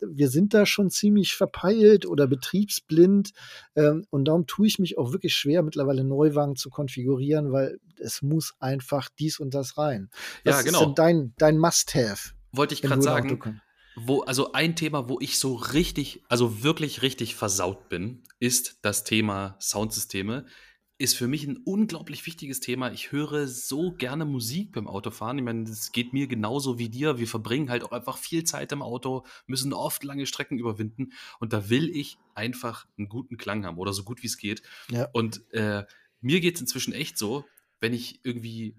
wir 0.00 0.30
sind 0.30 0.54
da 0.54 0.66
schon 0.66 0.90
ziemlich 0.90 1.34
verpeilt 1.34 2.06
oder 2.06 2.26
betriebsblind. 2.26 3.30
Ähm, 3.74 4.06
und 4.10 4.26
darum 4.26 4.46
tue 4.46 4.66
ich 4.66 4.78
mich 4.78 4.98
auch 4.98 5.12
wirklich 5.12 5.34
schwer, 5.34 5.62
mittlerweile 5.62 6.04
Neuwagen 6.04 6.56
zu 6.56 6.70
konfigurieren, 6.70 7.52
weil 7.52 7.78
es 7.98 8.22
muss 8.22 8.54
einfach 8.58 9.08
dies 9.18 9.38
und 9.38 9.54
das 9.54 9.78
rein. 9.78 10.10
Was 10.44 10.56
ja, 10.56 10.62
genau. 10.62 10.80
ist 10.80 10.86
denn 10.86 10.94
dein, 10.94 11.34
dein 11.38 11.58
Must-Have? 11.58 12.30
Wollte 12.52 12.74
ich 12.74 12.82
gerade 12.82 13.02
sagen. 13.02 13.60
Wo, 13.96 14.20
also 14.20 14.52
ein 14.52 14.76
Thema, 14.76 15.08
wo 15.08 15.18
ich 15.20 15.38
so 15.38 15.54
richtig, 15.54 16.22
also 16.28 16.62
wirklich 16.62 17.02
richtig 17.02 17.34
versaut 17.34 17.88
bin, 17.88 18.22
ist 18.38 18.78
das 18.82 19.04
Thema 19.04 19.56
Soundsysteme 19.60 20.46
ist 20.98 21.16
für 21.16 21.28
mich 21.28 21.46
ein 21.46 21.58
unglaublich 21.58 22.24
wichtiges 22.24 22.60
Thema. 22.60 22.90
Ich 22.90 23.12
höre 23.12 23.46
so 23.48 23.92
gerne 23.92 24.24
Musik 24.24 24.72
beim 24.72 24.88
Autofahren. 24.88 25.36
Ich 25.38 25.44
meine, 25.44 25.64
das 25.64 25.92
geht 25.92 26.14
mir 26.14 26.26
genauso 26.26 26.78
wie 26.78 26.88
dir. 26.88 27.18
Wir 27.18 27.26
verbringen 27.26 27.68
halt 27.68 27.84
auch 27.84 27.92
einfach 27.92 28.16
viel 28.16 28.44
Zeit 28.44 28.72
im 28.72 28.80
Auto, 28.80 29.26
müssen 29.46 29.74
oft 29.74 30.04
lange 30.04 30.26
Strecken 30.26 30.58
überwinden. 30.58 31.12
Und 31.38 31.52
da 31.52 31.68
will 31.68 31.94
ich 31.94 32.16
einfach 32.34 32.86
einen 32.96 33.08
guten 33.08 33.36
Klang 33.36 33.66
haben 33.66 33.76
oder 33.76 33.92
so 33.92 34.04
gut 34.04 34.22
wie 34.22 34.26
es 34.26 34.38
geht. 34.38 34.62
Ja. 34.90 35.08
Und 35.12 35.42
äh, 35.52 35.84
mir 36.20 36.40
geht 36.40 36.54
es 36.54 36.62
inzwischen 36.62 36.94
echt 36.94 37.18
so, 37.18 37.44
wenn 37.78 37.92
ich 37.92 38.20
irgendwie 38.22 38.74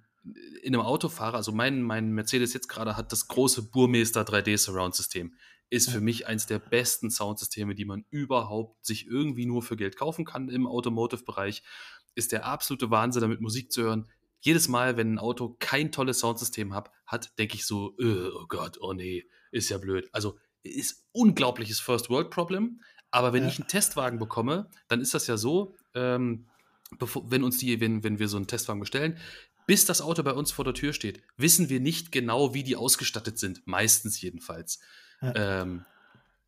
in 0.64 0.74
einem 0.74 0.86
Auto 0.86 1.10
fahre, 1.10 1.38
also 1.38 1.52
mein, 1.52 1.82
mein 1.82 2.12
Mercedes 2.12 2.54
jetzt 2.54 2.68
gerade 2.68 2.98
hat 2.98 3.12
das 3.12 3.28
große 3.28 3.70
Burmeister 3.70 4.22
3D 4.22 4.58
Surround 4.58 4.96
System, 4.96 5.34
ist 5.70 5.90
für 5.90 6.00
mich 6.00 6.28
eins 6.28 6.46
der 6.46 6.60
besten 6.60 7.10
Soundsysteme, 7.10 7.76
die 7.76 7.86
man 7.86 8.06
überhaupt 8.10 8.86
sich 8.86 9.06
irgendwie 9.08 9.46
nur 9.46 9.62
für 9.62 9.76
Geld 9.76 9.98
kaufen 9.98 10.24
kann 10.24 10.50
im 10.50 10.66
Automotive-Bereich 10.66 11.62
ist 12.18 12.32
der 12.32 12.46
absolute 12.46 12.90
Wahnsinn, 12.90 13.22
damit 13.22 13.42
Musik 13.42 13.72
zu 13.72 13.84
hören. 13.84 14.10
Jedes 14.40 14.68
Mal, 14.68 14.98
wenn 14.98 15.14
ein 15.14 15.20
Auto 15.20 15.56
kein 15.60 15.92
tolles 15.92 16.20
Soundsystem 16.20 16.74
hat, 16.74 16.92
hat 17.06 17.38
denke 17.38 17.56
ich 17.56 17.66
so, 17.66 17.96
äh, 18.00 18.30
oh 18.34 18.46
Gott, 18.48 18.78
oh 18.82 18.94
nee, 18.94 19.26
ist 19.52 19.70
ja 19.70 19.78
blöd. 19.78 20.10
Also 20.12 20.38
ist 20.64 21.06
unglaubliches 21.12 21.80
First 21.80 22.10
World 22.10 22.32
Problem. 22.32 22.82
Aber 23.12 23.34
wenn 23.34 23.44
ja. 23.44 23.50
ich 23.50 23.60
einen 23.60 23.68
Testwagen 23.68 24.20
bekomme, 24.20 24.70
dann 24.88 25.00
ist 25.00 25.14
das 25.14 25.28
ja 25.28 25.38
so, 25.38 25.76
ähm, 25.94 26.48
bevor, 26.98 27.30
wenn 27.30 27.44
uns 27.44 27.60
die, 27.60 27.80
wenn, 27.80 28.04
wenn 28.04 28.20
wir 28.20 28.28
so 28.28 28.38
einen 28.38 28.48
Testwagen 28.48 28.80
bestellen, 28.80 29.18
bis 29.68 29.86
das 29.86 30.02
Auto 30.02 30.24
bei 30.24 30.34
uns 30.34 30.52
vor 30.52 30.66
der 30.66 30.74
Tür 30.74 30.94
steht, 30.94 31.22
wissen 31.36 31.70
wir 31.70 31.80
nicht 31.80 32.12
genau, 32.12 32.56
wie 32.56 32.64
die 32.64 32.76
ausgestattet 32.76 33.38
sind. 33.38 33.62
Meistens 33.68 34.20
jedenfalls. 34.20 34.80
Ja. 35.22 35.62
Ähm, 35.62 35.86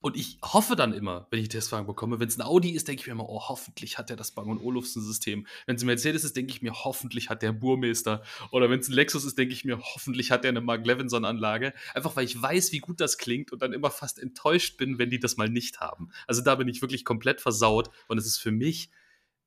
und 0.01 0.15
ich 0.15 0.37
hoffe 0.41 0.77
dann 0.77 0.93
immer, 0.93 1.27
wenn 1.29 1.41
ich 1.41 1.49
Testwagen 1.49 1.85
bekomme, 1.85 2.21
wenn 2.21 2.29
es 2.29 2.37
ein 2.37 2.41
Audi 2.41 2.71
ist, 2.71 2.87
denke 2.87 3.01
ich 3.01 3.07
mir 3.07 3.11
immer, 3.11 3.27
oh, 3.27 3.49
hoffentlich 3.49 3.97
hat 3.97 4.09
der 4.09 4.15
das 4.15 4.31
Bang 4.31 4.57
Olufsen-System. 4.57 5.45
Wenn 5.65 5.75
es 5.75 5.83
ein 5.83 5.87
Mercedes 5.87 6.23
ist, 6.23 6.37
denke 6.37 6.53
ich 6.53 6.61
mir, 6.61 6.71
hoffentlich 6.71 7.29
hat 7.29 7.41
der 7.41 7.49
einen 7.49 7.59
Burmeister. 7.59 8.23
Oder 8.51 8.69
wenn 8.69 8.79
es 8.79 8.87
ein 8.87 8.93
Lexus 8.93 9.25
ist, 9.25 9.37
denke 9.37 9.53
ich 9.53 9.65
mir, 9.65 9.77
hoffentlich 9.77 10.31
hat 10.31 10.45
der 10.45 10.49
eine 10.49 10.61
Mark 10.61 10.85
Levinson-Anlage. 10.85 11.73
Einfach 11.93 12.15
weil 12.15 12.23
ich 12.23 12.41
weiß, 12.41 12.71
wie 12.71 12.79
gut 12.79 13.01
das 13.01 13.17
klingt 13.17 13.51
und 13.51 13.61
dann 13.61 13.73
immer 13.73 13.91
fast 13.91 14.19
enttäuscht 14.19 14.77
bin, 14.77 14.99
wenn 14.99 15.09
die 15.09 15.19
das 15.19 15.35
mal 15.35 15.49
nicht 15.49 15.81
haben. 15.81 16.11
Also 16.27 16.41
da 16.41 16.55
bin 16.55 16.69
ich 16.69 16.81
wirklich 16.81 17.03
komplett 17.03 17.41
versaut 17.41 17.89
und 18.07 18.17
es 18.17 18.25
ist 18.25 18.37
für 18.37 18.51
mich, 18.51 18.89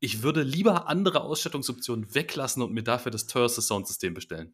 ich 0.03 0.23
würde 0.23 0.43
lieber 0.43 0.89
andere 0.89 1.23
Ausstattungsoptionen 1.23 2.13
weglassen 2.13 2.61
und 2.61 2.73
mir 2.73 2.83
dafür 2.83 3.13
das 3.13 3.29
teuerste 3.29 3.63
Soundsystem 3.63 4.15
bestellen. 4.15 4.53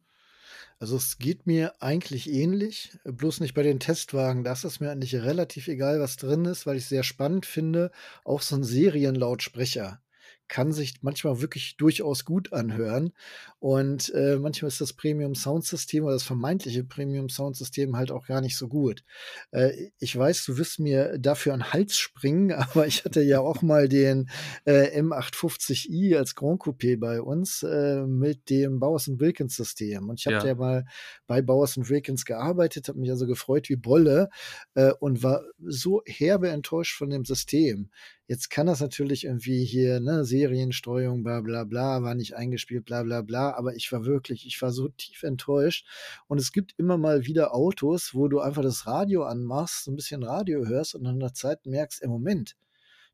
Also 0.77 0.95
es 0.95 1.17
geht 1.17 1.47
mir 1.47 1.73
eigentlich 1.81 2.29
ähnlich, 2.29 2.91
bloß 3.03 3.39
nicht 3.39 3.55
bei 3.55 3.63
den 3.63 3.79
Testwagen. 3.79 4.43
Da 4.43 4.53
ist 4.53 4.79
mir 4.79 4.91
eigentlich 4.91 5.15
relativ 5.15 5.67
egal, 5.67 5.99
was 5.99 6.17
drin 6.17 6.45
ist, 6.45 6.67
weil 6.67 6.77
ich 6.77 6.85
sehr 6.85 7.03
spannend 7.03 7.47
finde, 7.47 7.91
auch 8.23 8.41
so 8.41 8.55
ein 8.55 8.63
Serienlautsprecher 8.63 9.99
kann 10.49 10.73
sich 10.73 10.95
manchmal 11.01 11.41
wirklich 11.41 11.77
durchaus 11.77 12.25
gut 12.25 12.51
anhören. 12.51 13.13
Und 13.59 14.13
äh, 14.13 14.37
manchmal 14.37 14.69
ist 14.69 14.81
das 14.81 14.93
Premium 14.93 15.35
Soundsystem 15.35 16.03
oder 16.03 16.13
das 16.13 16.23
vermeintliche 16.23 16.83
Premium 16.83 17.29
Soundsystem 17.29 17.95
halt 17.95 18.11
auch 18.11 18.25
gar 18.25 18.41
nicht 18.41 18.57
so 18.57 18.67
gut. 18.67 19.03
Äh, 19.51 19.91
ich 19.99 20.17
weiß, 20.17 20.45
du 20.45 20.57
wirst 20.57 20.79
mir 20.79 21.17
dafür 21.19 21.53
an 21.53 21.59
den 21.59 21.73
Hals 21.73 21.97
springen, 21.97 22.51
aber 22.53 22.87
ich 22.87 23.05
hatte 23.05 23.21
ja 23.21 23.39
auch 23.39 23.61
mal 23.61 23.87
den 23.87 24.29
äh, 24.65 24.99
M850i 24.99 26.17
als 26.17 26.35
Grand 26.35 26.61
Coupé 26.61 26.99
bei 26.99 27.21
uns 27.21 27.63
äh, 27.63 28.05
mit 28.05 28.49
dem 28.49 28.79
Bowers 28.79 29.07
Wilkins 29.19 29.55
System. 29.55 30.09
Und 30.09 30.19
ich 30.19 30.25
habe 30.25 30.37
ja. 30.37 30.45
ja 30.45 30.55
mal 30.55 30.85
bei 31.27 31.41
Bowers 31.41 31.77
Wilkins 31.77 32.25
gearbeitet, 32.25 32.87
habe 32.87 32.99
mich 32.99 33.11
also 33.11 33.27
gefreut 33.27 33.69
wie 33.69 33.75
Bolle 33.75 34.29
äh, 34.73 34.91
und 34.99 35.21
war 35.21 35.43
so 35.59 36.01
herbe 36.05 36.49
enttäuscht 36.49 36.97
von 36.97 37.09
dem 37.09 37.23
System. 37.23 37.91
Jetzt 38.29 38.51
kann 38.51 38.67
das 38.67 38.79
natürlich 38.79 39.23
irgendwie 39.25 39.65
hier, 39.65 39.99
ne, 39.99 40.23
Seriensteuerung, 40.23 41.23
bla 41.23 41.41
bla 41.41 41.63
bla, 41.63 42.03
war 42.03 42.13
nicht 42.13 42.35
eingespielt, 42.35 42.85
bla 42.85 43.01
bla 43.01 43.23
bla, 43.23 43.55
aber 43.55 43.75
ich 43.75 43.91
war 43.91 44.05
wirklich, 44.05 44.45
ich 44.45 44.61
war 44.61 44.71
so 44.71 44.87
tief 44.87 45.23
enttäuscht. 45.23 45.87
Und 46.27 46.37
es 46.37 46.51
gibt 46.51 46.75
immer 46.77 46.99
mal 46.99 47.25
wieder 47.25 47.55
Autos, 47.55 48.13
wo 48.13 48.27
du 48.27 48.39
einfach 48.39 48.61
das 48.61 48.85
Radio 48.85 49.23
anmachst, 49.23 49.85
so 49.85 49.91
ein 49.91 49.95
bisschen 49.95 50.21
Radio 50.21 50.67
hörst 50.67 50.93
und 50.93 51.01
nach 51.01 51.09
einer 51.09 51.33
Zeit 51.33 51.65
merkst, 51.65 52.03
im 52.03 52.11
Moment, 52.11 52.55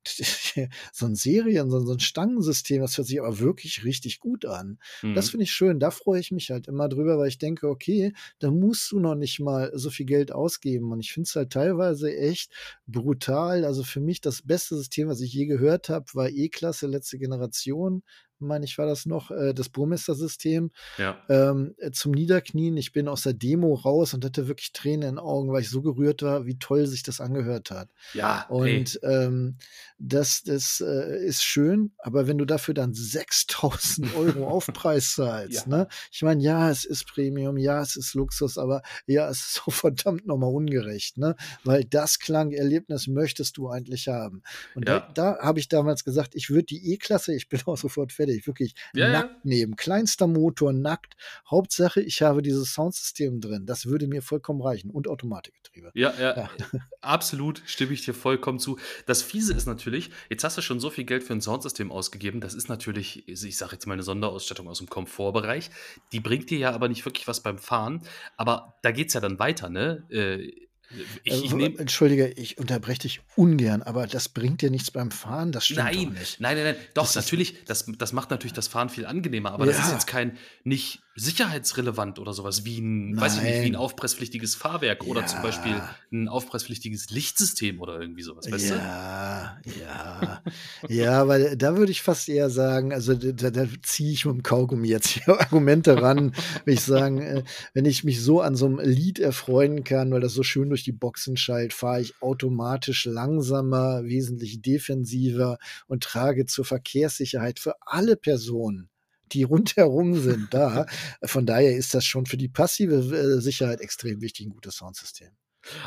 so 0.94 1.06
ein 1.06 1.16
Serien, 1.16 1.70
so, 1.70 1.78
ein 1.92 2.00
Stangensystem, 2.00 2.82
das 2.82 2.98
hört 2.98 3.08
sich 3.08 3.20
aber 3.20 3.40
wirklich 3.40 3.84
richtig 3.84 4.20
gut 4.20 4.46
an. 4.46 4.80
Mhm. 5.02 5.16
Das 5.16 5.30
finde 5.30 5.44
ich 5.44 5.52
schön. 5.52 5.80
Da 5.80 5.92
freue 5.92 6.20
ich 6.20 6.32
mich 6.32 6.52
halt 6.52 6.68
immer 6.68 6.90
drüber, 6.90 7.18
weil 7.18 7.28
ich 7.28 7.38
denke, 7.38 7.70
okay, 7.70 8.14
da 8.40 8.52
musst 8.52 8.92
du 8.92 9.00
noch 9.00 9.16
nicht 9.16 9.40
mal 9.40 9.72
so 9.74 9.90
viel 9.90 10.06
Geld 10.06 10.32
ausgeben. 10.32 10.92
Und 10.92 11.00
ich 11.00 11.12
finde 11.14 11.28
es 11.28 11.36
halt 11.36 11.52
teilweise 11.52 12.16
echt 12.16 12.52
brutal. 12.88 13.66
Also 13.66 13.84
für 13.84 14.00
mich 14.00 14.22
das 14.22 14.42
beste 14.42 14.76
System, 14.76 15.08
was 15.08 15.22
ich 15.22 15.34
je 15.34 15.46
gehört 15.46 15.90
habe, 15.90 16.06
war 16.14 16.30
E-Klasse 16.30 16.88
letzte 16.88 17.18
Generation 17.18 18.04
meine 18.40 18.66
ich, 18.66 18.78
war 18.78 18.86
das 18.86 19.06
noch, 19.06 19.32
äh, 19.32 19.54
das 19.54 19.70
Burmester-System 19.70 20.72
ja. 20.98 21.18
ähm, 21.30 21.76
äh, 21.78 21.92
zum 21.92 22.12
Niederknien. 22.12 22.78
Ich 22.78 22.92
bin 22.92 23.08
aus 23.08 23.24
der 23.24 23.34
Demo 23.34 23.74
raus 23.74 24.14
und 24.14 24.26
hatte 24.26 24.48
wirklich 24.48 24.74
Tränen 24.74 25.10
in 25.10 25.16
den 25.16 25.20
Augen, 25.20 25.52
weil 25.52 25.62
ich 25.62 25.70
so 25.70 25.82
gerührt 25.82 26.22
war, 26.22 26.46
wie 26.46 26.58
toll 26.58 26.88
sich 26.88 27.04
das 27.04 27.22
angehört 27.22 27.72
hat. 27.72 27.90
Ja. 28.14 28.46
Und 28.50 29.00
ähm, 29.04 29.58
das, 29.98 30.44
das 30.44 30.82
äh, 30.86 31.26
ist 31.26 31.44
schön, 31.44 31.92
aber 32.00 32.28
wenn 32.28 32.38
du 32.38 32.46
dafür 32.46 32.74
dann 32.74 32.94
6000 32.94 34.14
Euro 34.16 34.48
Aufpreis 34.48 35.14
zahlst, 35.14 35.68
ja. 35.68 35.78
ne? 35.78 35.88
Ich 36.12 36.22
meine, 36.22 36.42
ja, 36.42 36.70
es 36.70 36.86
ist 36.86 37.08
Premium, 37.08 37.58
ja, 37.58 37.82
es 37.82 37.96
ist 37.96 38.14
Luxus, 38.14 38.58
aber 38.58 38.82
ja, 39.08 39.30
es 39.30 39.40
ist 39.40 39.62
so 39.66 39.72
verdammt 39.72 40.26
nochmal 40.26 40.54
ungerecht, 40.54 41.18
ne? 41.18 41.36
Weil 41.64 41.86
das 41.86 42.20
Klangerlebnis 42.20 43.08
möchtest 43.08 43.58
du 43.58 43.70
eigentlich 43.70 44.08
haben. 44.08 44.42
Und 44.76 44.88
ja. 44.88 45.00
da, 45.00 45.36
da 45.36 45.40
habe 45.42 45.60
ich 45.60 45.68
damals 45.70 46.04
gesagt, 46.04 46.36
ich 46.36 46.50
würde 46.50 46.64
die 46.64 46.94
E-Klasse, 46.94 47.34
ich 47.36 47.50
bin 47.50 47.62
auch 47.66 47.78
sofort 47.78 48.12
fertig 48.12 48.25
fertig. 48.26 48.48
Wirklich 48.48 48.76
ja, 48.94 49.12
nackt 49.12 49.32
ja. 49.32 49.40
nehmen. 49.44 49.76
Kleinster 49.76 50.28
Motor, 50.28 50.74
nackt. 50.74 51.16
Hauptsache, 51.50 52.02
ich 52.02 52.22
habe 52.22 52.42
dieses 52.42 52.74
Soundsystem 52.74 53.42
drin. 53.42 53.66
Das 53.66 53.86
würde 53.86 54.08
mir 54.08 54.22
vollkommen 54.22 54.62
reichen. 54.62 54.90
Und 54.90 55.08
Automatikgetriebe. 55.08 55.92
Ja, 55.94 56.14
ja, 56.20 56.38
ja. 56.38 56.50
Absolut, 57.02 57.62
stimme 57.66 57.94
ich 57.94 58.04
dir 58.04 58.14
vollkommen 58.14 58.60
zu. 58.60 58.78
Das 59.06 59.22
Fiese 59.22 59.54
ist 59.54 59.66
natürlich, 59.66 60.12
jetzt 60.30 60.44
hast 60.44 60.58
du 60.58 60.62
schon 60.62 60.80
so 60.80 60.90
viel 60.90 61.06
Geld 61.06 61.24
für 61.24 61.34
ein 61.34 61.42
Soundsystem 61.42 61.92
ausgegeben. 61.92 62.42
Das 62.42 62.54
ist 62.54 62.70
natürlich, 62.70 63.28
ich 63.28 63.58
sage 63.58 63.74
jetzt 63.74 63.86
mal 63.86 63.94
eine 63.94 64.04
Sonderausstattung 64.04 64.68
aus 64.68 64.80
dem 64.80 64.88
Komfortbereich. 64.88 65.70
Die 66.12 66.20
bringt 66.20 66.50
dir 66.50 66.58
ja 66.58 66.72
aber 66.72 66.88
nicht 66.88 67.06
wirklich 67.06 67.28
was 67.28 67.42
beim 67.42 67.58
Fahren. 67.58 68.02
Aber 68.38 68.76
da 68.82 68.92
geht 68.92 69.08
es 69.08 69.14
ja 69.14 69.22
dann 69.22 69.40
weiter, 69.40 69.70
ne? 69.70 70.06
Äh, 70.10 70.65
ich, 70.92 71.06
ich 71.24 71.44
also, 71.44 71.58
nehm, 71.58 71.78
Entschuldige, 71.78 72.28
ich 72.28 72.58
unterbreche 72.58 73.00
dich 73.00 73.22
ungern, 73.36 73.82
aber 73.82 74.08
das 74.08 74.30
bringt 74.30 74.62
dir 74.62 74.72
nichts 74.72 74.92
beim 74.92 75.12
Fahren, 75.12 75.52
das 75.52 75.66
stimmt 75.66 75.80
nein, 75.80 76.10
nicht. 76.14 76.40
Nein, 76.40 76.56
nein, 76.56 76.64
nein, 76.64 76.76
doch, 76.94 77.06
das 77.06 77.16
natürlich, 77.16 77.64
das, 77.66 77.86
das 77.98 78.14
macht 78.14 78.30
natürlich 78.30 78.54
das 78.54 78.68
Fahren 78.68 78.90
viel 78.90 79.06
angenehmer, 79.06 79.52
aber 79.52 79.66
ja. 79.66 79.72
das 79.72 79.86
ist 79.86 79.92
jetzt 79.92 80.08
kein, 80.08 80.38
nicht 80.64 81.02
sicherheitsrelevant 81.18 82.20
oder 82.20 82.34
sowas, 82.34 82.66
wie 82.66 82.80
ein, 82.80 83.12
nein. 83.12 83.22
weiß 83.22 83.38
ich 83.38 83.44
nicht, 83.44 83.62
wie 83.62 83.68
ein 83.68 83.78
aufpresspflichtiges 83.78 84.56
Fahrwerk 84.56 85.04
ja. 85.04 85.10
oder 85.10 85.26
zum 85.26 85.42
Beispiel 85.42 85.82
ein 86.12 86.28
aufpresspflichtiges 86.28 87.10
Lichtsystem 87.10 87.80
oder 87.80 88.02
irgendwie 88.02 88.22
sowas, 88.22 88.52
weißt 88.52 88.72
ja, 88.72 89.58
du? 89.64 89.72
Ja, 89.80 90.42
ja, 90.90 91.28
weil 91.30 91.56
da 91.56 91.78
würde 91.78 91.94
ich 91.94 92.02
fast 92.02 92.28
eher 92.28 92.50
sagen, 92.50 92.92
also 92.92 93.14
da, 93.14 93.50
da 93.50 93.66
ziehe 93.82 94.12
ich 94.12 94.26
mit 94.26 94.36
dem 94.36 94.44
Kaugummi 94.44 94.90
jetzt 94.90 95.08
hier 95.08 95.28
Argumente 95.40 96.02
ran, 96.02 96.36
würde 96.66 96.74
ich 96.74 96.82
sagen, 96.82 97.22
äh, 97.22 97.44
wenn 97.74 97.86
ich 97.86 98.04
mich 98.04 98.22
so 98.22 98.42
an 98.42 98.58
so 98.58 98.66
einem 98.66 98.80
Lied 98.80 99.20
erfreuen 99.20 99.86
kann, 99.86 100.12
weil 100.12 100.22
das 100.22 100.34
so 100.34 100.44
schön 100.44 100.68
durch 100.68 100.84
die 100.84 100.92
Boxen 100.92 101.38
schallt, 101.38 101.72
fahre 101.72 102.02
ich 102.02 102.22
automatisch 102.22 103.06
langsamer, 103.06 104.04
wesentlich 104.04 104.62
defensiver 104.62 105.60
und 105.88 106.04
trage 106.04 106.46
zur 106.46 106.66
Verkehrssicherheit 106.66 107.60
für 107.60 107.76
alle 107.86 108.18
Personen 108.18 108.90
die 109.32 109.44
rundherum 109.44 110.20
sind 110.20 110.48
da. 110.54 110.86
Von 111.24 111.46
daher 111.46 111.76
ist 111.76 111.94
das 111.94 112.06
schon 112.06 112.26
für 112.26 112.38
die 112.38 112.48
passive 112.48 112.96
äh, 112.96 113.42
Sicherheit 113.42 113.82
extrem 113.82 114.22
wichtig, 114.22 114.48
ein 114.48 114.52
gutes 114.52 114.76
Soundsystem. 114.76 115.32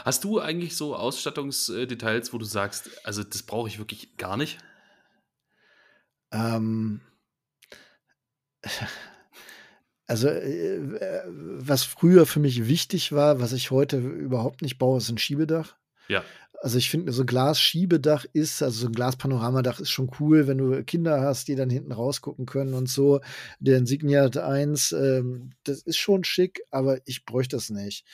Hast 0.05 0.25
du 0.25 0.41
eigentlich 0.41 0.77
so 0.77 0.97
Ausstattungsdetails, 0.97 2.33
wo 2.33 2.39
du 2.39 2.45
sagst, 2.45 2.91
also 3.05 3.23
das 3.23 3.45
brauche 3.45 3.69
ich 3.69 3.79
wirklich 3.79 4.17
gar 4.17 4.37
nicht? 4.37 4.59
Ähm, 6.33 7.01
also, 10.07 10.29
äh, 10.29 11.23
was 11.29 11.85
früher 11.85 12.27
für 12.27 12.41
mich 12.41 12.67
wichtig 12.67 13.13
war, 13.13 13.41
was 13.41 13.53
ich 13.53 13.71
heute 13.71 13.99
überhaupt 13.99 14.63
nicht 14.63 14.79
baue, 14.79 14.99
ist 14.99 15.11
ein 15.11 15.19
Schiebedach. 15.19 15.77
Ja. 16.09 16.25
Also 16.61 16.79
ich 16.79 16.91
finde, 16.91 17.13
so 17.13 17.23
ein 17.23 17.27
Glasschiebedach 17.27 18.25
ist, 18.33 18.63
also 18.63 18.81
so 18.81 18.87
ein 18.89 18.93
Glaspanoramadach 18.93 19.79
ist 19.79 19.91
schon 19.91 20.11
cool, 20.19 20.49
wenn 20.49 20.59
du 20.59 20.83
Kinder 20.85 21.21
hast, 21.21 21.47
die 21.47 21.55
dann 21.55 21.71
hinten 21.71 21.93
rausgucken 21.93 22.47
können 22.47 22.75
und 22.75 22.89
so. 22.89 23.21
Der 23.61 23.79
Insignia 23.79 24.27
1, 24.27 24.91
ähm, 24.93 25.51
das 25.65 25.83
ist 25.83 25.99
schon 25.99 26.25
schick, 26.25 26.61
aber 26.73 26.99
ich 27.07 27.25
bräuchte 27.25 27.57
das 27.57 27.71
nicht. 27.71 28.05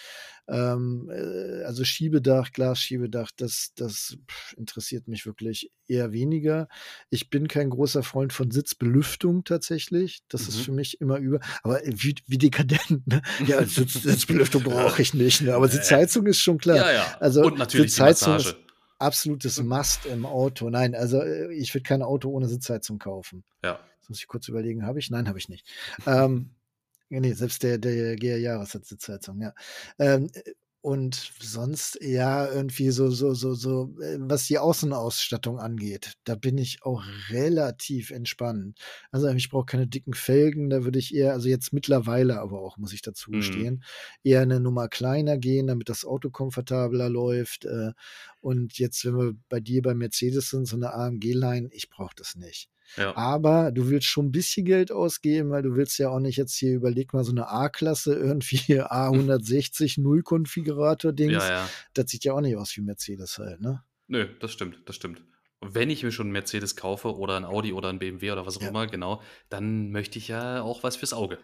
Ähm, 0.46 1.10
äh, 1.10 1.62
also 1.64 1.84
Schiebedach, 1.84 2.52
Glasschiebedach, 2.52 3.30
das, 3.36 3.72
das 3.76 4.16
interessiert 4.56 5.08
mich 5.08 5.24
wirklich 5.24 5.70
eher 5.86 6.12
weniger. 6.12 6.68
Ich 7.10 7.30
bin 7.30 7.48
kein 7.48 7.70
großer 7.70 8.02
Freund 8.02 8.32
von 8.32 8.50
Sitzbelüftung 8.50 9.44
tatsächlich. 9.44 10.22
Das 10.28 10.42
mhm. 10.42 10.48
ist 10.48 10.60
für 10.60 10.72
mich 10.72 11.00
immer 11.00 11.18
über. 11.18 11.40
Aber 11.62 11.80
wie, 11.84 12.14
wie 12.26 12.38
dekadent, 12.38 13.06
ne? 13.06 13.22
Ja, 13.46 13.64
Sitz, 13.64 13.94
Sitzbelüftung 13.94 14.62
brauche 14.62 15.00
ich 15.00 15.14
nicht, 15.14 15.40
ne? 15.42 15.54
Aber 15.54 15.68
Sitzheizung 15.68 16.26
ist 16.26 16.40
schon 16.40 16.58
klar. 16.58 16.76
Ja, 16.76 16.92
ja. 16.92 17.16
Also 17.20 17.42
Und 17.42 17.58
natürlich 17.58 17.92
Sitzheizung 17.92 18.36
ist 18.36 18.56
absolutes 18.98 19.62
Must 19.62 20.06
im 20.06 20.26
Auto. 20.26 20.70
Nein, 20.70 20.94
also 20.94 21.20
äh, 21.20 21.52
ich 21.54 21.72
würde 21.74 21.82
kein 21.82 22.02
Auto 22.02 22.30
ohne 22.30 22.48
Sitzheizung 22.48 22.98
kaufen. 22.98 23.44
Ja. 23.62 23.78
Jetzt 23.98 24.08
muss 24.08 24.18
ich 24.18 24.26
kurz 24.26 24.48
überlegen, 24.48 24.86
habe 24.86 24.98
ich? 24.98 25.10
Nein, 25.10 25.28
habe 25.28 25.38
ich 25.38 25.48
nicht. 25.48 25.66
ähm, 26.06 26.50
Nee, 27.20 27.32
selbst 27.34 27.62
der, 27.62 27.78
der 27.78 28.16
GR 28.16 28.38
Jahres 28.38 28.74
hat 28.74 28.84
Sitzheizung, 28.86 29.40
ja. 29.40 29.54
Ähm, 29.98 30.30
und 30.80 31.14
sonst, 31.40 31.98
ja, 32.02 32.46
irgendwie 32.52 32.90
so, 32.90 33.08
so, 33.10 33.32
so, 33.32 33.54
so, 33.54 33.96
äh, 34.02 34.18
was 34.20 34.46
die 34.48 34.58
Außenausstattung 34.58 35.58
angeht, 35.58 36.12
da 36.24 36.34
bin 36.34 36.58
ich 36.58 36.82
auch 36.82 37.02
relativ 37.30 38.10
entspannt. 38.10 38.78
Also 39.10 39.28
ich 39.30 39.48
brauche 39.48 39.64
keine 39.64 39.86
dicken 39.86 40.12
Felgen, 40.12 40.68
da 40.68 40.84
würde 40.84 40.98
ich 40.98 41.14
eher, 41.14 41.32
also 41.32 41.48
jetzt 41.48 41.72
mittlerweile 41.72 42.38
aber 42.38 42.60
auch, 42.60 42.76
muss 42.76 42.92
ich 42.92 43.00
dazu 43.00 43.32
Mhm. 43.32 43.34
gestehen, 43.34 43.82
eher 44.22 44.42
eine 44.42 44.60
Nummer 44.60 44.88
kleiner 44.88 45.38
gehen, 45.38 45.68
damit 45.68 45.88
das 45.88 46.04
Auto 46.04 46.28
komfortabler 46.30 47.08
läuft. 47.08 47.64
Äh, 47.64 47.92
und 48.40 48.78
jetzt, 48.78 49.04
wenn 49.06 49.16
wir 49.16 49.34
bei 49.48 49.60
dir 49.60 49.80
bei 49.80 49.94
Mercedes 49.94 50.50
sind, 50.50 50.66
so 50.66 50.76
eine 50.76 50.92
AMG-Line, 50.92 51.68
ich 51.72 51.88
brauche 51.88 52.14
das 52.14 52.34
nicht. 52.34 52.68
Ja. 52.96 53.16
Aber 53.16 53.72
du 53.72 53.88
willst 53.88 54.06
schon 54.06 54.26
ein 54.26 54.32
bisschen 54.32 54.64
Geld 54.64 54.92
ausgeben, 54.92 55.50
weil 55.50 55.62
du 55.62 55.74
willst 55.76 55.98
ja 55.98 56.10
auch 56.10 56.20
nicht 56.20 56.36
jetzt 56.36 56.54
hier, 56.56 56.74
überleg 56.74 57.12
mal, 57.12 57.24
so 57.24 57.32
eine 57.32 57.48
A-Klasse, 57.48 58.14
irgendwie 58.14 58.58
A160 58.90 60.00
Null-Konfigurator-Dings. 60.00 61.32
Ja, 61.32 61.48
ja. 61.48 61.68
Das 61.94 62.10
sieht 62.10 62.24
ja 62.24 62.34
auch 62.34 62.40
nicht 62.40 62.56
aus 62.56 62.76
wie 62.76 62.82
Mercedes 62.82 63.38
halt, 63.38 63.60
ne? 63.60 63.82
Nö, 64.06 64.26
das 64.40 64.52
stimmt, 64.52 64.78
das 64.86 64.96
stimmt. 64.96 65.22
Und 65.60 65.74
wenn 65.74 65.88
ich 65.88 66.02
mir 66.02 66.12
schon 66.12 66.28
'n 66.28 66.32
Mercedes 66.32 66.76
kaufe 66.76 67.16
oder 67.16 67.36
ein 67.36 67.44
Audi 67.44 67.72
oder 67.72 67.88
ein 67.88 67.98
BMW 67.98 68.32
oder 68.32 68.44
was 68.44 68.58
auch 68.58 68.62
immer, 68.62 68.86
genau, 68.86 69.22
dann 69.48 69.90
möchte 69.90 70.18
ich 70.18 70.28
ja 70.28 70.60
auch 70.60 70.82
was 70.82 70.96
fürs 70.96 71.14
Auge. 71.14 71.38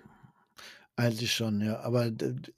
Eigentlich 1.01 1.33
schon, 1.33 1.63
ja. 1.63 1.81
Aber 1.81 2.11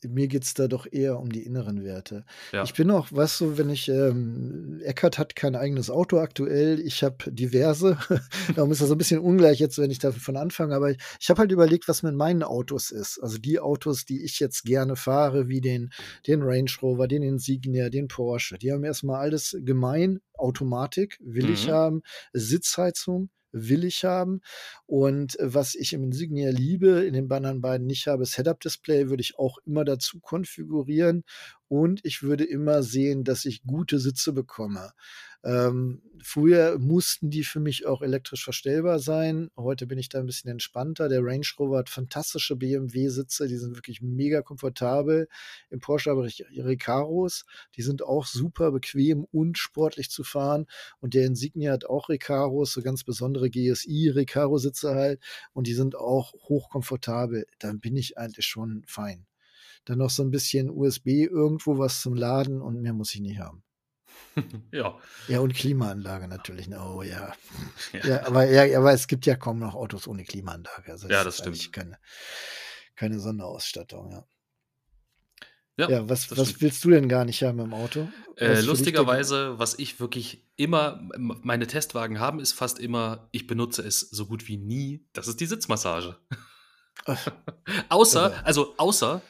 mir 0.04 0.26
geht's 0.26 0.54
da 0.54 0.66
doch 0.66 0.86
eher 0.90 1.20
um 1.20 1.30
die 1.30 1.42
inneren 1.44 1.84
Werte. 1.84 2.24
Ja. 2.50 2.64
Ich 2.64 2.74
bin 2.74 2.90
auch, 2.90 3.06
weißt 3.12 3.40
du, 3.40 3.56
wenn 3.56 3.70
ich, 3.70 3.88
ähm 3.88 4.80
Eckart 4.82 5.16
hat 5.18 5.36
kein 5.36 5.54
eigenes 5.54 5.90
Auto 5.90 6.18
aktuell, 6.18 6.80
ich 6.80 7.04
habe 7.04 7.30
diverse. 7.30 7.98
Darum 8.56 8.72
ist 8.72 8.80
das 8.80 8.88
so 8.88 8.94
ein 8.96 8.98
bisschen 8.98 9.20
ungleich 9.20 9.60
jetzt, 9.60 9.78
wenn 9.78 9.92
ich 9.92 10.00
davon 10.00 10.36
anfange, 10.36 10.74
aber 10.74 10.90
ich 10.90 10.98
ich 11.20 11.30
habe 11.30 11.38
halt 11.38 11.52
überlegt, 11.52 11.86
was 11.86 12.02
mit 12.02 12.16
meinen 12.16 12.42
Autos 12.42 12.90
ist. 12.90 13.20
Also 13.22 13.38
die 13.38 13.60
Autos, 13.60 14.04
die 14.06 14.24
ich 14.24 14.40
jetzt 14.40 14.64
gerne 14.64 14.96
fahre, 14.96 15.46
wie 15.48 15.60
den 15.60 15.90
den 16.26 16.42
Range 16.42 16.70
Rover, 16.82 17.06
den 17.06 17.22
Insignia, 17.22 17.90
den 17.90 18.08
Porsche. 18.08 18.58
Die 18.58 18.72
haben 18.72 18.82
erst 18.82 19.04
mal 19.04 19.20
alles 19.20 19.56
gemein, 19.60 20.18
Automatik 20.34 21.16
will 21.22 21.48
ich 21.48 21.68
Mhm. 21.68 21.70
haben, 21.70 22.02
Sitzheizung 22.32 23.30
will 23.52 23.84
ich 23.84 24.04
haben. 24.04 24.40
Und 24.86 25.38
äh, 25.38 25.54
was 25.54 25.74
ich 25.74 25.92
im 25.92 26.04
Insignia 26.04 26.50
liebe, 26.50 27.04
in 27.04 27.14
den 27.14 27.30
anderen 27.30 27.60
beiden 27.60 27.86
nicht 27.86 28.06
habe, 28.06 28.22
ist 28.22 28.36
Head-Up-Display, 28.36 29.08
würde 29.08 29.22
ich 29.22 29.38
auch 29.38 29.58
immer 29.64 29.84
dazu 29.84 30.20
konfigurieren. 30.20 31.24
Und 31.68 32.04
ich 32.04 32.22
würde 32.22 32.44
immer 32.44 32.82
sehen, 32.82 33.24
dass 33.24 33.44
ich 33.44 33.64
gute 33.64 33.98
Sitze 33.98 34.32
bekomme. 34.32 34.92
Ähm, 35.44 36.02
früher 36.22 36.78
mussten 36.78 37.30
die 37.30 37.42
für 37.42 37.58
mich 37.58 37.84
auch 37.86 38.00
elektrisch 38.02 38.44
verstellbar 38.44 39.00
sein. 39.00 39.50
Heute 39.56 39.86
bin 39.86 39.98
ich 39.98 40.08
da 40.08 40.20
ein 40.20 40.26
bisschen 40.26 40.50
entspannter. 40.50 41.08
Der 41.08 41.24
Range 41.24 41.46
Rover 41.58 41.78
hat 41.78 41.88
fantastische 41.88 42.54
BMW-Sitze, 42.54 43.48
die 43.48 43.56
sind 43.56 43.74
wirklich 43.76 44.02
mega 44.02 44.42
komfortabel. 44.42 45.28
Im 45.70 45.80
Porsche 45.80 46.10
habe 46.10 46.26
ich 46.28 46.44
Recaros, 46.56 47.44
die 47.76 47.82
sind 47.82 48.02
auch 48.02 48.26
super 48.26 48.70
bequem 48.70 49.24
und 49.32 49.58
sportlich 49.58 50.10
zu 50.10 50.22
fahren. 50.22 50.66
Und 51.00 51.14
der 51.14 51.26
Insignia 51.26 51.72
hat 51.72 51.86
auch 51.86 52.08
Recaros, 52.08 52.72
so 52.72 52.82
ganz 52.82 53.02
besondere 53.02 53.50
GSI-Recaro-Sitze 53.50 54.94
halt. 54.94 55.20
Und 55.54 55.66
die 55.66 55.74
sind 55.74 55.96
auch 55.96 56.34
hochkomfortabel. 56.34 57.46
Dann 57.58 57.80
bin 57.80 57.96
ich 57.96 58.16
eigentlich 58.16 58.46
schon 58.46 58.84
fein. 58.86 59.26
Dann 59.84 59.98
noch 59.98 60.10
so 60.10 60.22
ein 60.22 60.30
bisschen 60.30 60.70
USB 60.70 61.08
irgendwo 61.08 61.78
was 61.78 62.00
zum 62.00 62.14
Laden 62.14 62.62
und 62.62 62.80
mehr 62.80 62.92
muss 62.92 63.14
ich 63.14 63.20
nicht 63.20 63.38
haben. 63.38 63.62
Ja. 64.72 64.98
Ja, 65.28 65.40
und 65.40 65.54
Klimaanlage 65.54 66.26
natürlich. 66.26 66.68
ne? 66.68 66.80
Oh 66.80 67.02
ja. 67.02 67.34
Ja. 67.92 68.06
Ja, 68.06 68.26
aber, 68.26 68.48
ja, 68.48 68.78
aber 68.78 68.92
es 68.92 69.06
gibt 69.06 69.26
ja 69.26 69.36
kaum 69.36 69.58
noch 69.58 69.74
Autos 69.74 70.08
ohne 70.08 70.24
Klimaanlage. 70.24 70.90
Also 70.90 71.08
Ja, 71.08 71.24
das 71.24 71.38
stimmt. 71.38 71.72
Keine, 71.72 71.98
keine 72.96 73.20
Sonderausstattung, 73.20 74.10
ja. 74.10 74.24
Ja, 75.78 75.88
Ja, 75.88 76.08
was, 76.08 76.36
was 76.36 76.60
willst 76.60 76.84
du 76.84 76.90
denn 76.90 77.08
gar 77.08 77.24
nicht 77.24 77.42
haben 77.42 77.58
im 77.58 77.72
Auto? 77.72 78.08
Äh, 78.36 78.60
lustigerweise, 78.60 79.58
was 79.58 79.78
ich 79.78 80.00
wirklich 80.00 80.46
immer 80.56 81.00
meine 81.18 81.66
Testwagen 81.66 82.20
haben, 82.20 82.40
ist 82.40 82.52
fast 82.52 82.78
immer 82.78 83.28
ich 83.32 83.46
benutze 83.46 83.82
es 83.82 84.00
so 84.00 84.26
gut 84.26 84.48
wie 84.48 84.58
nie, 84.58 85.06
das 85.12 85.28
ist 85.28 85.40
die 85.40 85.46
Sitzmassage. 85.46 86.16
Außer 87.88 88.44
also, 88.44 88.74
außer 88.76 89.22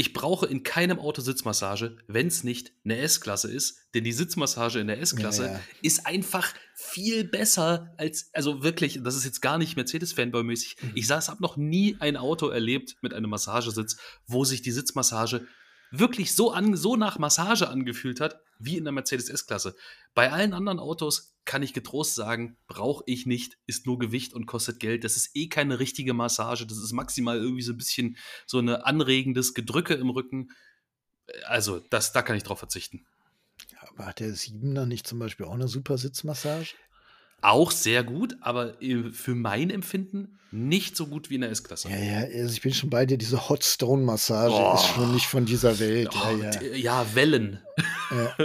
ich 0.00 0.14
brauche 0.14 0.46
in 0.46 0.62
keinem 0.62 0.98
Auto 0.98 1.20
Sitzmassage, 1.20 1.98
wenn's 2.08 2.42
nicht 2.42 2.72
'ne 2.84 2.96
S-Klasse 3.00 3.52
ist, 3.52 3.76
denn 3.92 4.02
die 4.02 4.12
Sitzmassage 4.12 4.78
in 4.80 4.86
der 4.86 4.96
Ja, 4.96 5.02
S-Klasse 5.02 5.44
ja. 5.44 5.60
ist 5.82 6.06
einfach 6.06 6.54
viel 6.74 7.24
besser 7.24 7.92
als 7.98 8.30
also 8.32 8.62
wirklich, 8.62 9.00
das 9.04 9.14
ist 9.14 9.26
jetzt 9.26 9.42
gar 9.42 9.58
nicht 9.58 9.76
Mercedes-Fanboy-mäßig. 9.76 10.76
Mhm. 10.80 10.92
Ich 10.94 11.06
saß 11.06 11.28
habe 11.28 11.42
noch 11.42 11.58
nie 11.58 11.98
ein 12.00 12.16
Auto 12.16 12.48
erlebt 12.48 12.96
mit 13.02 13.12
einem 13.12 13.28
Massagesitz, 13.28 13.98
wo 14.26 14.46
sich 14.46 14.62
die 14.62 14.70
Sitzmassage 14.70 15.46
wirklich 15.90 16.34
so 16.34 16.52
an 16.52 16.76
so 16.76 16.96
nach 16.96 17.18
Massage 17.18 17.68
angefühlt 17.68 18.20
hat, 18.20 18.40
wie 18.58 18.76
in 18.76 18.84
der 18.84 18.92
Mercedes 18.92 19.28
S-Klasse. 19.28 19.74
Bei 20.14 20.30
allen 20.30 20.52
anderen 20.52 20.78
Autos 20.78 21.36
kann 21.44 21.62
ich 21.62 21.72
getrost 21.72 22.14
sagen, 22.14 22.56
brauche 22.66 23.02
ich 23.06 23.26
nicht, 23.26 23.58
ist 23.66 23.86
nur 23.86 23.98
Gewicht 23.98 24.34
und 24.34 24.46
kostet 24.46 24.78
Geld. 24.80 25.04
Das 25.04 25.16
ist 25.16 25.30
eh 25.34 25.48
keine 25.48 25.78
richtige 25.78 26.14
Massage. 26.14 26.66
Das 26.66 26.78
ist 26.78 26.92
maximal 26.92 27.38
irgendwie 27.38 27.62
so 27.62 27.72
ein 27.72 27.78
bisschen 27.78 28.16
so 28.46 28.58
eine 28.58 28.86
anregendes 28.86 29.54
Gedrücke 29.54 29.94
im 29.94 30.10
Rücken. 30.10 30.50
Äh, 31.26 31.42
Also, 31.44 31.80
das 31.90 32.12
da 32.12 32.22
kann 32.22 32.36
ich 32.36 32.42
drauf 32.42 32.58
verzichten. 32.58 33.06
Aber 33.80 34.06
hat 34.06 34.20
der 34.20 34.34
Siebener 34.34 34.86
nicht 34.86 35.06
zum 35.06 35.18
Beispiel 35.18 35.46
auch 35.46 35.54
eine 35.54 35.68
super 35.68 35.98
Sitzmassage? 35.98 36.74
Auch 37.42 37.70
sehr 37.70 38.04
gut, 38.04 38.36
aber, 38.40 38.80
äh, 38.82 39.10
für 39.12 39.34
mein 39.34 39.70
Empfinden 39.70 40.36
nicht 40.52 40.96
so 40.96 41.06
gut 41.06 41.30
wie 41.30 41.36
in 41.36 41.42
der 41.42 41.50
S-Klasse. 41.52 41.88
Ja, 41.90 41.96
ja, 41.96 42.18
also 42.40 42.52
ich 42.52 42.60
bin 42.60 42.74
schon 42.74 42.90
bei 42.90 43.06
dir. 43.06 43.16
Diese 43.16 43.48
Hot 43.48 43.62
Stone 43.62 44.02
Massage 44.02 44.52
Oh. 44.52 44.74
ist 44.74 44.84
schon 44.86 45.14
nicht 45.14 45.26
von 45.26 45.46
dieser 45.46 45.78
Welt. 45.78 46.08
Oh, 46.12 46.36
Ja, 46.36 46.44
ja. 46.44 46.50
d 46.50 46.76
ja, 46.76 47.06
Wellen. 47.14 47.60
Ja. 48.10 48.36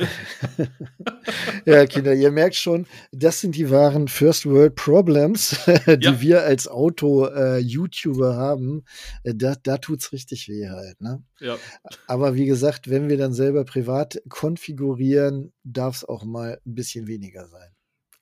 ja, 1.65 1.85
Kinder, 1.87 2.13
ihr 2.13 2.29
merkt 2.31 2.55
schon, 2.55 2.85
das 3.11 3.41
sind 3.41 3.55
die 3.55 3.71
wahren 3.71 4.07
First 4.07 4.45
World 4.45 4.75
Problems, 4.75 5.57
die 5.87 6.21
wir 6.21 6.43
als 6.43 6.67
Auto-YouTuber 6.67 8.35
haben. 8.35 8.83
Äh, 9.23 9.33
Da, 9.33 9.55
da 9.55 9.77
tut's 9.79 10.11
richtig 10.11 10.47
weh 10.47 10.69
halt, 10.69 11.01
ne? 11.01 11.23
Ja. 11.39 11.57
Aber 12.05 12.35
wie 12.35 12.45
gesagt, 12.45 12.87
wenn 12.89 13.09
wir 13.09 13.17
dann 13.17 13.33
selber 13.33 13.65
privat 13.65 14.21
konfigurieren, 14.29 15.53
darf 15.63 15.95
es 15.97 16.03
auch 16.05 16.23
mal 16.23 16.59
ein 16.65 16.75
bisschen 16.75 17.07
weniger 17.07 17.47
sein. 17.47 17.69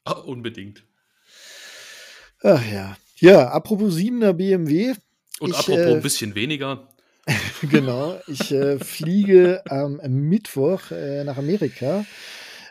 Ah, 0.05 0.11
unbedingt. 0.25 0.83
Ach 2.41 2.63
ja. 2.71 2.97
Ja, 3.17 3.47
apropos 3.49 3.95
7er 3.95 4.33
BMW. 4.33 4.93
Und 5.39 5.51
Ich, 5.51 5.57
apropos 5.57 5.79
äh, 5.79 5.93
ein 5.95 6.01
bisschen 6.01 6.35
weniger. 6.35 6.89
Genau, 7.61 8.19
ich 8.27 8.51
äh, 8.51 8.79
fliege 8.79 9.63
am 9.69 10.01
Mittwoch 10.09 10.91
äh, 10.91 11.23
nach 11.23 11.37
Amerika. 11.37 12.05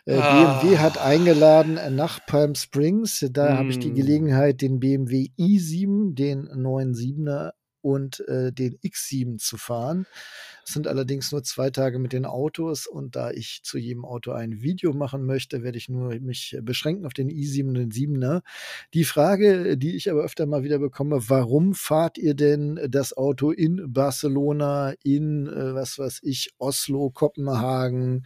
Äh, 0.05 0.17
Ah. 0.19 0.59
BMW 0.61 0.77
hat 0.79 0.99
eingeladen 0.99 1.79
äh, 1.79 1.89
nach 1.91 2.27
Palm 2.27 2.55
Springs. 2.55 3.25
Da 3.31 3.57
habe 3.57 3.71
ich 3.71 3.79
die 3.79 3.91
Mm. 3.93 3.95
Gelegenheit, 3.95 4.61
den 4.61 4.79
BMW 4.81 5.31
i7, 5.39 6.15
den 6.15 6.51
neuen 6.55 6.93
7er 6.95 7.53
und 7.81 8.21
äh, 8.29 8.53
den 8.53 8.77
X7 8.81 9.39
zu 9.39 9.57
fahren. 9.57 10.07
Es 10.65 10.73
sind 10.73 10.87
allerdings 10.87 11.33
nur 11.33 11.43
zwei 11.43 11.71
Tage 11.71 11.99
mit 11.99 12.13
den 12.13 12.25
Autos 12.25 12.87
und 12.87 13.17
da 13.17 13.31
ich 13.31 13.61
zu 13.63 13.79
jedem 13.79 14.05
Auto 14.05 14.33
ein 14.33 14.63
Video 14.63 14.93
machen 14.93 15.25
möchte, 15.25 15.63
werde 15.63 15.79
ich 15.79 15.89
nur 15.89 16.15
mich 16.21 16.57
beschränken 16.63 17.05
auf 17.07 17.15
den 17.15 17.31
i7 17.31 17.69
und 17.69 17.75
den 17.75 17.91
7er. 17.91 18.43
Die 18.95 19.05
Frage, 19.05 19.77
die 19.77 19.97
ich 19.97 20.11
aber 20.11 20.23
öfter 20.23 20.47
mal 20.47 20.63
wieder 20.63 20.79
bekomme, 20.79 21.29
warum 21.29 21.75
fahrt 21.75 22.19
ihr 22.19 22.35
denn 22.35 22.81
das 22.89 23.17
Auto 23.17 23.51
in 23.51 23.93
Barcelona, 23.93 24.95
in, 25.03 25.47
äh, 25.47 25.75
was 25.75 25.99
weiß 25.99 26.21
ich, 26.23 26.53
Oslo, 26.59 27.11
Kopenhagen, 27.11 28.25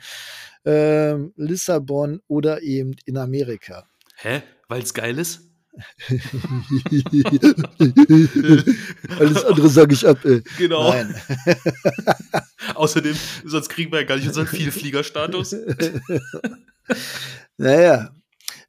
ähm, 0.65 1.33
Lissabon 1.37 2.21
oder 2.29 2.63
eben 2.63 2.97
in 3.05 3.17
Amerika? 3.17 3.89
Hä? 4.17 4.43
Weil's 4.69 4.95
geil 4.95 5.19
ist? 5.19 5.56
Alles 9.19 9.45
andere 9.45 9.69
sage 9.69 9.95
ich 9.95 10.07
ab. 10.07 10.25
Ey. 10.25 10.43
Genau. 10.59 10.95
Außerdem, 12.75 13.17
sonst 13.45 13.69
kriegen 13.69 13.93
wir 13.93 14.01
ja 14.01 14.07
gar 14.07 14.17
nicht 14.17 14.29
unseren 14.29 14.47
Vielfliegerstatus. 14.47 15.57
naja, 17.57 18.15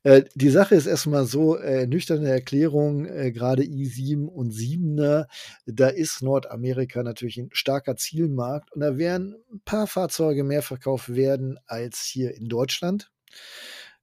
äh, 0.04 0.24
die 0.36 0.50
Sache 0.50 0.76
ist 0.76 0.86
erstmal 0.86 1.26
so, 1.26 1.58
äh, 1.58 1.88
nüchterne 1.88 2.30
Erklärung, 2.30 3.06
äh, 3.06 3.32
gerade 3.32 3.64
i7 3.64 4.28
und 4.28 4.54
7er, 4.54 5.26
da 5.66 5.90
ist 5.90 6.22
Nordamerika 6.22 7.04
natürlich 7.04 7.38
ein 7.38 7.50
starker 7.52 7.96
Zielmarkt 7.96 8.72
und 8.72 8.82
da 8.82 8.98
werden 8.98 9.36
ein 9.52 9.62
paar 9.66 9.88
Fahrzeuge 9.88 10.44
mehr 10.44 10.62
verkauft 10.62 11.16
werden 11.16 11.58
als 11.66 12.04
hier 12.04 12.36
in 12.36 12.48
Deutschland 12.48 13.12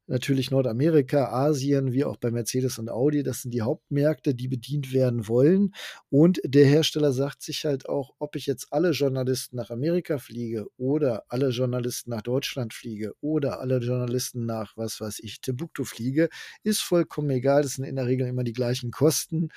natürlich 0.06 0.50
Nordamerika, 0.50 1.28
Asien, 1.32 1.92
wie 1.92 2.04
auch 2.04 2.16
bei 2.16 2.30
Mercedes 2.30 2.78
und 2.78 2.90
Audi. 2.90 3.22
Das 3.22 3.42
sind 3.42 3.52
die 3.52 3.62
Hauptmärkte, 3.62 4.34
die 4.34 4.48
bedient 4.48 4.92
werden 4.92 5.28
wollen. 5.28 5.74
Und 6.10 6.40
der 6.44 6.66
Hersteller 6.66 7.12
sagt 7.12 7.42
sich 7.42 7.64
halt 7.64 7.88
auch, 7.88 8.14
ob 8.18 8.36
ich 8.36 8.46
jetzt 8.46 8.68
alle 8.70 8.90
Journalisten 8.90 9.56
nach 9.56 9.70
Amerika 9.70 10.18
fliege 10.18 10.66
oder 10.76 11.24
alle 11.28 11.48
Journalisten 11.50 12.10
nach 12.10 12.22
Deutschland 12.22 12.74
fliege 12.74 13.14
oder 13.20 13.60
alle 13.60 13.78
Journalisten 13.78 14.46
nach, 14.46 14.76
was 14.76 15.00
weiß 15.00 15.20
ich, 15.22 15.40
Timbuktu 15.40 15.84
fliege, 15.84 16.28
ist 16.62 16.80
vollkommen 16.80 17.30
egal. 17.30 17.62
Das 17.62 17.72
sind 17.74 17.84
in 17.84 17.96
der 17.96 18.06
Regel 18.06 18.26
immer 18.26 18.44
die 18.44 18.52
gleichen 18.52 18.90
Kosten. 18.90 19.48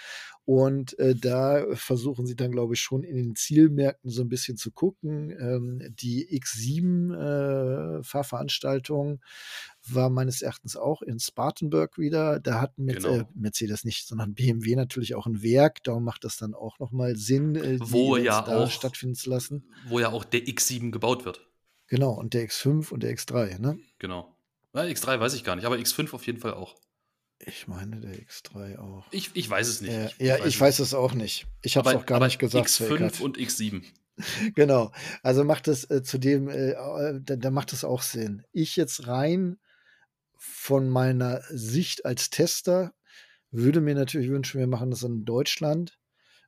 Und 0.47 0.97
äh, 0.97 1.13
da 1.13 1.65
versuchen 1.73 2.25
sie 2.25 2.37
dann, 2.37 2.53
glaube 2.53 2.73
ich, 2.73 2.79
schon 2.79 3.03
in 3.03 3.17
den 3.17 3.35
Zielmärkten 3.35 4.09
so 4.09 4.21
ein 4.21 4.29
bisschen 4.29 4.55
zu 4.55 4.71
gucken. 4.71 5.29
Ähm, 5.31 5.93
die 5.93 6.25
X7-Fahrveranstaltung 6.39 9.15
äh, 9.15 9.93
war 9.93 10.09
meines 10.09 10.41
Erachtens 10.41 10.77
auch 10.77 11.01
in 11.01 11.19
Spartanburg 11.19 11.97
wieder. 11.97 12.39
Da 12.39 12.61
hat 12.61 12.77
mit, 12.77 13.03
genau. 13.03 13.17
äh, 13.17 13.25
Mercedes 13.35 13.83
nicht, 13.83 14.07
sondern 14.07 14.35
BMW 14.35 14.77
natürlich 14.77 15.15
auch 15.15 15.25
ein 15.25 15.43
Werk. 15.43 15.83
Darum 15.83 16.05
macht 16.05 16.23
das 16.23 16.37
dann 16.37 16.53
auch 16.53 16.79
nochmal 16.79 17.17
Sinn, 17.17 17.57
äh, 17.57 17.77
wo 17.81 18.15
ja 18.15 18.41
da 18.41 18.63
auch 18.63 18.71
stattfinden 18.71 19.15
zu 19.15 19.29
lassen. 19.29 19.69
Wo 19.89 19.99
ja 19.99 20.13
auch 20.13 20.23
der 20.23 20.45
X7 20.45 20.91
gebaut 20.91 21.25
wird. 21.25 21.45
Genau, 21.87 22.13
und 22.13 22.33
der 22.33 22.47
X5 22.47 22.93
und 22.93 23.03
der 23.03 23.13
X3, 23.13 23.59
ne? 23.59 23.77
Genau. 23.99 24.33
Ja, 24.73 24.83
X3 24.83 25.19
weiß 25.19 25.33
ich 25.33 25.43
gar 25.43 25.57
nicht, 25.57 25.65
aber 25.65 25.75
X5 25.75 26.13
auf 26.13 26.25
jeden 26.25 26.39
Fall 26.39 26.53
auch. 26.53 26.77
Ich 27.39 27.67
meine 27.67 27.99
der 27.99 28.15
X3 28.15 28.77
auch. 28.79 29.05
Ich, 29.11 29.31
ich 29.33 29.49
weiß 29.49 29.67
es 29.67 29.81
nicht. 29.81 29.91
Äh, 29.91 30.07
ich, 30.17 30.19
ja, 30.19 30.39
weiß 30.39 30.45
ich 30.47 30.59
weiß 30.59 30.79
es 30.79 30.93
auch 30.93 31.13
nicht. 31.13 31.47
Ich 31.61 31.77
habe 31.77 31.89
es 31.89 31.95
auch 31.95 32.05
gar 32.05 32.19
nicht 32.19 32.39
gesagt. 32.39 32.67
X5 32.67 33.21
und 33.21 33.37
X7. 33.37 33.83
genau. 34.55 34.91
Also 35.21 35.43
macht 35.43 35.67
es 35.67 35.83
äh, 35.89 36.01
zudem, 36.03 36.49
äh, 36.49 36.73
da, 37.21 37.35
da, 37.35 37.51
macht 37.51 37.73
es 37.73 37.83
auch 37.83 38.01
Sinn. 38.01 38.43
Ich 38.51 38.75
jetzt 38.75 39.07
rein 39.07 39.57
von 40.37 40.89
meiner 40.89 41.41
Sicht 41.49 42.05
als 42.05 42.29
Tester 42.29 42.93
würde 43.51 43.81
mir 43.81 43.95
natürlich 43.95 44.29
wünschen, 44.29 44.59
wir 44.59 44.67
machen 44.67 44.91
das 44.91 45.03
in 45.03 45.25
Deutschland, 45.25 45.97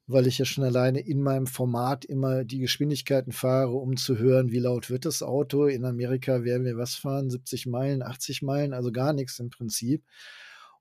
weil 0.06 0.28
ich 0.28 0.38
ja 0.38 0.46
schon 0.46 0.64
alleine 0.64 1.00
in 1.00 1.22
meinem 1.22 1.48
Format 1.48 2.04
immer 2.04 2.44
die 2.44 2.60
Geschwindigkeiten 2.60 3.32
fahre, 3.32 3.72
um 3.72 3.96
zu 3.96 4.18
hören, 4.18 4.52
wie 4.52 4.60
laut 4.60 4.90
wird 4.90 5.06
das 5.06 5.24
Auto. 5.24 5.66
In 5.66 5.86
Amerika 5.86 6.44
werden 6.44 6.66
wir 6.66 6.78
was 6.78 6.96
fahren, 6.96 7.30
70 7.30 7.68
Meilen, 7.68 8.02
80 8.02 8.42
Meilen, 8.42 8.74
also 8.74 8.92
gar 8.92 9.14
nichts 9.14 9.40
im 9.40 9.50
Prinzip. 9.50 10.04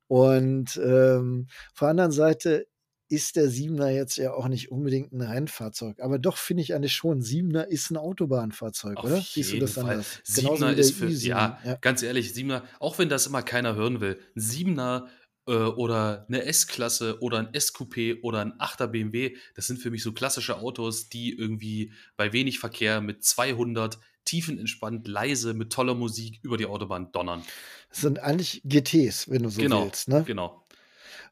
Und 0.09 0.81
ähm, 0.83 1.47
auf 1.73 1.79
der 1.81 1.89
anderen 1.89 2.13
Seite 2.13 2.67
ist 3.11 3.37
der 3.37 3.49
Siebener 3.49 3.91
jetzt 3.91 4.17
ja 4.17 4.35
auch 4.35 4.49
nicht 4.49 4.71
unbedingt 4.71 5.13
ein 5.13 5.23
Rennfahrzeug. 5.23 6.01
Aber 6.01 6.19
doch 6.19 6.37
finde 6.37 6.63
ich 6.63 6.75
eigentlich 6.75 6.93
schon, 6.93 7.23
Siebener 7.23 7.69
ist 7.69 7.91
ein 7.91 7.97
Autobahnfahrzeug, 7.97 8.99
Auf 8.99 9.05
oder? 9.05 9.21
Siehst 9.21 9.53
du 9.53 9.59
das 9.59 9.75
Fall. 9.75 9.91
anders? 9.91 10.21
Siebener 10.25 10.73
ist 10.73 10.95
für, 10.95 11.09
ja, 11.09 11.59
ja, 11.65 11.77
ganz 11.77 12.03
ehrlich, 12.03 12.35
Siebener, 12.35 12.65
auch 12.81 12.99
wenn 12.99 13.09
das 13.09 13.27
immer 13.27 13.43
keiner 13.43 13.75
hören 13.75 14.01
will, 14.01 14.19
Siebener 14.35 15.09
äh, 15.47 15.53
oder 15.53 16.27
eine 16.29 16.45
S-Klasse 16.45 17.21
oder 17.21 17.39
ein 17.39 17.49
S-Coupé 17.53 18.21
oder 18.23 18.43
ein 18.43 18.53
8er 18.59 18.89
BMW, 18.89 19.37
das 19.55 19.67
sind 19.67 19.79
für 19.79 19.91
mich 19.91 20.03
so 20.03 20.13
klassische 20.13 20.59
Autos, 20.59 21.09
die 21.09 21.37
irgendwie 21.37 21.93
bei 22.17 22.33
wenig 22.35 22.59
Verkehr 22.59 23.01
mit 23.01 23.25
200 23.25 23.99
tiefenentspannt, 24.29 25.09
leise, 25.09 25.55
mit 25.55 25.73
toller 25.73 25.95
Musik 25.95 26.39
über 26.43 26.57
die 26.57 26.67
Autobahn 26.67 27.11
donnern. 27.13 27.43
Das 27.91 28.03
sind 28.03 28.21
eigentlich 28.21 28.63
GTs, 28.65 29.31
wenn 29.31 29.43
du 29.43 29.49
so 29.49 29.61
genau, 29.61 29.85
willst. 29.85 30.09
Ne? 30.09 30.25
Genau. 30.27 30.65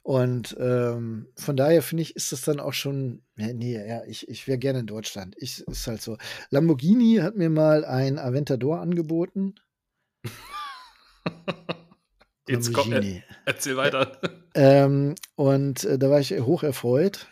Und 0.02 0.56
ähm, 0.60 1.26
von 1.36 1.56
daher 1.56 1.82
finde 1.82 2.02
ich, 2.02 2.14
ist 2.14 2.30
das 2.30 2.42
dann 2.42 2.60
auch 2.60 2.72
schon, 2.72 3.22
ja, 3.36 3.52
nee, 3.52 3.76
ja, 3.76 4.04
ich, 4.04 4.28
ich 4.28 4.46
wäre 4.46 4.56
gerne 4.56 4.78
in 4.78 4.86
Deutschland. 4.86 5.34
Ich, 5.36 5.66
ist 5.66 5.86
halt 5.88 6.00
so. 6.00 6.16
Lamborghini 6.50 7.16
hat 7.16 7.36
mir 7.36 7.50
mal 7.50 7.84
ein 7.84 8.18
Aventador 8.18 8.78
angeboten. 8.78 9.56
Jetzt 12.48 12.72
komm, 12.72 12.92
er, 12.92 13.02
erzähl 13.44 13.76
weiter. 13.76 14.20
Ähm, 14.54 15.16
und 15.34 15.82
äh, 15.82 15.98
da 15.98 16.08
war 16.08 16.20
ich 16.20 16.30
hoch 16.38 16.62
erfreut. 16.62 17.26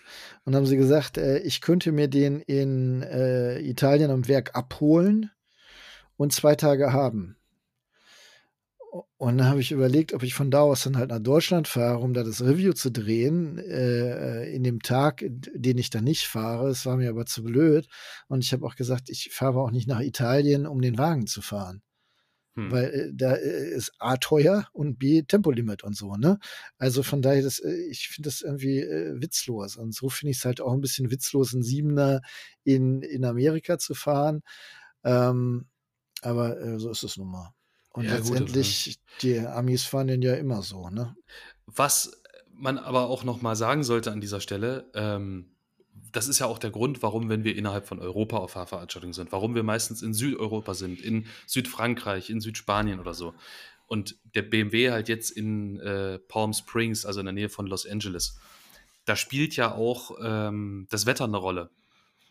Und 0.44 0.56
haben 0.56 0.66
sie 0.66 0.76
gesagt, 0.76 1.16
äh, 1.16 1.38
ich 1.38 1.60
könnte 1.60 1.92
mir 1.92 2.08
den 2.08 2.40
in 2.40 3.02
äh, 3.02 3.60
Italien 3.60 4.10
am 4.10 4.26
Werk 4.26 4.56
abholen 4.56 5.30
und 6.16 6.32
zwei 6.32 6.54
Tage 6.54 6.92
haben. 6.92 7.36
Und 9.16 9.38
dann 9.38 9.48
habe 9.48 9.60
ich 9.60 9.72
überlegt, 9.72 10.12
ob 10.12 10.22
ich 10.22 10.34
von 10.34 10.52
da 10.52 10.60
aus 10.60 10.84
dann 10.84 10.96
halt 10.96 11.10
nach 11.10 11.18
Deutschland 11.18 11.66
fahre, 11.66 11.98
um 11.98 12.14
da 12.14 12.22
das 12.22 12.42
Review 12.42 12.74
zu 12.74 12.92
drehen, 12.92 13.58
äh, 13.58 14.48
in 14.54 14.62
dem 14.62 14.80
Tag, 14.80 15.24
den 15.26 15.78
ich 15.78 15.90
dann 15.90 16.04
nicht 16.04 16.26
fahre. 16.26 16.68
Es 16.68 16.86
war 16.86 16.96
mir 16.96 17.10
aber 17.10 17.26
zu 17.26 17.42
blöd. 17.42 17.88
Und 18.28 18.44
ich 18.44 18.52
habe 18.52 18.64
auch 18.64 18.76
gesagt, 18.76 19.10
ich 19.10 19.30
fahre 19.32 19.60
auch 19.60 19.72
nicht 19.72 19.88
nach 19.88 20.00
Italien, 20.00 20.66
um 20.66 20.80
den 20.80 20.96
Wagen 20.96 21.26
zu 21.26 21.42
fahren. 21.42 21.82
Hm. 22.56 22.70
Weil 22.70 22.84
äh, 22.84 23.10
da 23.12 23.34
äh, 23.34 23.70
ist 23.70 23.92
A 23.98 24.16
teuer 24.16 24.68
und 24.72 24.98
B 24.98 25.22
Tempolimit 25.22 25.82
und 25.82 25.96
so, 25.96 26.14
ne? 26.14 26.38
Also 26.78 27.02
von 27.02 27.20
daher, 27.20 27.42
das, 27.42 27.58
äh, 27.58 27.74
ich 27.90 28.08
finde 28.08 28.28
das 28.28 28.42
irgendwie 28.42 28.78
äh, 28.78 29.20
witzlos. 29.20 29.76
Und 29.76 29.92
so 29.92 30.08
finde 30.08 30.30
ich 30.30 30.38
es 30.38 30.44
halt 30.44 30.60
auch 30.60 30.72
ein 30.72 30.80
bisschen 30.80 31.10
witzlos, 31.10 31.52
einen 31.52 31.64
Siebener 31.64 32.20
in, 32.62 33.02
in 33.02 33.24
Amerika 33.24 33.78
zu 33.78 33.94
fahren. 33.94 34.42
Ähm, 35.02 35.66
aber 36.24 36.60
äh, 36.60 36.78
so 36.78 36.90
ist 36.90 37.02
es 37.02 37.16
nun 37.16 37.30
mal. 37.30 37.54
Und 37.92 38.04
ja, 38.04 38.16
letztendlich, 38.16 38.98
gut, 38.98 39.22
die 39.22 39.38
Amis 39.38 39.84
fahren 39.84 40.08
den 40.08 40.22
ja 40.22 40.34
immer 40.34 40.62
so, 40.62 40.88
ne? 40.90 41.14
Was 41.66 42.20
man 42.52 42.78
aber 42.78 43.08
auch 43.08 43.24
noch 43.24 43.42
mal 43.42 43.56
sagen 43.56 43.84
sollte 43.84 44.12
an 44.12 44.20
dieser 44.20 44.40
Stelle, 44.40 44.90
ähm, 44.94 45.54
das 46.12 46.28
ist 46.28 46.38
ja 46.38 46.46
auch 46.46 46.58
der 46.58 46.70
Grund, 46.70 47.02
warum, 47.02 47.28
wenn 47.28 47.44
wir 47.44 47.56
innerhalb 47.56 47.86
von 47.86 47.98
Europa 47.98 48.36
auf 48.38 48.52
Fahrveranstaltungen 48.52 49.14
sind, 49.14 49.32
warum 49.32 49.54
wir 49.54 49.62
meistens 49.62 50.02
in 50.02 50.14
Südeuropa 50.14 50.74
sind, 50.74 51.00
in 51.00 51.26
Südfrankreich, 51.46 52.30
in 52.30 52.40
Südspanien 52.40 53.00
oder 53.00 53.14
so. 53.14 53.34
Und 53.86 54.16
der 54.34 54.42
BMW 54.42 54.90
halt 54.90 55.08
jetzt 55.08 55.30
in 55.30 55.78
äh, 55.80 56.18
Palm 56.18 56.52
Springs, 56.52 57.04
also 57.04 57.20
in 57.20 57.26
der 57.26 57.32
Nähe 57.32 57.48
von 57.48 57.66
Los 57.66 57.86
Angeles, 57.86 58.38
da 59.04 59.16
spielt 59.16 59.56
ja 59.56 59.74
auch 59.74 60.16
ähm, 60.22 60.86
das 60.90 61.06
Wetter 61.06 61.24
eine 61.24 61.36
Rolle. 61.36 61.70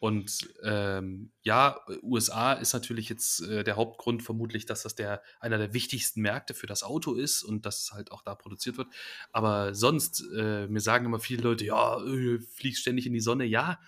Und 0.03 0.49
ähm, 0.63 1.31
ja, 1.43 1.79
USA 2.01 2.51
ist 2.51 2.73
natürlich 2.73 3.07
jetzt 3.07 3.39
äh, 3.43 3.63
der 3.63 3.77
Hauptgrund 3.77 4.21
vermutlich, 4.21 4.65
dass 4.65 4.83
das 4.83 4.95
der 4.95 5.21
einer 5.39 5.57
der 5.57 5.73
wichtigsten 5.73 6.21
Märkte 6.21 6.53
für 6.53 6.67
das 6.67 6.83
Auto 6.83 7.13
ist 7.13 7.41
und 7.41 7.65
dass 7.65 7.83
es 7.83 7.93
halt 7.93 8.11
auch 8.11 8.21
da 8.21 8.35
produziert 8.35 8.77
wird. 8.77 8.89
Aber 9.31 9.73
sonst, 9.73 10.21
äh, 10.35 10.67
mir 10.67 10.81
sagen 10.81 11.05
immer 11.05 11.21
viele 11.21 11.43
Leute, 11.43 11.63
ja, 11.63 12.03
äh, 12.03 12.37
fliegst 12.41 12.81
ständig 12.81 13.05
in 13.05 13.13
die 13.13 13.21
Sonne. 13.21 13.45
Ja, 13.45 13.79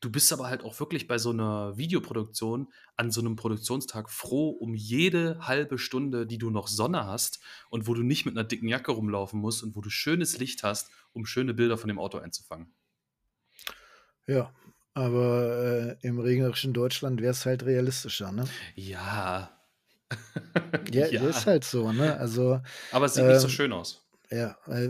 du 0.00 0.10
bist 0.10 0.32
aber 0.32 0.48
halt 0.48 0.64
auch 0.64 0.80
wirklich 0.80 1.06
bei 1.06 1.18
so 1.18 1.30
einer 1.30 1.76
Videoproduktion 1.76 2.66
an 2.96 3.12
so 3.12 3.20
einem 3.20 3.36
Produktionstag 3.36 4.10
froh 4.10 4.48
um 4.48 4.74
jede 4.74 5.46
halbe 5.46 5.78
Stunde, 5.78 6.26
die 6.26 6.38
du 6.38 6.50
noch 6.50 6.66
Sonne 6.66 7.06
hast 7.06 7.38
und 7.70 7.86
wo 7.86 7.94
du 7.94 8.02
nicht 8.02 8.26
mit 8.26 8.36
einer 8.36 8.42
dicken 8.42 8.66
Jacke 8.66 8.90
rumlaufen 8.90 9.38
musst 9.38 9.62
und 9.62 9.76
wo 9.76 9.80
du 9.80 9.88
schönes 9.88 10.36
Licht 10.36 10.64
hast, 10.64 10.90
um 11.12 11.26
schöne 11.26 11.54
Bilder 11.54 11.78
von 11.78 11.86
dem 11.86 12.00
Auto 12.00 12.18
einzufangen. 12.18 12.74
Ja, 14.26 14.52
aber 14.94 15.96
äh, 16.02 16.06
im 16.06 16.18
regnerischen 16.20 16.72
Deutschland 16.72 17.20
wäre 17.20 17.32
es 17.32 17.44
halt 17.44 17.64
realistischer, 17.64 18.32
ne? 18.32 18.44
Ja. 18.76 19.50
ja, 20.92 21.06
ja, 21.08 21.28
ist 21.28 21.46
halt 21.46 21.64
so, 21.64 21.92
ne? 21.92 22.16
Also, 22.16 22.60
aber 22.92 23.06
es 23.06 23.14
sieht 23.14 23.24
ähm, 23.24 23.30
nicht 23.30 23.40
so 23.40 23.48
ähm, 23.48 23.52
schön 23.52 23.72
aus. 23.72 24.06
Ja, 24.30 24.56
äh, 24.66 24.88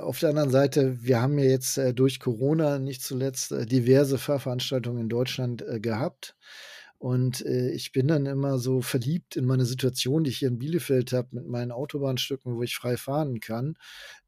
auf 0.00 0.18
der 0.18 0.30
anderen 0.30 0.50
Seite, 0.50 1.02
wir 1.02 1.20
haben 1.20 1.38
ja 1.38 1.44
jetzt 1.44 1.78
äh, 1.78 1.94
durch 1.94 2.18
Corona 2.18 2.78
nicht 2.78 3.02
zuletzt 3.02 3.52
äh, 3.52 3.66
diverse 3.66 4.18
Fahrveranstaltungen 4.18 5.02
in 5.02 5.08
Deutschland 5.08 5.64
gehabt. 5.76 6.34
Und 7.02 7.44
äh, 7.44 7.72
ich 7.72 7.90
bin 7.90 8.06
dann 8.06 8.26
immer 8.26 8.58
so 8.58 8.80
verliebt 8.80 9.34
in 9.34 9.44
meine 9.44 9.64
Situation, 9.64 10.22
die 10.22 10.30
ich 10.30 10.38
hier 10.38 10.46
in 10.46 10.60
Bielefeld 10.60 11.12
habe, 11.12 11.30
mit 11.32 11.48
meinen 11.48 11.72
Autobahnstücken, 11.72 12.54
wo 12.54 12.62
ich 12.62 12.76
frei 12.76 12.96
fahren 12.96 13.40
kann. 13.40 13.74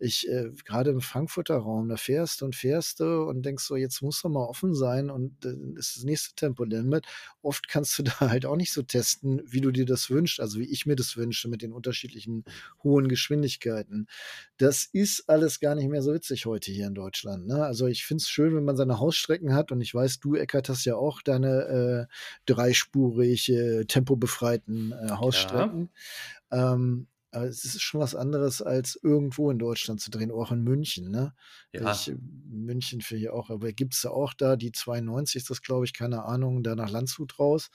Ich, 0.01 0.29
äh, 0.29 0.51
gerade 0.65 0.91
im 0.91 1.01
Frankfurter 1.01 1.57
Raum, 1.57 1.89
da 1.89 1.97
fährst 1.97 2.43
und 2.43 2.57
fährst 2.57 2.99
du 2.99 3.29
und 3.29 3.47
denkst 3.47 3.63
so, 3.63 3.77
jetzt 3.77 4.03
muss 4.03 4.23
doch 4.23 4.29
mal 4.29 4.45
offen 4.45 4.75
sein 4.75 5.09
und 5.09 5.45
äh, 5.45 5.55
ist 5.79 5.99
das 5.99 6.03
nächste 6.03 6.35
Tempolimit. 6.35 7.07
Oft 7.43 7.69
kannst 7.69 7.97
du 7.97 8.03
da 8.03 8.19
halt 8.19 8.45
auch 8.45 8.57
nicht 8.57 8.73
so 8.73 8.83
testen, 8.83 9.41
wie 9.47 9.61
du 9.61 9.71
dir 9.71 9.87
das 9.87 10.11
wünschst, 10.11 10.41
also 10.41 10.59
wie 10.59 10.69
ich 10.69 10.85
mir 10.85 10.97
das 10.97 11.17
wünsche, 11.17 11.49
mit 11.49 11.63
den 11.63 11.73
unterschiedlichen 11.73 12.45
hohen 12.83 13.07
Geschwindigkeiten. 13.07 14.09
Das 14.57 14.85
ist 14.85 15.29
alles 15.29 15.61
gar 15.61 15.77
nicht 15.77 15.89
mehr 15.89 16.03
so 16.03 16.13
witzig 16.13 16.45
heute 16.45 16.73
hier 16.73 16.89
in 16.89 16.97
Deutschland. 16.97 17.47
Ne? 17.47 17.65
Also 17.65 17.87
ich 17.87 18.05
finde 18.05 18.23
es 18.23 18.29
schön, 18.29 18.57
wenn 18.57 18.65
man 18.65 18.77
seine 18.77 18.99
Hausstrecken 18.99 19.55
hat 19.55 19.71
und 19.71 19.81
ich 19.81 19.95
weiß, 19.95 20.19
du, 20.19 20.35
Eckert, 20.35 20.69
hast 20.69 20.85
ja 20.85 20.97
auch 20.97 21.23
deine 21.23 22.09
äh, 22.09 22.15
dreispurig, 22.65 23.49
äh, 23.51 23.85
tempobefreiten 23.85 24.93
äh, 24.93 25.11
Hausstrecken. 25.11 25.91
Ja. 26.53 26.75
Ähm, 26.75 27.09
Aber 27.31 27.47
es 27.47 27.65
ist 27.65 27.83
schon 27.83 28.01
was 28.01 28.15
anderes, 28.15 28.63
als 28.63 28.99
irgendwo 29.03 29.51
in 29.51 29.59
Deutschland 29.59 30.01
zu 30.01 30.11
drehen, 30.11 30.31
auch 30.31 30.53
in 30.53 30.63
München, 30.63 31.11
ne? 31.11 31.35
Ja. 31.73 31.93
Ich, 31.93 32.13
München 32.47 33.01
finde 33.01 33.25
ich 33.25 33.31
auch, 33.31 33.51
aber 33.51 33.73
gibt 33.73 33.95
es 33.95 34.03
ja 34.05 34.11
auch 34.11 34.35
da, 34.35 34.57
die 34.57 34.71
92 34.73 35.37
ist 35.37 35.51
das, 35.51 35.63
glaube 35.63 35.85
ich, 35.85 35.93
keine 35.93 36.25
Ahnung, 36.25 36.63
da 36.63 36.77
nach 36.77 36.91
Landshut 36.91 37.39
raus. 37.39 37.71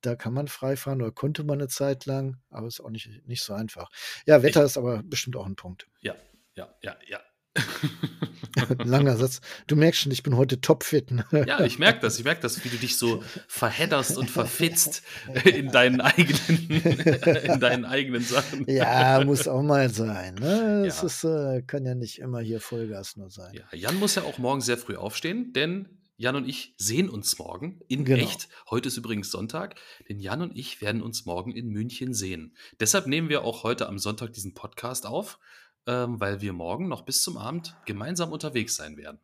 Da 0.00 0.16
kann 0.16 0.34
man 0.34 0.48
frei 0.48 0.76
fahren 0.76 1.02
oder 1.02 1.12
konnte 1.12 1.44
man 1.44 1.58
eine 1.58 1.68
Zeit 1.68 2.04
lang, 2.06 2.36
aber 2.50 2.66
ist 2.66 2.80
auch 2.80 2.90
nicht, 2.90 3.26
nicht 3.26 3.42
so 3.42 3.54
einfach. 3.54 3.90
Ja, 4.26 4.42
Wetter 4.42 4.64
ist 4.64 4.76
aber 4.76 5.02
bestimmt 5.02 5.36
auch 5.36 5.46
ein 5.46 5.56
Punkt. 5.56 5.88
Ja, 6.00 6.14
ja, 6.54 6.74
ja, 6.82 6.96
ja. 7.06 7.20
Langer 8.84 9.16
Satz. 9.16 9.40
Du 9.66 9.76
merkst 9.76 10.00
schon, 10.02 10.12
ich 10.12 10.22
bin 10.22 10.36
heute 10.36 10.60
topfit. 10.60 11.10
Ne? 11.10 11.24
Ja, 11.46 11.64
ich 11.64 11.78
merke 11.78 12.00
das. 12.00 12.18
Ich 12.18 12.24
merke 12.24 12.40
das, 12.40 12.64
wie 12.64 12.68
du 12.68 12.76
dich 12.76 12.96
so 12.96 13.22
verhedderst 13.48 14.16
und 14.16 14.30
verfitzt 14.30 15.02
in 15.44 15.70
deinen 15.70 16.00
eigenen, 16.00 16.70
in 17.44 17.60
deinen 17.60 17.84
eigenen 17.84 18.22
Sachen. 18.22 18.64
Ja, 18.68 19.22
muss 19.24 19.46
auch 19.46 19.62
mal 19.62 19.90
sein. 19.90 20.36
Ne? 20.36 20.84
Es 20.86 21.00
Ja. 21.00 21.06
ist, 21.06 21.24
äh, 21.24 21.62
kann 21.66 21.84
ja 21.84 21.94
nicht 21.94 22.18
immer 22.18 22.40
hier 22.40 22.60
Vollgas 22.60 23.16
nur 23.16 23.30
sein. 23.30 23.52
Ja, 23.54 23.64
Jan 23.76 23.96
muss 23.98 24.14
ja 24.14 24.22
auch 24.22 24.38
morgen 24.38 24.60
sehr 24.62 24.78
früh 24.78 24.96
aufstehen, 24.96 25.52
denn 25.52 25.88
Jan 26.18 26.34
und 26.36 26.48
ich 26.48 26.74
sehen 26.78 27.10
uns 27.10 27.38
morgen 27.38 27.80
in 27.88 28.06
Genau. 28.06 28.22
echt. 28.24 28.48
Heute 28.70 28.88
ist 28.88 28.96
übrigens 28.96 29.30
Sonntag, 29.30 29.74
denn 30.08 30.18
Jan 30.18 30.40
und 30.40 30.56
ich 30.56 30.80
werden 30.80 31.02
uns 31.02 31.26
morgen 31.26 31.52
in 31.52 31.68
München 31.68 32.14
sehen. 32.14 32.56
Deshalb 32.80 33.06
nehmen 33.06 33.28
wir 33.28 33.44
auch 33.44 33.64
heute 33.64 33.86
am 33.86 33.98
Sonntag 33.98 34.32
diesen 34.32 34.54
Podcast 34.54 35.04
auf, 35.04 35.38
ähm, 35.86 36.20
weil 36.20 36.40
wir 36.40 36.52
morgen 36.52 36.88
noch 36.88 37.02
bis 37.02 37.22
zum 37.22 37.36
Abend 37.36 37.76
gemeinsam 37.86 38.32
unterwegs 38.32 38.76
sein 38.76 38.96
werden. 38.96 39.18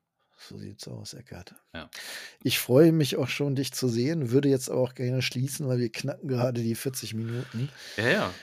So 0.48 0.58
sieht's 0.58 0.88
aus, 0.88 1.14
Eckart. 1.14 1.54
Ja. 1.72 1.88
Ich 2.42 2.58
freue 2.58 2.90
mich 2.90 3.16
auch 3.16 3.28
schon, 3.28 3.54
dich 3.54 3.72
zu 3.72 3.88
sehen. 3.88 4.30
Würde 4.30 4.48
jetzt 4.48 4.70
aber 4.70 4.80
auch 4.80 4.94
gerne 4.94 5.22
schließen, 5.22 5.68
weil 5.68 5.78
wir 5.78 5.90
knacken 5.90 6.28
gerade 6.28 6.62
die 6.62 6.74
40 6.74 7.14
Minuten. 7.14 7.68
Ja, 7.96 8.08
ja. 8.08 8.34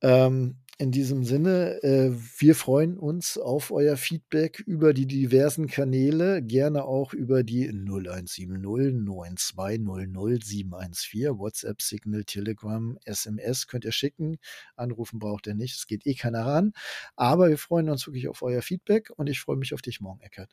Ähm, 0.00 0.56
in 0.76 0.90
diesem 0.90 1.24
Sinne, 1.24 1.82
äh, 1.82 2.10
wir 2.38 2.56
freuen 2.56 2.98
uns 2.98 3.38
auf 3.38 3.70
euer 3.70 3.96
Feedback 3.96 4.58
über 4.66 4.92
die 4.92 5.06
diversen 5.06 5.68
Kanäle, 5.68 6.42
gerne 6.42 6.84
auch 6.84 7.12
über 7.12 7.44
die 7.44 7.68
0170 7.68 8.48
9200 8.48 10.42
714, 10.44 11.38
WhatsApp, 11.38 11.80
Signal, 11.80 12.24
Telegram, 12.24 12.98
SMS 13.04 13.68
könnt 13.68 13.84
ihr 13.84 13.92
schicken. 13.92 14.38
Anrufen 14.74 15.20
braucht 15.20 15.46
ihr 15.46 15.54
nicht, 15.54 15.76
es 15.76 15.86
geht 15.86 16.06
eh 16.06 16.14
keiner 16.14 16.44
ran. 16.44 16.72
Aber 17.14 17.48
wir 17.48 17.58
freuen 17.58 17.88
uns 17.88 18.06
wirklich 18.06 18.28
auf 18.28 18.42
euer 18.42 18.62
Feedback 18.62 19.10
und 19.16 19.28
ich 19.28 19.40
freue 19.40 19.56
mich 19.56 19.74
auf 19.74 19.82
dich 19.82 20.00
morgen, 20.00 20.20
Eckert. 20.22 20.50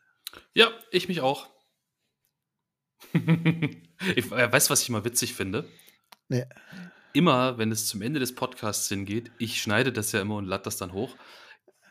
Ja, 0.54 0.72
ich 0.92 1.08
mich 1.08 1.22
auch. 1.22 1.50
ich, 3.14 4.32
äh, 4.32 4.52
weißt 4.52 4.70
du, 4.70 4.72
was 4.72 4.84
ich 4.84 4.90
immer 4.90 5.04
witzig 5.04 5.34
finde? 5.34 5.68
Nee. 6.30 6.46
Immer, 7.14 7.58
wenn 7.58 7.72
es 7.72 7.88
zum 7.88 8.02
Ende 8.02 8.20
des 8.20 8.34
Podcasts 8.34 8.88
hingeht, 8.88 9.32
ich 9.38 9.62
schneide 9.62 9.92
das 9.92 10.12
ja 10.12 10.22
immer 10.22 10.36
und 10.36 10.46
lade 10.46 10.64
das 10.64 10.78
dann 10.78 10.94
hoch, 10.94 11.16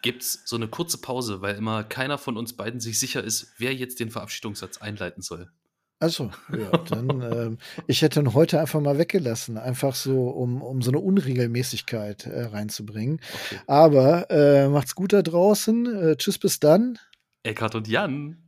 gibt 0.03 0.23
es 0.23 0.43
so 0.47 0.57
eine 0.57 0.69
kurze 0.69 0.99
Pause, 0.99 1.43
weil 1.43 1.57
immer 1.57 1.85
keiner 1.85 2.19
von 2.19 2.37
uns 2.37 2.57
beiden 2.57 2.81
sich 2.81 2.99
sicher 2.99 3.23
ist, 3.23 3.53
wer 3.59 3.75
jetzt 3.75 4.01
den 4.01 4.11
Verabschiedungssatz 4.11 4.79
einleiten 4.79 5.23
soll. 5.23 5.51
Also, 5.99 6.31
ja, 6.51 6.71
dann, 6.89 7.21
ähm, 7.33 7.59
ich 7.87 8.01
hätte 8.01 8.21
ihn 8.21 8.33
heute 8.33 8.59
einfach 8.59 8.81
mal 8.81 8.97
weggelassen, 8.97 9.59
einfach 9.59 9.95
so, 9.95 10.29
um, 10.31 10.63
um 10.63 10.81
so 10.81 10.91
eine 10.91 10.99
Unregelmäßigkeit 10.99 12.27
äh, 12.27 12.45
reinzubringen. 12.45 13.21
Okay. 13.45 13.61
Aber 13.67 14.31
äh, 14.31 14.69
macht's 14.69 14.95
gut 14.95 15.13
da 15.13 15.21
draußen. 15.21 16.11
Äh, 16.11 16.17
tschüss, 16.17 16.39
bis 16.39 16.59
dann. 16.59 16.99
Eckhard 17.43 17.75
und 17.75 17.87
Jan. 17.87 18.39